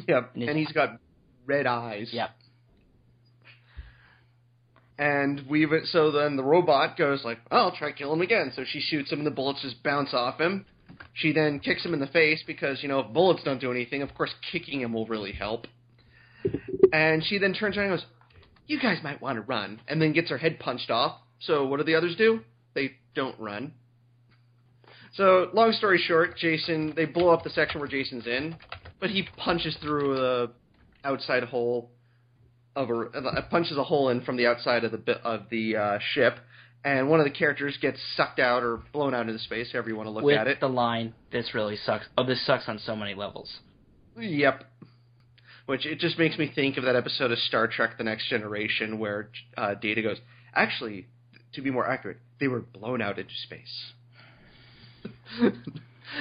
Yep, 0.08 0.30
And 0.34 0.42
and 0.44 0.56
he's- 0.58 0.68
he's 0.68 0.72
got 0.74 0.98
red 1.44 1.66
eyes. 1.66 2.08
Yep. 2.12 2.30
And 4.98 5.42
we've 5.48 5.68
so 5.86 6.10
then 6.12 6.36
the 6.36 6.42
robot 6.44 6.96
goes 6.96 7.24
like, 7.24 7.38
oh, 7.50 7.56
"I'll 7.56 7.76
try 7.76 7.92
kill 7.92 8.12
him 8.12 8.20
again." 8.20 8.52
So 8.54 8.64
she 8.66 8.80
shoots 8.80 9.10
him, 9.10 9.18
and 9.20 9.26
the 9.26 9.30
bullets 9.30 9.62
just 9.62 9.82
bounce 9.82 10.14
off 10.14 10.38
him. 10.40 10.66
She 11.14 11.32
then 11.32 11.60
kicks 11.60 11.84
him 11.84 11.94
in 11.94 12.00
the 12.00 12.06
face 12.06 12.42
because 12.46 12.82
you 12.82 12.88
know 12.88 13.00
if 13.00 13.12
bullets 13.12 13.42
don't 13.44 13.60
do 13.60 13.70
anything, 13.70 14.02
of 14.02 14.14
course 14.14 14.34
kicking 14.50 14.80
him 14.80 14.92
will 14.92 15.06
really 15.06 15.32
help. 15.32 15.66
And 16.92 17.24
she 17.24 17.38
then 17.38 17.54
turns 17.54 17.76
around 17.76 17.90
and 17.90 17.98
goes, 17.98 18.06
"You 18.66 18.80
guys 18.80 18.98
might 19.02 19.20
want 19.20 19.36
to 19.36 19.42
run," 19.42 19.80
and 19.88 20.00
then 20.00 20.12
gets 20.12 20.30
her 20.30 20.38
head 20.38 20.58
punched 20.58 20.90
off. 20.90 21.18
So 21.40 21.66
what 21.66 21.78
do 21.78 21.84
the 21.84 21.94
others 21.94 22.16
do? 22.16 22.40
They 22.74 22.92
don't 23.14 23.38
run. 23.38 23.72
So 25.14 25.50
long 25.52 25.72
story 25.72 25.98
short, 25.98 26.36
Jason 26.38 26.94
they 26.96 27.04
blow 27.04 27.30
up 27.30 27.44
the 27.44 27.50
section 27.50 27.80
where 27.80 27.88
Jason's 27.88 28.26
in, 28.26 28.56
but 29.00 29.10
he 29.10 29.28
punches 29.36 29.76
through 29.82 30.14
the 30.14 30.50
outside 31.04 31.44
hole 31.44 31.90
of 32.74 32.88
a 32.90 33.42
punches 33.50 33.76
a 33.76 33.84
hole 33.84 34.08
in 34.08 34.22
from 34.22 34.36
the 34.36 34.46
outside 34.46 34.84
of 34.84 34.92
the 34.92 35.12
of 35.22 35.48
the 35.50 35.76
uh, 35.76 35.98
ship, 36.14 36.38
and 36.84 37.08
one 37.08 37.20
of 37.20 37.24
the 37.24 37.30
characters 37.30 37.76
gets 37.80 37.98
sucked 38.16 38.38
out 38.40 38.62
or 38.62 38.80
blown 38.92 39.14
out 39.14 39.28
into 39.28 39.38
space, 39.38 39.72
however 39.72 39.90
you 39.90 39.96
want 39.96 40.06
to 40.08 40.10
look 40.10 40.24
with 40.24 40.36
at 40.36 40.46
it. 40.46 40.60
the 40.60 40.68
line, 40.68 41.14
"This 41.30 41.54
really 41.54 41.76
sucks." 41.76 42.06
Oh, 42.18 42.24
this 42.24 42.44
sucks 42.46 42.68
on 42.68 42.78
so 42.78 42.96
many 42.96 43.14
levels. 43.14 43.60
Yep. 44.18 44.64
Which 45.66 45.86
it 45.86 45.98
just 46.00 46.18
makes 46.18 46.36
me 46.38 46.50
think 46.52 46.76
of 46.76 46.84
that 46.84 46.96
episode 46.96 47.30
of 47.30 47.38
Star 47.38 47.68
Trek: 47.68 47.98
The 47.98 48.04
Next 48.04 48.28
Generation 48.28 48.98
where 48.98 49.30
uh, 49.56 49.74
Data 49.74 50.02
goes, 50.02 50.18
actually, 50.54 51.06
to 51.54 51.62
be 51.62 51.70
more 51.70 51.88
accurate, 51.88 52.18
they 52.40 52.48
were 52.48 52.60
blown 52.60 53.00
out 53.00 53.18
into 53.18 53.32
space. 53.44 53.92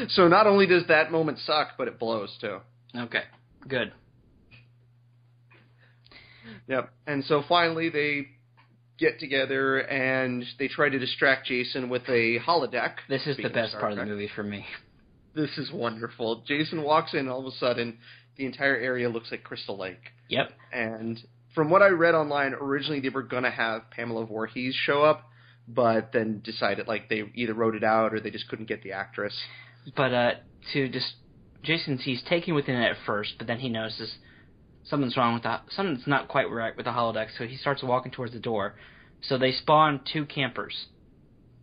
so 0.10 0.28
not 0.28 0.48
only 0.48 0.68
does 0.68 0.84
that 0.88 1.12
moment 1.12 1.40
suck, 1.40 1.70
but 1.78 1.88
it 1.88 1.98
blows 2.00 2.36
too. 2.40 2.60
Okay, 2.96 3.24
good. 3.68 3.92
Yep. 6.68 6.92
And 7.08 7.24
so 7.26 7.44
finally 7.48 7.90
they 7.90 8.28
get 9.02 9.20
together 9.20 9.80
and 9.80 10.46
they 10.60 10.68
try 10.68 10.88
to 10.88 11.00
distract 11.00 11.48
Jason 11.48 11.90
with 11.90 12.04
a 12.04 12.40
holodeck. 12.40 12.94
This 13.10 13.26
is 13.26 13.36
the 13.36 13.50
best 13.50 13.74
part 13.74 13.92
of 13.92 13.98
the 13.98 14.06
movie 14.06 14.30
for 14.34 14.44
me. 14.44 14.66
This 15.36 15.58
is 15.58 15.72
wonderful. 15.74 16.44
Jason 16.48 16.84
walks 16.84 17.14
in, 17.14 17.28
all 17.28 17.40
of 17.40 17.54
a 17.54 17.58
sudden, 17.58 17.98
the 18.38 18.46
entire 18.46 18.76
area 18.76 19.10
looks 19.10 19.32
like 19.32 19.44
Crystal 19.44 19.78
Lake. 19.78 20.12
Yep. 20.30 20.52
And 20.72 21.20
from 21.56 21.70
what 21.70 21.82
I 21.82 21.88
read 21.88 22.16
online, 22.16 22.54
originally 22.54 23.00
they 23.02 23.10
were 23.10 23.24
going 23.24 23.44
to 23.44 23.52
have 23.52 23.90
Pamela 23.90 24.26
Voorhees 24.26 24.76
show 24.76 25.04
up, 25.04 25.30
but 25.68 26.12
then 26.14 26.42
decided 26.44 26.88
like 26.88 27.10
they 27.10 27.24
either 27.36 27.54
wrote 27.54 27.76
it 27.76 27.84
out 27.84 28.14
or 28.14 28.20
they 28.20 28.30
just 28.30 28.48
couldn't 28.50 28.68
get 28.68 28.84
the 28.84 28.92
actress. 28.92 29.34
But 29.96 30.14
uh, 30.14 30.32
to 30.74 30.90
just 30.90 31.14
Jason's 31.64 32.04
he's 32.04 32.22
taken 32.24 32.54
within 32.54 32.76
it 32.76 32.92
at 32.92 32.98
first, 33.06 33.34
but 33.38 33.48
then 33.48 33.60
he 33.60 33.70
notices 33.70 34.14
something's 34.84 35.16
wrong 35.18 35.34
with 35.34 35.44
that. 35.44 35.64
something's 35.70 36.08
not 36.08 36.28
quite 36.28 36.50
right 36.50 36.76
with 36.76 36.86
the 36.86 36.92
holodeck. 36.92 37.28
So 37.38 37.46
he 37.46 37.58
starts 37.58 37.84
walking 37.84 38.12
towards 38.12 38.34
the 38.34 38.40
door. 38.40 38.76
So 39.22 39.38
they 39.38 39.52
spawn 39.52 40.02
two 40.12 40.26
campers. 40.26 40.88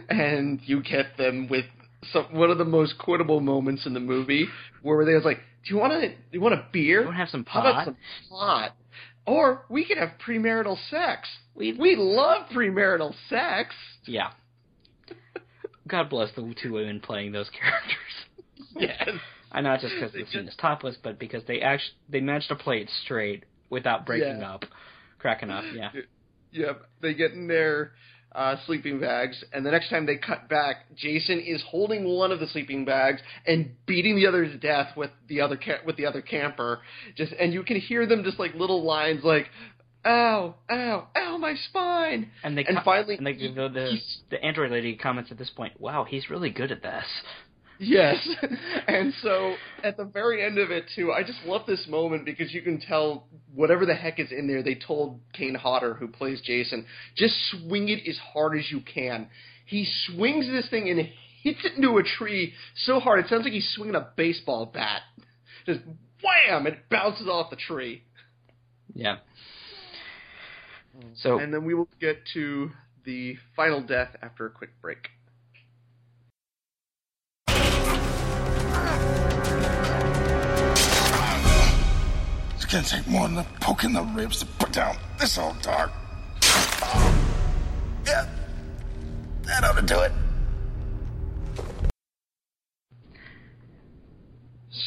and 0.09 0.61
you 0.65 0.83
get 0.83 1.17
them 1.17 1.49
with 1.49 1.65
some 2.13 2.25
one 2.37 2.51
of 2.51 2.59
the 2.59 2.65
most 2.65 2.99
quotable 2.99 3.41
moments 3.41 3.87
in 3.87 3.95
the 3.95 4.01
movie 4.01 4.47
where 4.83 5.05
they 5.05 5.15
was 5.15 5.25
like, 5.25 5.39
"Do 5.65 5.75
you 5.75 5.81
want 5.81 5.93
to? 6.03 6.13
You 6.33 6.41
want 6.41 6.55
a 6.55 6.65
beer? 6.73 7.01
You 7.01 7.07
want 7.07 7.15
to 7.15 7.19
have 7.19 7.29
some 7.29 7.45
How 7.47 7.63
pot? 7.63 7.71
about 7.71 7.85
some 7.87 7.97
pot? 8.29 8.77
Or 9.27 9.63
we 9.71 9.87
could 9.87 9.97
have 9.97 10.11
premarital 10.27 10.77
sex. 10.91 11.29
We 11.55 11.73
We 11.73 11.97
love 11.97 12.49
premarital 12.55 13.15
sex. 13.31 13.75
yeah. 14.05 14.33
God 15.89 16.11
bless 16.11 16.31
the 16.35 16.55
two 16.63 16.73
women 16.73 17.01
playing 17.01 17.33
those 17.33 17.49
characters. 17.51 17.97
Yes. 18.77 19.09
I 19.55 19.61
know 19.61 19.71
not 19.71 19.81
just 19.81 19.95
because 19.95 20.13
the 20.13 20.27
scene 20.27 20.49
is 20.49 20.55
topless, 20.57 20.97
but 21.03 21.19
because 21.19 21.43
they 21.47 21.61
actually 21.61 21.95
they 22.11 22.21
managed 22.21 22.49
to 22.49 22.57
play 22.57 22.79
it 22.83 22.91
straight 23.05 23.45
without 23.71 24.05
breaking 24.05 24.41
Yeah. 24.41 24.55
up, 24.55 24.65
cracking 25.19 25.49
up. 25.51 25.65
Yeah. 25.75 25.91
Yep. 26.53 26.83
They 27.01 27.15
get 27.15 27.33
in 27.33 27.47
their 27.47 27.93
uh, 28.35 28.57
sleeping 28.67 28.99
bags, 29.01 29.43
and 29.53 29.65
the 29.65 29.71
next 29.71 29.91
time 29.91 30.07
they 30.07 30.17
cut 30.17 30.49
back, 30.49 30.93
Jason 30.97 31.39
is 31.39 31.63
holding 31.69 32.05
one 32.05 32.33
of 32.33 32.41
the 32.41 32.49
sleeping 32.49 32.85
bags 32.85 33.21
and 33.47 33.71
beating 33.87 34.17
the 34.17 34.27
other 34.27 34.45
to 34.45 34.57
death 34.59 34.97
with 34.97 35.11
the 35.29 35.41
other 35.41 35.57
ca- 35.57 35.83
with 35.87 35.97
the 35.97 36.07
other 36.07 36.21
camper. 36.21 36.81
Just 37.17 37.33
and 37.39 37.53
you 37.53 37.63
can 37.63 37.79
hear 37.79 38.07
them 38.07 38.25
just 38.25 38.41
like 38.41 38.55
little 38.57 38.83
lines 38.83 39.23
like, 39.23 39.47
"Ow, 40.05 40.57
ow, 40.69 41.09
ow, 41.17 41.37
my 41.39 41.55
spine." 41.69 42.31
And 42.43 42.59
they 42.59 42.65
And 42.65 42.79
co- 42.79 42.83
finally, 42.85 43.17
and 43.17 43.25
they, 43.27 43.35
the 43.35 43.69
the, 43.73 43.99
the 44.31 44.45
android 44.45 44.73
lady 44.73 44.97
comments 44.97 45.31
at 45.31 45.39
this 45.39 45.51
point, 45.51 45.81
"Wow, 45.81 46.03
he's 46.03 46.29
really 46.29 46.51
good 46.51 46.73
at 46.73 46.83
this." 46.83 47.05
Yes. 47.79 48.17
and 48.89 49.13
so 49.23 49.55
at 49.83 49.97
the 49.97 50.05
very 50.05 50.45
end 50.45 50.59
of 50.59 50.71
it 50.71 50.85
too, 50.95 51.13
I 51.13 51.23
just 51.23 51.39
love 51.45 51.63
this 51.67 51.87
moment 51.89 52.25
because 52.25 52.53
you 52.53 52.63
can 52.63 52.81
tell 52.81 53.27
whatever 53.55 53.87
the 53.87 53.95
heck 53.95 54.19
is 54.19 54.31
in 54.31 54.47
there, 54.47 54.63
they 54.63 54.75
told 54.75 55.21
Kane 55.33 55.55
Hodder, 55.55 55.95
who 55.95 56.09
plays 56.09 56.41
Jason, 56.41 56.87
just 57.17 57.35
swing 57.51 57.89
it 57.89 58.09
as 58.09 58.19
hard 58.33 58.59
as 58.59 58.71
you 58.71 58.81
can. 58.81 59.29
He 59.67 59.87
swings 60.07 60.47
this 60.47 60.69
thing 60.69 60.89
and 60.91 61.09
hits 61.43 61.65
it 61.65 61.75
into 61.77 61.99
a 61.99 62.03
tree 62.03 62.55
so 62.85 63.01
hard 63.01 63.25
it 63.25 63.29
sounds 63.29 63.45
like 63.45 63.53
he's 63.53 63.71
swinging 63.75 63.95
a 63.95 64.09
baseball 64.17 64.67
bat. 64.67 65.03
Just 65.67 65.81
wham! 66.23 66.67
It 66.67 66.89
bounces 66.91 67.27
off 67.29 67.51
the 67.51 67.57
tree. 67.57 68.03
Yeah. 68.95 69.17
Mm. 70.97 71.11
So 71.17 71.39
And 71.39 71.53
then 71.53 71.65
we 71.65 71.75
will 71.75 71.89
get 72.01 72.19
to 72.35 72.71
the 73.05 73.37
final 73.57 73.83
death 73.83 74.17
after 74.23 74.47
a 74.47 74.51
quick 74.51 74.71
break. 74.81 75.09
It's 82.77 82.91
gonna 82.91 83.03
take 83.05 83.09
more 83.09 83.29
than 83.29 83.39
a 83.39 83.47
poke 83.61 83.85
in 83.85 83.93
the 83.93 84.03
ribs 84.03 84.41
to 84.41 84.47
put 84.59 84.73
down 84.73 84.97
this 85.21 85.39
old 85.39 85.63
dog. 85.63 85.91
Yeah, 88.05 88.27
that 89.45 89.63
ought 89.63 89.77
to 89.77 89.87
do 89.87 90.01
it. 90.01 90.11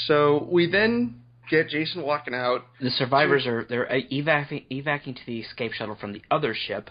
So 0.05 0.49
we 0.51 0.69
then 0.69 1.21
get 1.49 1.69
Jason 1.69 2.01
walking 2.03 2.33
out. 2.33 2.65
the 2.81 2.89
survivors 2.89 3.47
are 3.47 3.65
they're 3.69 3.85
evac- 3.85 4.65
evacuating 4.69 5.15
to 5.15 5.25
the 5.25 5.39
escape 5.39 5.71
shuttle 5.71 5.95
from 5.95 6.11
the 6.11 6.21
other 6.29 6.53
ship, 6.53 6.89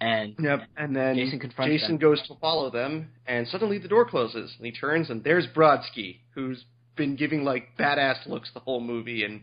and 0.00 0.36
Yep. 0.38 0.60
And 0.76 0.94
then 0.94 1.16
Jason 1.16 1.40
confronts 1.40 1.72
Jason 1.72 1.94
them. 1.94 1.98
goes 1.98 2.22
to 2.28 2.36
follow 2.36 2.70
them, 2.70 3.10
and 3.26 3.48
suddenly 3.48 3.78
the 3.78 3.88
door 3.88 4.04
closes, 4.08 4.54
and 4.58 4.64
he 4.64 4.70
turns, 4.70 5.10
and 5.10 5.24
there's 5.24 5.48
Brodsky, 5.48 6.18
who's 6.36 6.64
been 6.94 7.16
giving 7.16 7.42
like 7.42 7.76
badass 7.76 8.28
looks 8.28 8.52
the 8.54 8.60
whole 8.60 8.80
movie, 8.80 9.24
and 9.24 9.42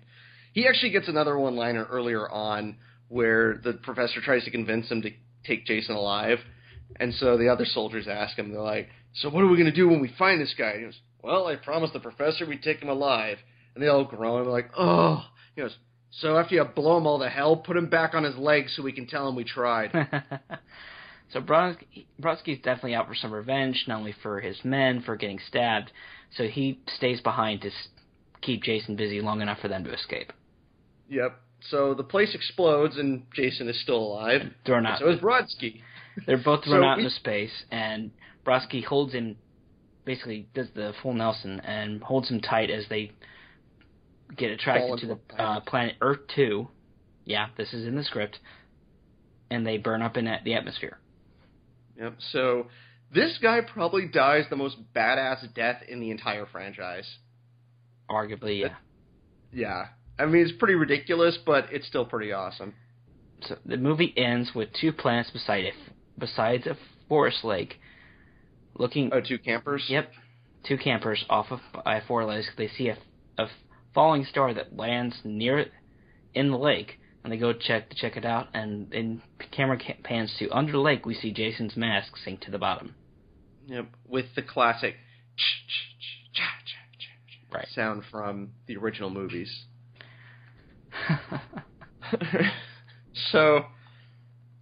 he 0.54 0.68
actually 0.68 0.92
gets 0.92 1.08
another 1.08 1.38
one-liner 1.38 1.86
earlier 1.86 2.30
on 2.30 2.78
where 3.08 3.60
the 3.64 3.74
professor 3.74 4.22
tries 4.22 4.44
to 4.46 4.52
convince 4.52 4.90
him 4.90 5.02
to 5.02 5.12
take 5.46 5.66
Jason 5.66 5.96
alive, 5.96 6.40
and 6.98 7.14
so 7.16 7.38
the 7.38 7.50
other 7.50 7.66
soldiers 7.66 8.08
ask 8.08 8.38
him, 8.38 8.52
they're 8.52 8.62
like, 8.62 8.90
"So 9.14 9.30
what 9.30 9.44
are 9.44 9.48
we 9.48 9.58
gonna 9.58 9.72
do 9.72 9.90
when 9.90 10.02
we 10.02 10.10
find 10.18 10.42
this 10.42 10.54
guy?" 10.58 10.72
And 10.72 10.80
he 10.80 10.86
goes, 10.86 11.00
"Well, 11.22 11.48
I 11.48 11.56
promised 11.56 11.94
the 11.94 12.00
professor 12.00 12.46
we'd 12.46 12.64
take 12.64 12.82
him 12.82 12.90
alive," 12.90 13.40
and 13.74 13.84
they 13.84 13.88
all 13.88 14.04
groan, 14.04 14.44
they're 14.44 14.52
like, 14.52 14.72
"Oh," 14.78 15.26
he 15.56 15.62
goes. 15.62 15.76
So 16.12 16.38
after 16.38 16.56
you 16.56 16.64
blow 16.64 16.98
him 16.98 17.06
all 17.06 17.20
to 17.20 17.30
hell, 17.30 17.56
put 17.56 17.78
him 17.78 17.88
back 17.88 18.14
on 18.14 18.24
his 18.24 18.36
legs 18.36 18.74
so 18.76 18.84
we 18.84 18.92
can 18.92 19.08
tell 19.08 19.28
him 19.28 19.36
we 19.36 19.44
tried. 19.44 19.92
so 21.32 21.40
Brodsky, 21.40 22.08
Brodsky's 22.20 22.62
definitely 22.64 22.96
out 22.96 23.08
for 23.08 23.16
some 23.16 23.32
revenge, 23.32 23.86
not 23.88 24.00
only 24.00 24.16
for 24.24 24.40
his 24.40 24.58
men 24.64 25.02
for 25.02 25.16
getting 25.16 25.40
stabbed, 25.48 25.92
so 26.36 26.48
he 26.48 26.80
stays 26.98 27.22
behind 27.22 27.62
to 27.62 27.72
keep 28.42 28.64
Jason 28.64 28.96
busy 28.96 29.22
long 29.22 29.42
enough 29.42 29.60
for 29.60 29.68
them 29.68 29.84
to 29.84 29.94
escape. 29.94 30.34
Yep. 31.10 31.40
So 31.70 31.94
the 31.94 32.04
place 32.04 32.34
explodes 32.34 32.98
and 32.98 33.24
Jason 33.34 33.68
is 33.68 33.80
still 33.82 33.98
alive. 33.98 34.42
Thrown 34.66 34.86
out. 34.86 35.00
So 35.00 35.10
is 35.10 35.20
Brodsky. 35.20 35.82
They're 36.26 36.38
both 36.38 36.64
So 36.64 36.72
thrown 36.72 36.84
out 36.84 36.98
we- 36.98 37.04
into 37.04 37.16
space, 37.16 37.52
and 37.72 38.12
Brodsky 38.46 38.84
holds 38.84 39.14
him, 39.14 39.36
basically 40.06 40.48
does 40.54 40.68
the 40.74 40.94
full 41.02 41.14
Nelson 41.14 41.60
and 41.62 42.02
holds 42.02 42.30
him 42.30 42.40
tight 42.42 42.70
as 42.70 42.86
they 42.90 43.12
get 44.36 44.52
attracted 44.52 45.00
to 45.00 45.08
the 45.08 45.42
uh, 45.42 45.60
planet 45.62 45.96
Earth 46.02 46.22
Two. 46.36 46.70
Yeah, 47.26 47.48
this 47.58 47.74
is 47.74 47.86
in 47.86 47.96
the 47.96 48.04
script, 48.04 48.40
and 49.52 49.66
they 49.66 49.78
burn 49.78 50.02
up 50.02 50.18
in 50.18 50.26
the 50.44 50.54
atmosphere. 50.54 50.98
Yep. 51.98 52.16
So 52.32 52.68
this 53.14 53.38
guy 53.42 53.62
probably 53.62 54.08
dies 54.08 54.46
the 54.50 54.56
most 54.56 54.78
badass 54.96 55.54
death 55.54 55.84
in 55.88 56.00
the 56.00 56.12
entire 56.12 56.46
franchise. 56.46 57.08
Arguably, 58.10 58.62
yeah. 58.62 58.76
Yeah. 59.54 59.86
I 60.20 60.26
mean, 60.26 60.44
it's 60.44 60.52
pretty 60.58 60.76
ridiculous, 60.76 61.38
but 61.46 61.68
it's 61.72 61.88
still 61.88 62.06
pretty 62.06 62.32
awesome. 62.34 62.74
So 63.42 63.58
the 63.66 63.78
movie 63.78 64.14
ends 64.18 64.52
with 64.54 64.70
two 64.80 64.92
planets 64.92 65.32
beside 65.32 65.64
it, 65.64 65.74
besides 66.18 66.68
a 66.68 66.76
forest 67.08 67.44
lake, 67.44 67.80
looking. 68.78 69.12
Oh, 69.14 69.22
two 69.22 69.40
campers. 69.40 69.86
Yep, 69.88 70.12
two 70.68 70.78
campers 70.78 71.24
off 71.30 71.48
of 71.52 71.60
a 71.86 72.02
forest 72.06 72.30
lake. 72.30 72.46
They 72.58 72.68
see 72.68 72.90
a, 72.90 72.98
a 73.38 73.48
falling 73.94 74.26
star 74.26 74.54
that 74.54 74.76
lands 74.76 75.16
near 75.24 75.58
it 75.58 75.72
in 76.34 76.52
the 76.52 76.58
lake, 76.58 77.00
and 77.24 77.32
they 77.32 77.38
go 77.38 77.54
check 77.54 77.90
to 77.90 77.96
check 77.96 78.18
it 78.18 78.26
out. 78.26 78.48
And 78.54 78.92
then 78.92 79.22
camera 79.52 79.80
pans 80.04 80.36
to 80.40 80.50
under 80.50 80.74
the 80.74 80.80
lake. 80.80 81.06
We 81.06 81.16
see 81.16 81.32
Jason's 81.32 81.78
mask 81.78 82.18
sink 82.18 82.42
to 82.42 82.52
the 82.52 82.60
bottom. 82.60 82.96
Yep. 83.68 83.88
With 84.08 84.26
the 84.36 84.42
classic 84.42 84.96
Right. 87.52 87.68
sound 87.70 88.04
from 88.12 88.52
the 88.68 88.78
original 88.78 89.10
movies. 89.10 89.66
so, 93.32 93.66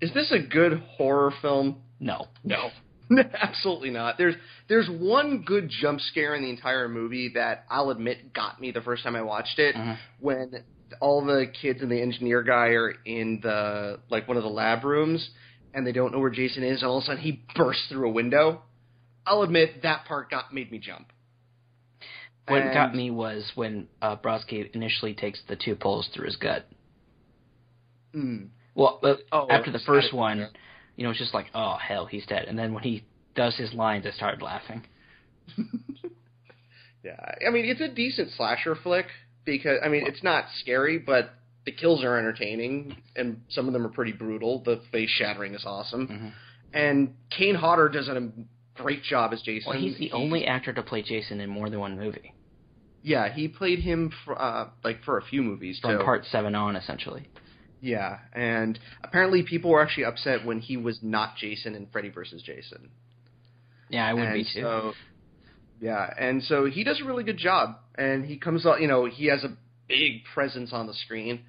is 0.01 0.13
this 0.13 0.31
a 0.31 0.39
good 0.39 0.81
horror 0.97 1.31
film? 1.41 1.81
no, 1.99 2.27
No. 2.43 2.69
Absolutely 3.41 3.89
not. 3.89 4.17
There's 4.17 4.35
there's 4.67 4.89
one 4.89 5.43
good 5.45 5.69
jump 5.69 6.01
scare 6.01 6.35
in 6.35 6.43
the 6.43 6.49
entire 6.49 6.89
movie 6.89 7.31
that 7.35 7.63
I'll 7.69 7.89
admit 7.89 8.33
got 8.33 8.59
me 8.59 8.71
the 8.71 8.81
first 8.81 9.01
time 9.03 9.15
I 9.15 9.21
watched 9.21 9.59
it 9.59 9.75
Mhm. 9.75 9.97
when 10.19 10.63
all 10.99 11.23
the 11.25 11.45
kids 11.61 11.81
and 11.81 11.89
the 11.89 12.01
engineer 12.01 12.43
guy 12.43 12.67
are 12.71 12.93
in 13.05 13.39
the 13.41 13.99
like 14.09 14.27
one 14.27 14.35
of 14.35 14.43
the 14.43 14.49
lab 14.49 14.83
rooms 14.83 15.29
and 15.73 15.87
they 15.87 15.93
don't 15.93 16.11
know 16.11 16.19
where 16.19 16.29
Jason 16.29 16.63
is 16.63 16.81
and 16.81 16.89
all 16.89 16.97
of 16.97 17.03
a 17.03 17.05
sudden 17.05 17.21
he 17.21 17.43
bursts 17.55 17.87
through 17.87 18.09
a 18.09 18.11
window. 18.11 18.61
I'll 19.25 19.43
admit 19.43 19.83
that 19.83 20.03
part 20.03 20.29
got 20.29 20.53
made 20.53 20.69
me 20.69 20.77
jump. 20.77 21.07
What 22.47 22.61
And- 22.61 22.73
got 22.73 22.95
me 22.95 23.11
was 23.11 23.51
when 23.55 23.87
uh, 24.01 24.15
Brodsky 24.17 24.73
initially 24.73 25.13
takes 25.13 25.41
the 25.47 25.55
two 25.55 25.75
poles 25.75 26.07
through 26.13 26.25
his 26.27 26.35
gut. 26.37 26.65
Mm. 28.15 28.49
Well, 28.73 28.99
uh, 29.03 29.15
Oh, 29.31 29.47
after 29.49 29.71
the 29.71 29.79
first 29.79 30.13
one, 30.13 30.39
yeah. 30.39 30.47
you 30.95 31.03
know, 31.03 31.09
it's 31.09 31.19
just 31.19 31.33
like, 31.33 31.47
oh 31.53 31.75
hell, 31.75 32.05
he's 32.05 32.25
dead. 32.25 32.45
And 32.47 32.57
then 32.57 32.73
when 32.73 32.83
he 32.83 33.03
does 33.35 33.55
his 33.57 33.73
lines, 33.73 34.05
I 34.05 34.11
started 34.11 34.41
laughing. 34.41 34.83
Yeah, 37.03 37.15
I 37.47 37.51
mean 37.51 37.65
it's 37.65 37.79
a 37.79 37.87
decent 37.87 38.31
slasher 38.35 38.75
flick 38.75 39.05
because 39.45 39.77
I 39.83 39.87
mean 39.87 40.05
it's 40.05 40.23
not 40.23 40.45
scary, 40.59 40.97
but 40.97 41.29
the 41.65 41.71
kills 41.71 42.03
are 42.03 42.17
entertaining 42.17 42.97
and 43.15 43.41
some 43.49 43.67
of 43.67 43.73
them 43.73 43.85
are 43.85 43.89
pretty 43.89 44.11
brutal. 44.11 44.61
The 44.65 44.81
face 44.91 45.09
shattering 45.11 45.53
is 45.53 45.63
awesome, 45.65 46.07
Mhm. 46.07 46.31
and 46.77 47.15
Kane 47.29 47.55
Hodder 47.55 47.87
does 47.87 48.09
a 48.09 48.29
great 48.75 49.03
job 49.03 49.31
as 49.31 49.41
Jason. 49.41 49.69
Well, 49.69 49.79
he's 49.79 49.97
the 49.97 50.07
He- 50.07 50.11
only 50.11 50.45
actor 50.47 50.73
to 50.73 50.83
play 50.83 51.01
Jason 51.01 51.39
in 51.39 51.49
more 51.49 51.69
than 51.69 51.79
one 51.79 51.97
movie, 51.97 52.33
Yeah, 53.07 53.33
he 53.33 53.47
played 53.47 53.79
him 53.79 54.11
for 54.25 54.39
uh, 54.39 54.67
like 54.83 55.01
for 55.05 55.17
a 55.17 55.21
few 55.21 55.41
movies 55.41 55.79
from 55.81 55.97
too. 55.97 56.03
part 56.03 56.25
seven 56.25 56.55
on, 56.55 56.75
essentially. 56.75 57.29
Yeah, 57.79 58.17
and 58.33 58.77
apparently 59.01 59.43
people 59.43 59.71
were 59.71 59.81
actually 59.81 60.03
upset 60.03 60.45
when 60.45 60.59
he 60.59 60.75
was 60.75 60.99
not 61.01 61.37
Jason 61.37 61.73
in 61.73 61.87
Freddy 61.87 62.09
vs. 62.09 62.41
Jason. 62.41 62.89
Yeah, 63.87 64.05
I 64.05 64.13
would 64.13 64.23
and 64.23 64.33
be 64.33 64.43
too. 64.43 64.61
So, 64.61 64.93
yeah, 65.79 66.13
and 66.19 66.43
so 66.43 66.65
he 66.65 66.83
does 66.83 66.99
a 66.99 67.05
really 67.05 67.23
good 67.23 67.37
job, 67.37 67.77
and 67.97 68.25
he 68.25 68.37
comes 68.37 68.65
out. 68.65 68.81
You 68.81 68.89
know, 68.89 69.05
he 69.05 69.27
has 69.27 69.45
a 69.45 69.55
big 69.87 70.25
presence 70.33 70.73
on 70.73 70.85
the 70.87 70.93
screen, 70.93 71.45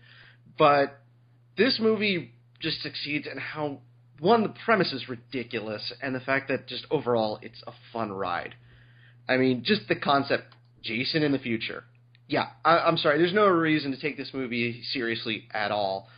but 0.57 1.01
this 1.57 1.81
movie 1.81 2.35
just 2.61 2.83
succeeds 2.83 3.27
in 3.27 3.37
how 3.37 3.81
one 4.21 4.45
the 4.45 4.55
premise 4.65 4.93
is 4.93 5.09
ridiculous, 5.09 5.93
and 6.01 6.15
the 6.15 6.21
fact 6.21 6.51
that 6.51 6.69
just 6.69 6.87
overall 6.89 7.41
it's 7.43 7.61
a 7.67 7.73
fun 7.93 8.13
ride. 8.13 8.55
I 9.29 9.39
mean, 9.39 9.65
just 9.65 9.89
the 9.89 9.97
concept: 9.97 10.55
Jason 10.83 11.23
in 11.23 11.33
the 11.33 11.39
future, 11.39 11.85
yeah, 12.29 12.51
I, 12.65 12.79
I'm 12.79 12.99
sorry. 12.99 13.19
There's 13.19 13.33
no 13.33 13.47
reason 13.47 13.91
to 13.91 14.01
take 14.01 14.17
this 14.17 14.31
movie 14.33 14.83
seriously 14.93 15.49
at 15.53 15.71
all, 15.71 16.09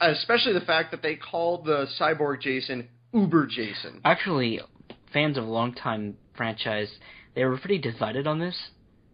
especially 0.00 0.52
the 0.52 0.60
fact 0.60 0.92
that 0.92 1.02
they 1.02 1.16
called 1.16 1.64
the 1.64 1.86
cyborg 2.00 2.40
Jason 2.40 2.88
Uber 3.12 3.46
Jason. 3.46 4.00
Actually, 4.04 4.60
fans 5.12 5.36
of 5.36 5.44
a 5.44 5.50
long-time 5.50 6.16
franchise, 6.36 6.88
they 7.34 7.44
were 7.44 7.58
pretty 7.58 7.78
divided 7.78 8.26
on 8.26 8.38
this, 8.38 8.56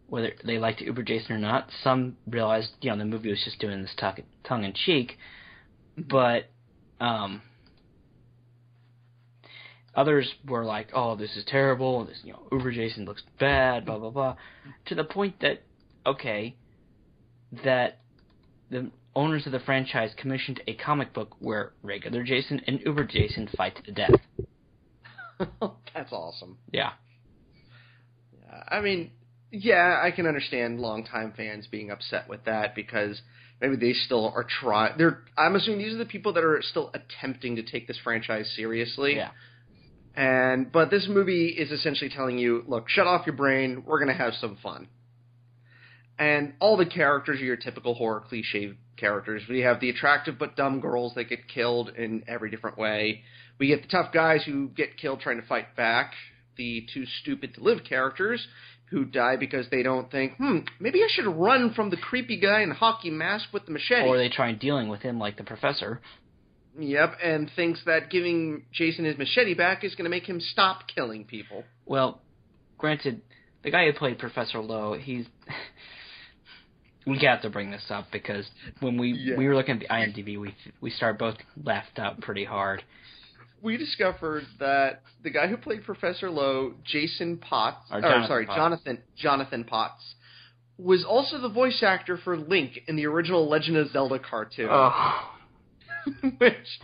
whether 0.08 0.32
they 0.44 0.58
liked 0.58 0.80
Uber 0.80 1.02
Jason 1.02 1.32
or 1.36 1.38
not. 1.38 1.68
Some 1.82 2.16
realized, 2.26 2.70
you 2.80 2.90
know, 2.90 2.98
the 2.98 3.04
movie 3.04 3.30
was 3.30 3.42
just 3.44 3.58
doing 3.58 3.80
this 3.80 3.94
tongue 4.44 4.64
in 4.64 4.72
cheek, 4.74 5.16
but 5.96 6.50
um, 7.00 7.40
others 9.96 10.32
were 10.46 10.64
like, 10.64 10.88
"Oh, 10.94 11.16
this 11.16 11.36
is 11.36 11.44
terrible. 11.46 12.04
This, 12.04 12.20
you 12.24 12.32
know, 12.32 12.42
Uber 12.52 12.72
Jason 12.72 13.04
looks 13.04 13.22
bad." 13.38 13.86
Blah 13.86 13.98
blah 13.98 14.10
blah. 14.10 14.36
To 14.86 14.94
the 14.94 15.04
point 15.04 15.40
that, 15.40 15.62
okay, 16.06 16.56
that 17.64 17.98
the 18.70 18.90
owners 19.14 19.46
of 19.46 19.52
the 19.52 19.60
franchise 19.60 20.10
commissioned 20.16 20.60
a 20.66 20.74
comic 20.74 21.12
book 21.12 21.36
where 21.38 21.72
regular 21.82 22.24
Jason 22.24 22.60
and 22.66 22.80
Uber 22.84 23.04
Jason 23.04 23.48
fight 23.56 23.76
to 23.76 23.82
the 23.82 23.92
death. 23.92 24.10
That's 25.94 26.12
awesome. 26.12 26.58
Yeah. 26.72 26.92
Yeah, 28.32 28.62
I 28.68 28.80
mean, 28.80 29.10
yeah, 29.50 30.00
I 30.02 30.10
can 30.10 30.26
understand 30.26 30.80
longtime 30.80 31.34
fans 31.36 31.66
being 31.70 31.90
upset 31.90 32.28
with 32.28 32.44
that 32.44 32.74
because 32.74 33.20
maybe 33.60 33.76
they 33.76 33.92
still 33.92 34.32
are 34.34 34.44
trying. 34.44 34.98
They're. 34.98 35.22
I'm 35.36 35.54
assuming 35.54 35.78
these 35.78 35.94
are 35.94 35.98
the 35.98 36.04
people 36.04 36.32
that 36.32 36.44
are 36.44 36.60
still 36.62 36.92
attempting 36.92 37.56
to 37.56 37.62
take 37.62 37.86
this 37.86 37.98
franchise 38.02 38.52
seriously. 38.56 39.16
Yeah. 39.16 39.30
And 40.16 40.70
but 40.70 40.90
this 40.90 41.06
movie 41.08 41.48
is 41.48 41.70
essentially 41.70 42.10
telling 42.10 42.38
you, 42.38 42.64
look, 42.66 42.88
shut 42.88 43.06
off 43.06 43.26
your 43.26 43.36
brain. 43.36 43.84
We're 43.86 43.98
gonna 43.98 44.14
have 44.14 44.34
some 44.34 44.56
fun. 44.62 44.88
And 46.18 46.54
all 46.60 46.76
the 46.76 46.86
characters 46.86 47.40
are 47.40 47.44
your 47.44 47.56
typical 47.56 47.94
horror 47.94 48.22
cliche 48.28 48.74
characters. 48.96 49.42
We 49.48 49.60
have 49.60 49.80
the 49.80 49.90
attractive 49.90 50.38
but 50.38 50.54
dumb 50.54 50.80
girls 50.80 51.14
that 51.16 51.24
get 51.24 51.48
killed 51.48 51.90
in 51.90 52.22
every 52.28 52.50
different 52.50 52.78
way. 52.78 53.22
We 53.58 53.68
get 53.68 53.82
the 53.82 53.88
tough 53.88 54.12
guys 54.12 54.44
who 54.44 54.68
get 54.68 54.96
killed 54.96 55.20
trying 55.20 55.40
to 55.40 55.46
fight 55.46 55.74
back. 55.76 56.12
The 56.56 56.86
too 56.94 57.04
stupid 57.20 57.54
to 57.54 57.62
live 57.62 57.80
characters 57.82 58.46
who 58.90 59.04
die 59.04 59.34
because 59.34 59.66
they 59.70 59.82
don't 59.82 60.08
think, 60.10 60.36
hmm, 60.36 60.58
maybe 60.78 61.00
I 61.00 61.08
should 61.10 61.26
run 61.26 61.74
from 61.74 61.90
the 61.90 61.96
creepy 61.96 62.38
guy 62.38 62.60
in 62.60 62.68
the 62.68 62.74
hockey 62.76 63.10
mask 63.10 63.46
with 63.52 63.66
the 63.66 63.72
machete. 63.72 64.08
Or 64.08 64.16
they 64.16 64.28
try 64.28 64.52
dealing 64.52 64.88
with 64.88 65.00
him 65.00 65.18
like 65.18 65.36
the 65.36 65.42
professor. 65.42 66.00
Yep, 66.78 67.18
and 67.22 67.50
thinks 67.54 67.80
that 67.86 68.10
giving 68.10 68.64
Jason 68.72 69.04
his 69.04 69.16
machete 69.16 69.54
back 69.54 69.84
is 69.84 69.94
going 69.94 70.04
to 70.04 70.10
make 70.10 70.28
him 70.28 70.40
stop 70.40 70.82
killing 70.92 71.24
people. 71.24 71.64
Well, 71.86 72.20
granted, 72.78 73.22
the 73.62 73.70
guy 73.70 73.86
who 73.86 73.92
played 73.92 74.18
Professor 74.18 74.60
Lowe, 74.60 74.94
he's. 74.94 75.26
we 77.06 77.18
have 77.18 77.42
to 77.42 77.50
bring 77.50 77.70
this 77.70 77.84
up 77.90 78.06
because 78.10 78.48
when 78.80 78.98
we 78.98 79.12
Yeah. 79.12 79.36
we 79.36 79.46
were 79.46 79.54
looking 79.54 79.74
at 79.74 79.80
the 79.80 79.88
IMDb, 79.88 80.38
we 80.40 80.54
we 80.80 80.90
started 80.90 81.18
both 81.18 81.36
laughed 81.62 81.98
out 81.98 82.20
pretty 82.20 82.44
hard. 82.44 82.82
We 83.62 83.76
discovered 83.76 84.44
that 84.58 85.02
the 85.22 85.30
guy 85.30 85.46
who 85.46 85.56
played 85.56 85.84
Professor 85.84 86.30
Lowe, 86.30 86.74
Jason 86.84 87.38
Potts, 87.38 87.90
Or 87.90 87.98
or, 87.98 88.00
Jonathan 88.02 88.26
sorry, 88.28 88.46
Potts. 88.46 88.56
Jonathan 88.58 88.98
Jonathan 89.16 89.64
Potts, 89.64 90.14
was 90.76 91.04
also 91.04 91.38
the 91.38 91.48
voice 91.48 91.82
actor 91.82 92.18
for 92.18 92.36
Link 92.36 92.78
in 92.88 92.96
the 92.96 93.06
original 93.06 93.48
Legend 93.48 93.76
of 93.76 93.90
Zelda 93.90 94.18
cartoon. 94.18 94.68
Oh, 94.70 95.33
which 96.38 96.80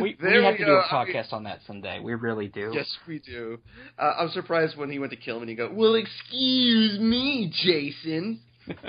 we 0.00 0.16
we 0.20 0.42
have 0.42 0.56
to 0.56 0.64
do 0.64 0.72
a 0.72 0.80
I 0.80 0.88
podcast 0.90 1.32
on 1.32 1.44
that 1.44 1.60
someday. 1.66 2.00
We 2.00 2.14
really 2.14 2.48
do. 2.48 2.72
Yes, 2.74 2.96
we 3.06 3.20
do. 3.20 3.60
Uh, 3.98 4.14
I'm 4.18 4.30
surprised 4.30 4.76
when 4.76 4.90
he 4.90 4.98
went 4.98 5.12
to 5.12 5.16
kill 5.16 5.36
him 5.36 5.42
and 5.42 5.50
he 5.50 5.56
go, 5.56 5.70
"Well, 5.72 5.94
excuse 5.94 6.98
me, 6.98 7.52
Jason." 7.54 8.40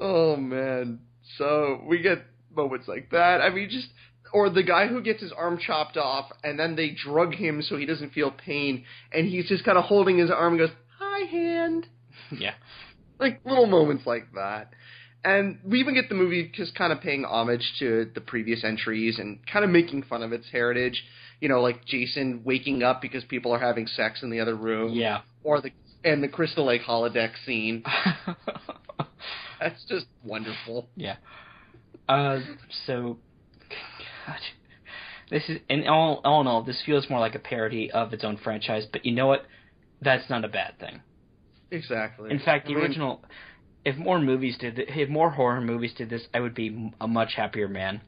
oh 0.00 0.36
man. 0.36 1.00
So 1.38 1.82
we 1.86 2.00
get 2.00 2.24
moments 2.54 2.88
like 2.88 3.10
that. 3.10 3.40
I 3.40 3.50
mean, 3.50 3.68
just 3.68 3.88
or 4.32 4.50
the 4.50 4.62
guy 4.62 4.86
who 4.86 5.02
gets 5.02 5.20
his 5.22 5.32
arm 5.32 5.58
chopped 5.58 5.96
off 5.96 6.30
and 6.42 6.58
then 6.58 6.74
they 6.76 6.90
drug 6.90 7.34
him 7.34 7.62
so 7.62 7.76
he 7.76 7.86
doesn't 7.86 8.12
feel 8.12 8.30
pain, 8.30 8.84
and 9.12 9.26
he's 9.28 9.48
just 9.48 9.64
kind 9.64 9.78
of 9.78 9.84
holding 9.84 10.18
his 10.18 10.30
arm 10.30 10.54
and 10.54 10.60
goes, 10.60 10.76
"Hi, 10.98 11.26
hand." 11.26 11.86
yeah. 12.30 12.54
like 13.18 13.40
little 13.44 13.66
moments 13.66 14.06
like 14.06 14.32
that. 14.34 14.70
And 15.24 15.58
we 15.64 15.80
even 15.80 15.94
get 15.94 16.08
the 16.08 16.14
movie 16.14 16.50
just 16.54 16.74
kind 16.74 16.92
of 16.92 17.00
paying 17.00 17.24
homage 17.24 17.72
to 17.78 18.10
the 18.14 18.20
previous 18.20 18.62
entries 18.62 19.18
and 19.18 19.38
kind 19.50 19.64
of 19.64 19.70
making 19.70 20.02
fun 20.02 20.22
of 20.22 20.32
its 20.32 20.46
heritage. 20.52 21.02
You 21.40 21.48
know, 21.48 21.60
like 21.60 21.84
Jason 21.86 22.42
waking 22.44 22.82
up 22.82 23.00
because 23.02 23.24
people 23.24 23.52
are 23.52 23.58
having 23.58 23.86
sex 23.86 24.22
in 24.22 24.30
the 24.30 24.40
other 24.40 24.54
room. 24.54 24.92
Yeah. 24.92 25.22
Or 25.42 25.60
the 25.60 25.70
and 26.04 26.22
the 26.22 26.28
Crystal 26.28 26.66
Lake 26.66 26.82
holodeck 26.82 27.32
scene. 27.46 27.82
That's 29.60 29.82
just 29.88 30.06
wonderful. 30.22 30.88
yeah. 30.94 31.16
Uh, 32.06 32.40
so, 32.86 33.16
God, 34.26 34.38
this 35.30 35.42
is 35.48 35.58
in 35.70 35.88
all, 35.88 36.20
all 36.24 36.42
in 36.42 36.46
all, 36.46 36.62
this 36.62 36.82
feels 36.84 37.08
more 37.08 37.18
like 37.18 37.34
a 37.34 37.38
parody 37.38 37.90
of 37.90 38.12
its 38.12 38.24
own 38.24 38.36
franchise. 38.36 38.84
But 38.92 39.06
you 39.06 39.12
know 39.12 39.26
what? 39.26 39.46
That's 40.02 40.28
not 40.28 40.44
a 40.44 40.48
bad 40.48 40.78
thing. 40.78 41.00
Exactly. 41.70 42.30
In 42.30 42.40
fact, 42.40 42.66
the 42.66 42.72
I 42.72 42.74
mean, 42.74 42.84
original, 42.84 43.24
if 43.84 43.96
more 43.96 44.18
movies 44.18 44.56
did, 44.58 44.76
th- 44.76 44.88
if 44.90 45.08
more 45.08 45.30
horror 45.30 45.60
movies 45.60 45.92
did 45.96 46.10
this, 46.10 46.22
I 46.32 46.40
would 46.40 46.54
be 46.54 46.68
m- 46.68 46.92
a 47.00 47.08
much 47.08 47.34
happier 47.34 47.68
man. 47.68 48.00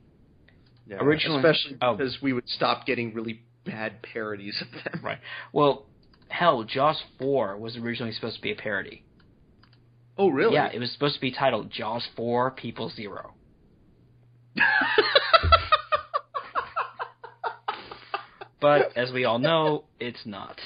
yeah, 0.87 0.97
originally- 1.01 1.39
especially 1.39 1.77
oh. 1.83 1.95
because 1.97 2.21
we 2.23 2.33
would 2.33 2.49
stop 2.49 2.87
getting 2.87 3.15
really 3.15 3.43
bad 3.65 4.03
parodies 4.03 4.63
of 4.63 4.69
them. 4.93 5.05
Right. 5.05 5.19
Well, 5.53 5.87
hell, 6.29 6.65
Jaws 6.65 7.03
four 7.19 7.57
was 7.57 7.77
originally 7.77 8.13
supposed 8.13 8.37
to 8.37 8.43
be 8.43 8.53
a 8.53 8.57
parody. 8.57 9.05
Oh, 10.19 10.31
really? 10.31 10.55
Yeah, 10.55 10.71
it 10.73 10.79
was 10.79 10.91
supposed 10.93 11.17
to 11.17 11.21
be 11.21 11.31
titled 11.31 11.71
Jaws 11.71 12.07
four 12.17 12.51
People 12.51 12.89
Zero. 12.91 13.35
But 18.61 18.97
as 18.97 19.13
we 19.13 19.25
all 19.25 19.39
know, 19.39 19.85
it's 20.01 20.25
not. 20.25 20.59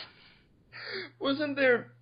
Wasn't 1.19 1.57
there? 1.57 1.93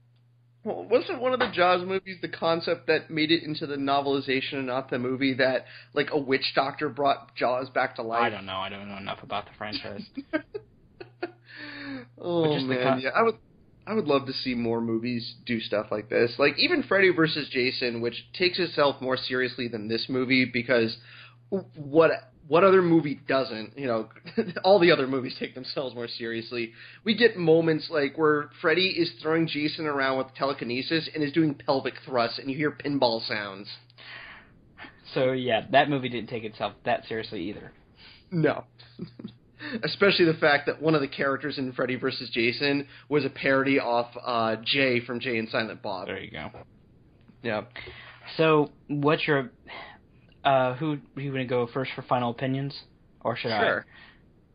Well, 0.68 0.86
Wasn't 0.88 1.20
one 1.20 1.32
of 1.32 1.40
the 1.40 1.50
Jaws 1.52 1.84
movies 1.86 2.18
the 2.20 2.28
concept 2.28 2.86
that 2.86 3.10
made 3.10 3.30
it 3.30 3.42
into 3.42 3.66
the 3.66 3.76
novelization 3.76 4.54
and 4.54 4.66
not 4.66 4.90
the 4.90 4.98
movie 4.98 5.34
that 5.34 5.64
like 5.94 6.08
a 6.12 6.18
witch 6.18 6.52
doctor 6.54 6.88
brought 6.88 7.34
Jaws 7.34 7.70
back 7.70 7.96
to 7.96 8.02
life? 8.02 8.22
I 8.22 8.30
don't 8.30 8.46
know. 8.46 8.58
I 8.58 8.68
don't 8.68 8.88
know 8.88 8.98
enough 8.98 9.22
about 9.22 9.46
the 9.46 9.52
franchise. 9.56 10.04
oh 12.20 12.58
man, 12.60 12.82
con- 12.82 13.00
yeah, 13.00 13.10
I 13.14 13.22
would. 13.22 13.36
I 13.86 13.94
would 13.94 14.04
love 14.04 14.26
to 14.26 14.34
see 14.34 14.54
more 14.54 14.82
movies 14.82 15.36
do 15.46 15.60
stuff 15.60 15.86
like 15.90 16.10
this. 16.10 16.34
Like 16.38 16.58
even 16.58 16.82
Freddy 16.82 17.10
vs. 17.10 17.48
Jason, 17.48 18.02
which 18.02 18.26
takes 18.34 18.58
itself 18.58 19.00
more 19.00 19.16
seriously 19.16 19.66
than 19.66 19.88
this 19.88 20.06
movie 20.10 20.44
because 20.44 20.98
what 21.74 22.10
what 22.48 22.64
other 22.64 22.80
movie 22.80 23.20
doesn't? 23.28 23.78
You 23.78 23.86
know, 23.86 24.08
all 24.64 24.78
the 24.80 24.90
other 24.90 25.06
movies 25.06 25.36
take 25.38 25.54
themselves 25.54 25.94
more 25.94 26.08
seriously. 26.08 26.72
We 27.04 27.14
get 27.14 27.36
moments 27.36 27.88
like 27.90 28.16
where 28.16 28.50
Freddy 28.60 28.88
is 28.88 29.12
throwing 29.22 29.46
Jason 29.46 29.86
around 29.86 30.18
with 30.18 30.34
telekinesis 30.34 31.08
and 31.14 31.22
is 31.22 31.32
doing 31.32 31.54
pelvic 31.54 31.94
thrusts, 32.04 32.38
and 32.38 32.50
you 32.50 32.56
hear 32.56 32.70
pinball 32.70 33.26
sounds. 33.28 33.68
so 35.14 35.32
yeah, 35.32 35.66
that 35.70 35.90
movie 35.90 36.08
didn't 36.08 36.30
take 36.30 36.44
itself 36.44 36.72
that 36.84 37.04
seriously 37.06 37.42
either. 37.42 37.72
No. 38.30 38.64
Especially 39.82 40.24
the 40.24 40.34
fact 40.34 40.66
that 40.66 40.80
one 40.80 40.94
of 40.94 41.00
the 41.00 41.08
characters 41.08 41.58
in 41.58 41.72
Freddy 41.72 41.96
vs. 41.96 42.30
Jason 42.30 42.86
was 43.08 43.24
a 43.24 43.30
parody 43.30 43.80
off 43.80 44.06
uh, 44.24 44.56
Jay 44.64 45.00
from 45.04 45.20
Jay 45.20 45.36
and 45.36 45.48
Silent 45.48 45.82
Bob. 45.82 46.06
There 46.06 46.20
you 46.20 46.30
go. 46.30 46.50
Yeah. 47.42 47.62
So, 48.36 48.70
what's 48.86 49.26
your 49.26 49.50
uh 50.48 50.74
who 50.74 50.98
you 51.16 51.30
gonna 51.30 51.44
go 51.44 51.68
first 51.72 51.90
for 51.94 52.02
final 52.02 52.30
opinions, 52.30 52.74
or 53.20 53.36
should 53.36 53.50
I 53.50 53.60
Sure. 53.60 53.86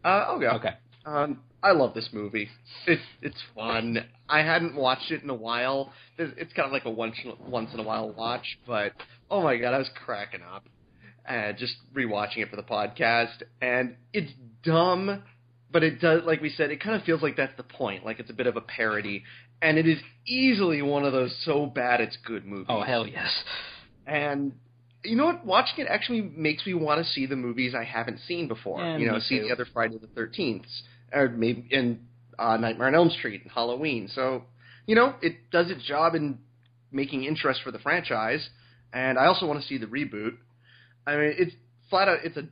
Uh, 0.04 0.08
I'll 0.08 0.39
go. 0.39 0.50
Okay. 0.52 0.74
Um, 1.06 1.41
I 1.62 1.72
love 1.72 1.94
this 1.94 2.10
movie. 2.12 2.50
It's 2.88 3.02
it's 3.22 3.38
fun. 3.56 4.06
I 4.28 4.39
hadn't 4.39 4.76
watched 4.76 5.12
it 5.12 5.24
in 5.24 5.30
a 5.30 5.36
while. 5.36 5.94
It's 6.18 6.34
it's 6.38 6.54
kind 6.54 6.66
of 6.66 6.72
like 6.72 6.86
a 6.86 6.89
once 6.89 7.16
once 7.48 7.70
in 7.74 7.80
a 7.80 7.84
while 7.84 8.12
watch, 8.12 8.58
but 8.68 8.94
oh 9.30 9.41
my 9.44 9.56
god, 9.58 9.74
I 9.74 9.78
was 9.78 9.89
cracking 10.04 10.41
up. 10.41 10.66
Uh, 11.28 11.54
just 11.54 11.76
rewatching 11.94 12.39
it 12.39 12.50
for 12.50 12.58
the 12.58 12.64
podcast, 12.64 13.44
and 13.62 13.96
it's 14.12 14.32
dumb, 14.64 15.24
but 15.72 15.84
it 15.84 16.02
does. 16.02 16.24
Like 16.26 16.41
we 16.41 16.50
said, 16.50 16.72
it 16.72 16.82
kind 16.82 16.96
of 16.96 17.04
feels 17.04 17.22
like 17.22 17.38
that's 17.38 17.56
the 17.56 17.64
point. 17.64 18.04
Like 18.04 18.20
it's 18.20 18.30
a 18.30 18.34
bit 18.34 18.48
of 18.48 18.58
a 18.58 18.62
parody, 18.62 19.24
and 19.62 19.78
it 19.78 19.88
is 19.88 20.00
easily 20.28 20.82
one 20.82 21.06
of 21.06 21.14
those 21.14 21.34
so 21.46 21.66
bad 21.66 22.02
it's 22.02 22.18
good 22.26 22.46
movies. 22.46 22.66
Oh 22.68 22.82
hell 22.82 23.08
yes. 23.08 23.32
And 24.06 24.54
you 25.04 25.16
know 25.16 25.26
what? 25.26 25.45
Watching 25.45 25.86
it 25.86 25.88
actually 25.89 26.22
makes 26.22 26.66
me 26.66 26.74
want 26.74 27.04
to 27.04 27.12
see 27.12 27.26
the 27.26 27.36
movies 27.36 27.74
I 27.76 27.84
haven't 27.84 28.20
seen 28.28 28.47
before. 28.47 28.82
Yeah, 28.82 28.97
you 28.97 29.08
know, 29.08 29.20
see 29.20 29.39
too. 29.39 29.45
the 29.45 29.51
other 29.51 29.68
Friday 29.72 29.97
the 29.97 30.08
Thirteenth, 30.08 30.66
or 31.12 31.30
maybe 31.30 31.68
in 31.70 31.99
uh, 32.39 32.58
Nightmare 32.58 32.88
on 32.88 32.95
Elm 32.95 33.10
Street 33.10 33.41
and 33.43 33.51
Halloween. 33.51 34.10
So 34.14 34.43
you 34.86 34.95
know, 34.95 35.16
it 35.22 35.49
does 35.51 35.70
its 35.70 35.84
job 35.84 36.16
in 36.16 36.39
making 36.91 37.24
interest 37.24 37.62
for 37.64 37.72
the 37.72 37.80
franchise. 37.80 38.47
And 38.93 39.18
I 39.18 39.26
also 39.26 39.47
want 39.47 39.62
to 39.62 39.68
see 39.68 39.78
the 39.78 39.88
reboot. 39.88 40.38
I 41.08 41.16
mean, 41.16 41.34
it's 41.38 41.54
flat 41.89 42.08
out. 42.08 42.20
It's 42.24 42.38
a 42.38 42.47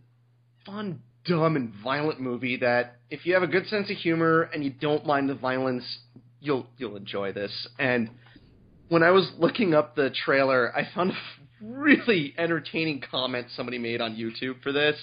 fun, 0.66 1.02
dumb, 1.26 1.56
and 1.56 1.74
violent 1.84 2.20
movie 2.20 2.58
that 2.58 2.98
if 3.10 3.26
you 3.26 3.34
have 3.34 3.44
a 3.44 3.48
good 3.48 3.68
sense 3.68 3.90
of 3.90 3.98
humor 3.98 4.50
and 4.54 4.64
you 4.64 4.72
don't 4.72 5.06
mind 5.06 5.30
the 5.30 5.36
violence, 5.36 5.84
you'll 6.40 6.68
you'll 6.78 6.98
enjoy 6.98 7.32
this. 7.32 7.52
And 7.80 8.10
when 8.90 9.04
I 9.04 9.12
was 9.12 9.32
looking 9.38 9.74
up 9.74 9.96
the 9.96 10.10
trailer, 10.26 10.76
I 10.76 10.88
found 10.94 11.12
a 11.12 11.16
really 11.62 12.34
entertaining 12.38 13.02
comment 13.10 13.48
somebody 13.56 13.78
made 13.78 14.02
on 14.02 14.16
YouTube 14.16 14.62
for 14.62 14.72
this. 14.72 14.98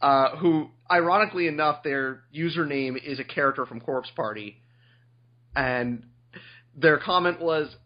Uh, 0.00 0.36
who, 0.36 0.70
ironically 0.90 1.46
enough, 1.46 1.82
their 1.82 2.22
username 2.34 2.96
is 3.04 3.20
a 3.20 3.24
character 3.24 3.66
from 3.66 3.80
Corpse 3.80 4.10
Party, 4.16 4.56
and 5.54 6.04
their 6.74 6.98
comment 6.98 7.38
was, 7.38 7.76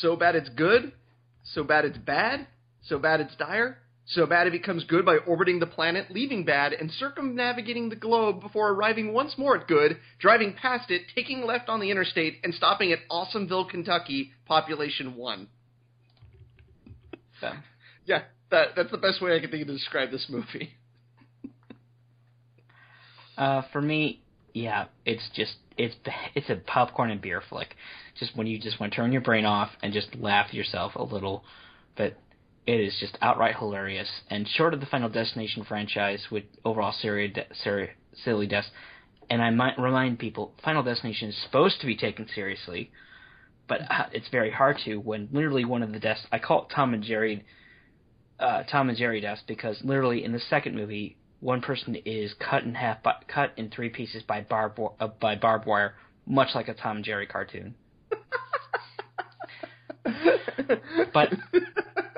"So 0.00 0.16
bad 0.16 0.34
it's 0.34 0.48
good, 0.48 0.92
so 1.42 1.62
bad 1.64 1.84
it's 1.84 1.98
bad, 1.98 2.46
so 2.80 2.98
bad 2.98 3.20
it's 3.20 3.36
dire, 3.36 3.82
so 4.06 4.24
bad 4.24 4.46
it 4.46 4.52
becomes 4.52 4.84
good 4.84 5.04
by 5.04 5.18
orbiting 5.18 5.58
the 5.58 5.66
planet, 5.66 6.10
leaving 6.10 6.44
bad, 6.44 6.72
and 6.72 6.90
circumnavigating 6.90 7.90
the 7.90 7.96
globe 7.96 8.40
before 8.40 8.70
arriving 8.70 9.12
once 9.12 9.36
more 9.36 9.54
at 9.58 9.68
good, 9.68 9.98
driving 10.18 10.54
past 10.54 10.90
it, 10.90 11.02
taking 11.14 11.42
left 11.42 11.68
on 11.68 11.80
the 11.80 11.90
interstate, 11.90 12.38
and 12.42 12.54
stopping 12.54 12.92
at 12.92 13.06
Awesomeville, 13.10 13.68
Kentucky, 13.68 14.32
population 14.46 15.14
1 15.14 15.48
them. 17.40 17.62
Yeah, 18.04 18.22
that 18.50 18.68
that's 18.76 18.90
the 18.90 18.98
best 18.98 19.20
way 19.20 19.36
I 19.36 19.40
can 19.40 19.50
think 19.50 19.66
to 19.66 19.72
describe 19.72 20.10
this 20.10 20.26
movie. 20.28 20.74
uh, 23.38 23.62
for 23.72 23.80
me, 23.80 24.22
yeah, 24.54 24.86
it's 25.04 25.28
just 25.34 25.54
it's 25.76 25.94
it's 26.34 26.50
a 26.50 26.56
popcorn 26.56 27.10
and 27.10 27.20
beer 27.20 27.42
flick. 27.48 27.74
Just 28.18 28.36
when 28.36 28.46
you 28.46 28.58
just 28.58 28.80
want 28.80 28.92
to 28.92 28.96
turn 28.96 29.12
your 29.12 29.20
brain 29.20 29.44
off 29.44 29.70
and 29.82 29.92
just 29.92 30.14
laugh 30.16 30.52
yourself 30.52 30.96
a 30.96 31.02
little, 31.02 31.44
but 31.96 32.16
it 32.66 32.80
is 32.80 32.96
just 33.00 33.16
outright 33.22 33.56
hilarious. 33.56 34.08
And 34.28 34.46
short 34.46 34.74
of 34.74 34.80
the 34.80 34.86
Final 34.86 35.08
Destination 35.08 35.64
franchise 35.64 36.26
with 36.30 36.44
overall 36.64 36.92
seri- 37.00 37.34
seri- 37.62 37.90
silly 38.24 38.46
deaths, 38.46 38.68
and 39.30 39.40
I 39.40 39.50
might 39.50 39.78
remind 39.78 40.18
people, 40.18 40.52
Final 40.64 40.82
Destination 40.82 41.30
is 41.30 41.42
supposed 41.42 41.80
to 41.80 41.86
be 41.86 41.96
taken 41.96 42.26
seriously 42.34 42.90
but 43.68 43.82
uh, 43.82 44.06
it's 44.12 44.28
very 44.28 44.50
hard 44.50 44.78
to 44.84 44.96
when 44.96 45.28
literally 45.32 45.64
one 45.64 45.82
of 45.82 45.92
the 45.92 46.00
deaths. 46.00 46.26
I 46.32 46.38
call 46.38 46.62
it 46.62 46.68
Tom 46.74 46.94
and 46.94 47.02
Jerry, 47.02 47.44
uh, 48.40 48.62
Tom 48.64 48.88
and 48.88 48.96
Jerry 48.98 49.20
deaths 49.20 49.42
because 49.46 49.78
literally 49.84 50.24
in 50.24 50.32
the 50.32 50.40
second 50.40 50.74
movie, 50.74 51.16
one 51.40 51.60
person 51.60 51.94
is 52.04 52.34
cut 52.34 52.64
in 52.64 52.74
half, 52.74 53.02
by, 53.02 53.14
cut 53.28 53.52
in 53.56 53.70
three 53.70 53.90
pieces 53.90 54.22
by 54.22 54.40
barbed 54.40 54.80
uh, 54.98 55.08
by 55.20 55.36
barbed 55.36 55.66
wire, 55.66 55.94
much 56.26 56.48
like 56.54 56.68
a 56.68 56.74
Tom 56.74 56.96
and 56.96 57.04
Jerry 57.04 57.26
cartoon. 57.26 57.74
but 61.12 61.32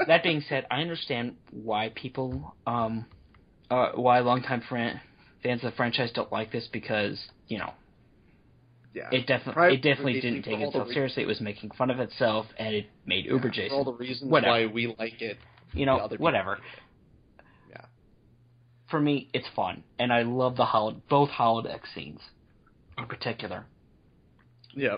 that 0.06 0.22
being 0.22 0.42
said, 0.48 0.66
I 0.70 0.80
understand 0.80 1.36
why 1.50 1.92
people, 1.94 2.54
um, 2.66 3.06
uh, 3.70 3.90
why 3.94 4.20
longtime 4.20 4.62
fran- 4.68 5.00
fans 5.42 5.64
of 5.64 5.72
the 5.72 5.76
franchise 5.76 6.10
don't 6.14 6.30
like 6.32 6.52
this 6.52 6.68
because 6.72 7.20
you 7.48 7.58
know 7.58 7.72
Yeah, 8.92 9.08
it 9.12 9.26
definitely 9.26 9.74
it 9.74 9.82
definitely 9.82 10.20
didn't 10.20 10.42
take 10.42 10.58
itself 10.58 10.88
seriously. 10.88 11.22
It 11.22 11.26
was 11.26 11.40
making 11.40 11.70
fun 11.78 11.90
of 11.90 12.00
itself, 12.00 12.46
and 12.58 12.74
it 12.74 12.86
made 13.06 13.26
Uber 13.26 13.48
yeah, 13.48 13.52
Jason. 13.52 13.76
All 13.76 13.84
the 13.84 13.92
reasons 13.92 14.30
Whatever. 14.30 14.52
why 14.52 14.66
we 14.66 14.94
like 14.98 15.22
it. 15.22 15.38
you 15.72 15.86
know, 15.86 15.98
other 15.98 16.16
whatever. 16.16 16.58
Yeah. 17.70 17.84
For 18.90 19.00
me, 19.00 19.28
it's 19.32 19.46
fun, 19.54 19.84
and 19.98 20.12
I 20.12 20.22
love 20.22 20.56
the 20.56 20.64
hol- 20.64 21.00
both 21.08 21.30
holodeck 21.30 21.82
scenes 21.94 22.20
in 22.98 23.06
particular. 23.06 23.64
Yeah. 24.74 24.96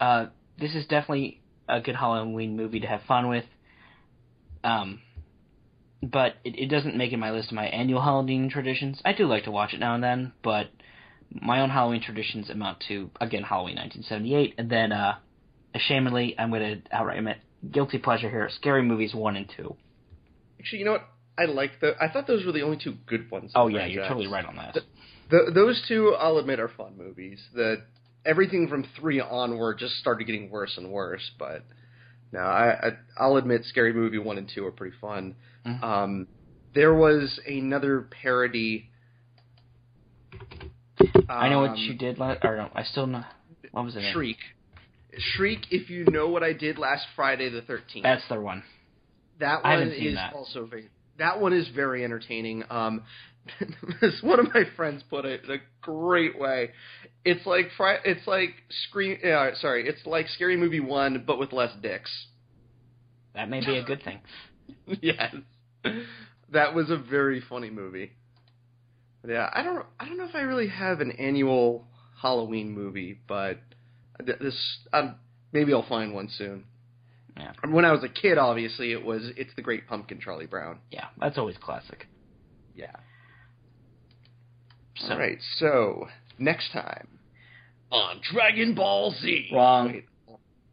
Uh, 0.00 0.26
this 0.58 0.74
is 0.74 0.86
definitely 0.86 1.42
a 1.68 1.80
good 1.80 1.96
Halloween 1.96 2.56
movie 2.56 2.80
to 2.80 2.86
have 2.86 3.02
fun 3.08 3.28
with. 3.28 3.44
Um, 4.62 5.00
but 6.02 6.34
it, 6.44 6.58
it 6.58 6.66
doesn't 6.66 6.96
make 6.96 7.12
it 7.12 7.16
my 7.18 7.30
list 7.30 7.48
of 7.48 7.54
my 7.54 7.66
annual 7.66 8.02
Halloween 8.02 8.50
traditions. 8.50 9.00
I 9.04 9.12
do 9.12 9.26
like 9.26 9.44
to 9.44 9.50
watch 9.50 9.74
it 9.74 9.80
now 9.80 9.94
and 9.94 10.02
then, 10.04 10.32
but 10.42 10.70
my 11.30 11.60
own 11.60 11.70
Halloween 11.70 12.02
traditions 12.02 12.50
amount 12.50 12.84
to 12.88 13.10
again 13.20 13.42
Halloween 13.42 13.76
1978, 13.76 14.54
and 14.58 14.70
then 14.70 14.92
uh, 14.92 15.16
ashamedly, 15.74 16.34
I'm 16.38 16.50
going 16.50 16.82
to 16.82 16.94
outright 16.94 17.18
admit 17.18 17.38
guilty 17.70 17.98
pleasure 17.98 18.30
here: 18.30 18.48
Scary 18.56 18.82
Movies 18.82 19.14
one 19.14 19.36
and 19.36 19.50
two. 19.56 19.76
Actually, 20.58 20.80
you 20.80 20.84
know 20.86 20.92
what? 20.92 21.08
I 21.38 21.44
like 21.44 21.80
the. 21.80 21.92
I 22.00 22.08
thought 22.10 22.26
those 22.26 22.44
were 22.46 22.52
the 22.52 22.62
only 22.62 22.78
two 22.82 22.94
good 23.06 23.30
ones. 23.30 23.52
Oh 23.54 23.68
yeah, 23.68 23.86
you're 23.86 24.02
totally 24.08 24.26
right 24.26 24.44
on 24.44 24.56
that. 24.56 24.74
The- 24.74 24.82
The, 25.28 25.50
those 25.52 25.82
two, 25.88 26.14
I'll 26.16 26.38
admit, 26.38 26.60
are 26.60 26.68
fun 26.68 26.96
movies. 26.96 27.40
The 27.52 27.82
everything 28.24 28.68
from 28.68 28.84
three 28.98 29.20
onward 29.20 29.78
just 29.78 29.94
started 29.96 30.24
getting 30.24 30.50
worse 30.50 30.76
and 30.78 30.90
worse. 30.92 31.28
But 31.38 31.64
no, 32.32 32.38
I, 32.40 32.70
I 32.70 32.90
I'll 33.18 33.36
admit, 33.36 33.64
Scary 33.64 33.92
Movie 33.92 34.18
one 34.18 34.38
and 34.38 34.48
two 34.52 34.64
are 34.64 34.70
pretty 34.72 34.96
fun. 35.00 35.34
Mhm. 35.66 35.82
Um, 35.82 36.26
there 36.74 36.94
was 36.94 37.40
another 37.46 38.02
parody. 38.22 38.88
I 41.28 41.48
know 41.48 41.60
what 41.60 41.70
um, 41.70 41.76
you 41.76 41.94
did 41.94 42.18
last, 42.18 42.44
or 42.44 42.56
no, 42.56 42.70
I 42.74 42.82
still 42.84 43.06
know. 43.06 43.24
What 43.72 43.84
was 43.84 43.96
it? 43.96 44.12
Shriek. 44.12 44.38
Shriek, 45.18 45.60
if 45.70 45.90
you 45.90 46.04
know 46.06 46.28
what 46.28 46.42
I 46.42 46.52
did 46.52 46.78
last 46.78 47.06
Friday 47.14 47.48
the 47.48 47.62
thirteenth. 47.62 48.04
That's 48.04 48.26
the 48.28 48.40
one. 48.40 48.62
That 49.40 49.60
I 49.64 49.74
one 49.74 49.78
haven't 49.80 49.98
seen 49.98 50.08
is 50.08 50.14
that. 50.14 50.34
also 50.34 50.66
very. 50.66 50.88
That 51.18 51.40
one 51.40 51.52
is 51.52 51.68
very 51.74 52.04
entertaining. 52.04 52.64
Um, 52.70 53.02
as 54.02 54.18
one 54.22 54.40
of 54.40 54.46
my 54.52 54.64
friends 54.76 55.02
put 55.08 55.24
it 55.24 55.44
in 55.44 55.50
a 55.50 55.58
great 55.80 56.38
way. 56.38 56.70
It's 57.24 57.44
like 57.46 57.70
Fri- 57.76 58.00
it's 58.04 58.26
like 58.26 58.50
scream. 58.88 59.18
Uh, 59.24 59.50
sorry, 59.60 59.88
it's 59.88 60.04
like 60.06 60.28
Scary 60.28 60.56
Movie 60.56 60.80
one, 60.80 61.24
but 61.26 61.38
with 61.38 61.52
less 61.52 61.72
dicks. 61.82 62.10
That 63.34 63.50
may 63.50 63.60
be 63.60 63.76
a 63.76 63.84
good 63.84 64.02
thing. 64.02 64.20
yes, 65.02 65.34
that 66.52 66.74
was 66.74 66.90
a 66.90 66.96
very 66.96 67.42
funny 67.48 67.70
movie. 67.70 68.12
But 69.26 69.32
yeah, 69.32 69.50
I 69.52 69.64
don't. 69.64 69.84
I 69.98 70.04
don't 70.06 70.18
know 70.18 70.28
if 70.28 70.36
I 70.36 70.42
really 70.42 70.68
have 70.68 71.00
an 71.00 71.10
annual 71.12 71.84
Halloween 72.22 72.70
movie, 72.70 73.18
but 73.26 73.58
th- 74.24 74.38
this 74.38 74.78
um, 74.92 75.16
maybe 75.52 75.72
I'll 75.72 75.86
find 75.88 76.14
one 76.14 76.28
soon. 76.28 76.64
Yeah. 77.36 77.52
When 77.68 77.84
I 77.84 77.90
was 77.90 78.04
a 78.04 78.08
kid, 78.08 78.38
obviously 78.38 78.92
it 78.92 79.04
was 79.04 79.22
it's 79.36 79.50
the 79.56 79.62
Great 79.62 79.88
Pumpkin, 79.88 80.20
Charlie 80.20 80.46
Brown. 80.46 80.78
Yeah, 80.92 81.06
that's 81.18 81.38
always 81.38 81.56
classic. 81.56 82.06
Yeah. 82.76 82.92
So, 84.96 85.12
All 85.12 85.18
right. 85.18 85.38
So 85.56 86.06
next 86.38 86.70
time 86.72 87.08
on 87.90 88.20
Dragon 88.32 88.76
Ball 88.76 89.12
Z. 89.20 89.48
Wrong. 89.52 89.92
Wait, 89.92 90.04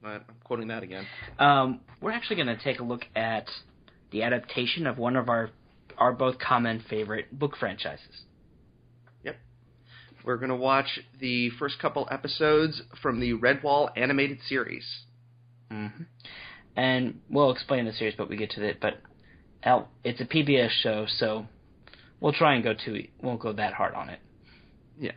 I'm 0.04 0.22
quoting 0.44 0.68
that 0.68 0.84
again. 0.84 1.08
Um, 1.40 1.80
we're 2.02 2.12
actually 2.12 2.36
going 2.36 2.56
to 2.56 2.64
take 2.64 2.80
a 2.80 2.84
look 2.84 3.06
at 3.16 3.48
the 4.12 4.22
adaptation 4.22 4.86
of 4.86 5.00
one 5.00 5.16
of 5.16 5.28
our 5.28 5.50
our 5.98 6.14
both 6.14 6.38
common 6.38 6.84
favorite 6.88 7.38
book 7.38 7.58
franchises. 7.58 8.22
We're 10.24 10.38
gonna 10.38 10.56
watch 10.56 11.00
the 11.20 11.50
first 11.52 11.80
couple 11.80 12.08
episodes 12.10 12.82
from 13.02 13.20
the 13.20 13.34
Redwall 13.34 13.90
animated 13.96 14.40
series. 14.48 14.86
hmm 15.70 15.88
And 16.76 17.20
we'll 17.30 17.52
explain 17.52 17.86
the 17.86 17.94
series, 17.94 18.16
but 18.18 18.30
we 18.30 18.38
get 18.38 18.52
to 18.52 18.64
it. 18.66 18.80
But 18.82 19.02
it's 20.04 20.22
a 20.22 20.26
PBS 20.26 20.70
show, 20.82 21.06
so 21.08 21.46
we'll 22.20 22.34
try 22.34 22.56
and 22.56 22.64
go 22.64 22.74
to 22.74 23.08
won't 23.22 23.42
go 23.42 23.54
that 23.54 23.74
hard 23.74 23.94
on 23.94 24.10
it. 24.10 24.20
Yeah. 25.00 25.12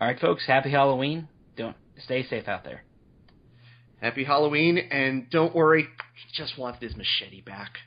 All 0.00 0.08
right, 0.08 0.18
folks. 0.18 0.46
Happy 0.46 0.70
Halloween. 0.70 1.28
Don't 1.56 1.76
stay 2.04 2.24
safe 2.24 2.48
out 2.48 2.64
there. 2.64 2.84
Happy 4.00 4.24
Halloween, 4.24 4.76
and 4.76 5.30
don't 5.30 5.54
worry, 5.54 5.82
he 5.82 6.42
just 6.42 6.58
wants 6.58 6.78
his 6.82 6.94
machete 6.94 7.40
back. 7.40 7.78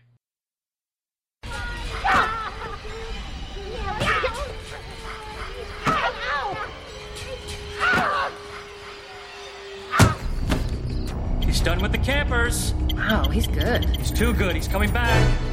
Done 11.68 11.82
with 11.82 11.92
the 11.92 11.98
campers. 11.98 12.74
Wow, 12.96 13.28
he's 13.28 13.46
good. 13.46 13.84
He's 13.98 14.10
too 14.10 14.34
good. 14.34 14.56
He's 14.56 14.70
coming 14.70 14.90
back. 14.90 15.38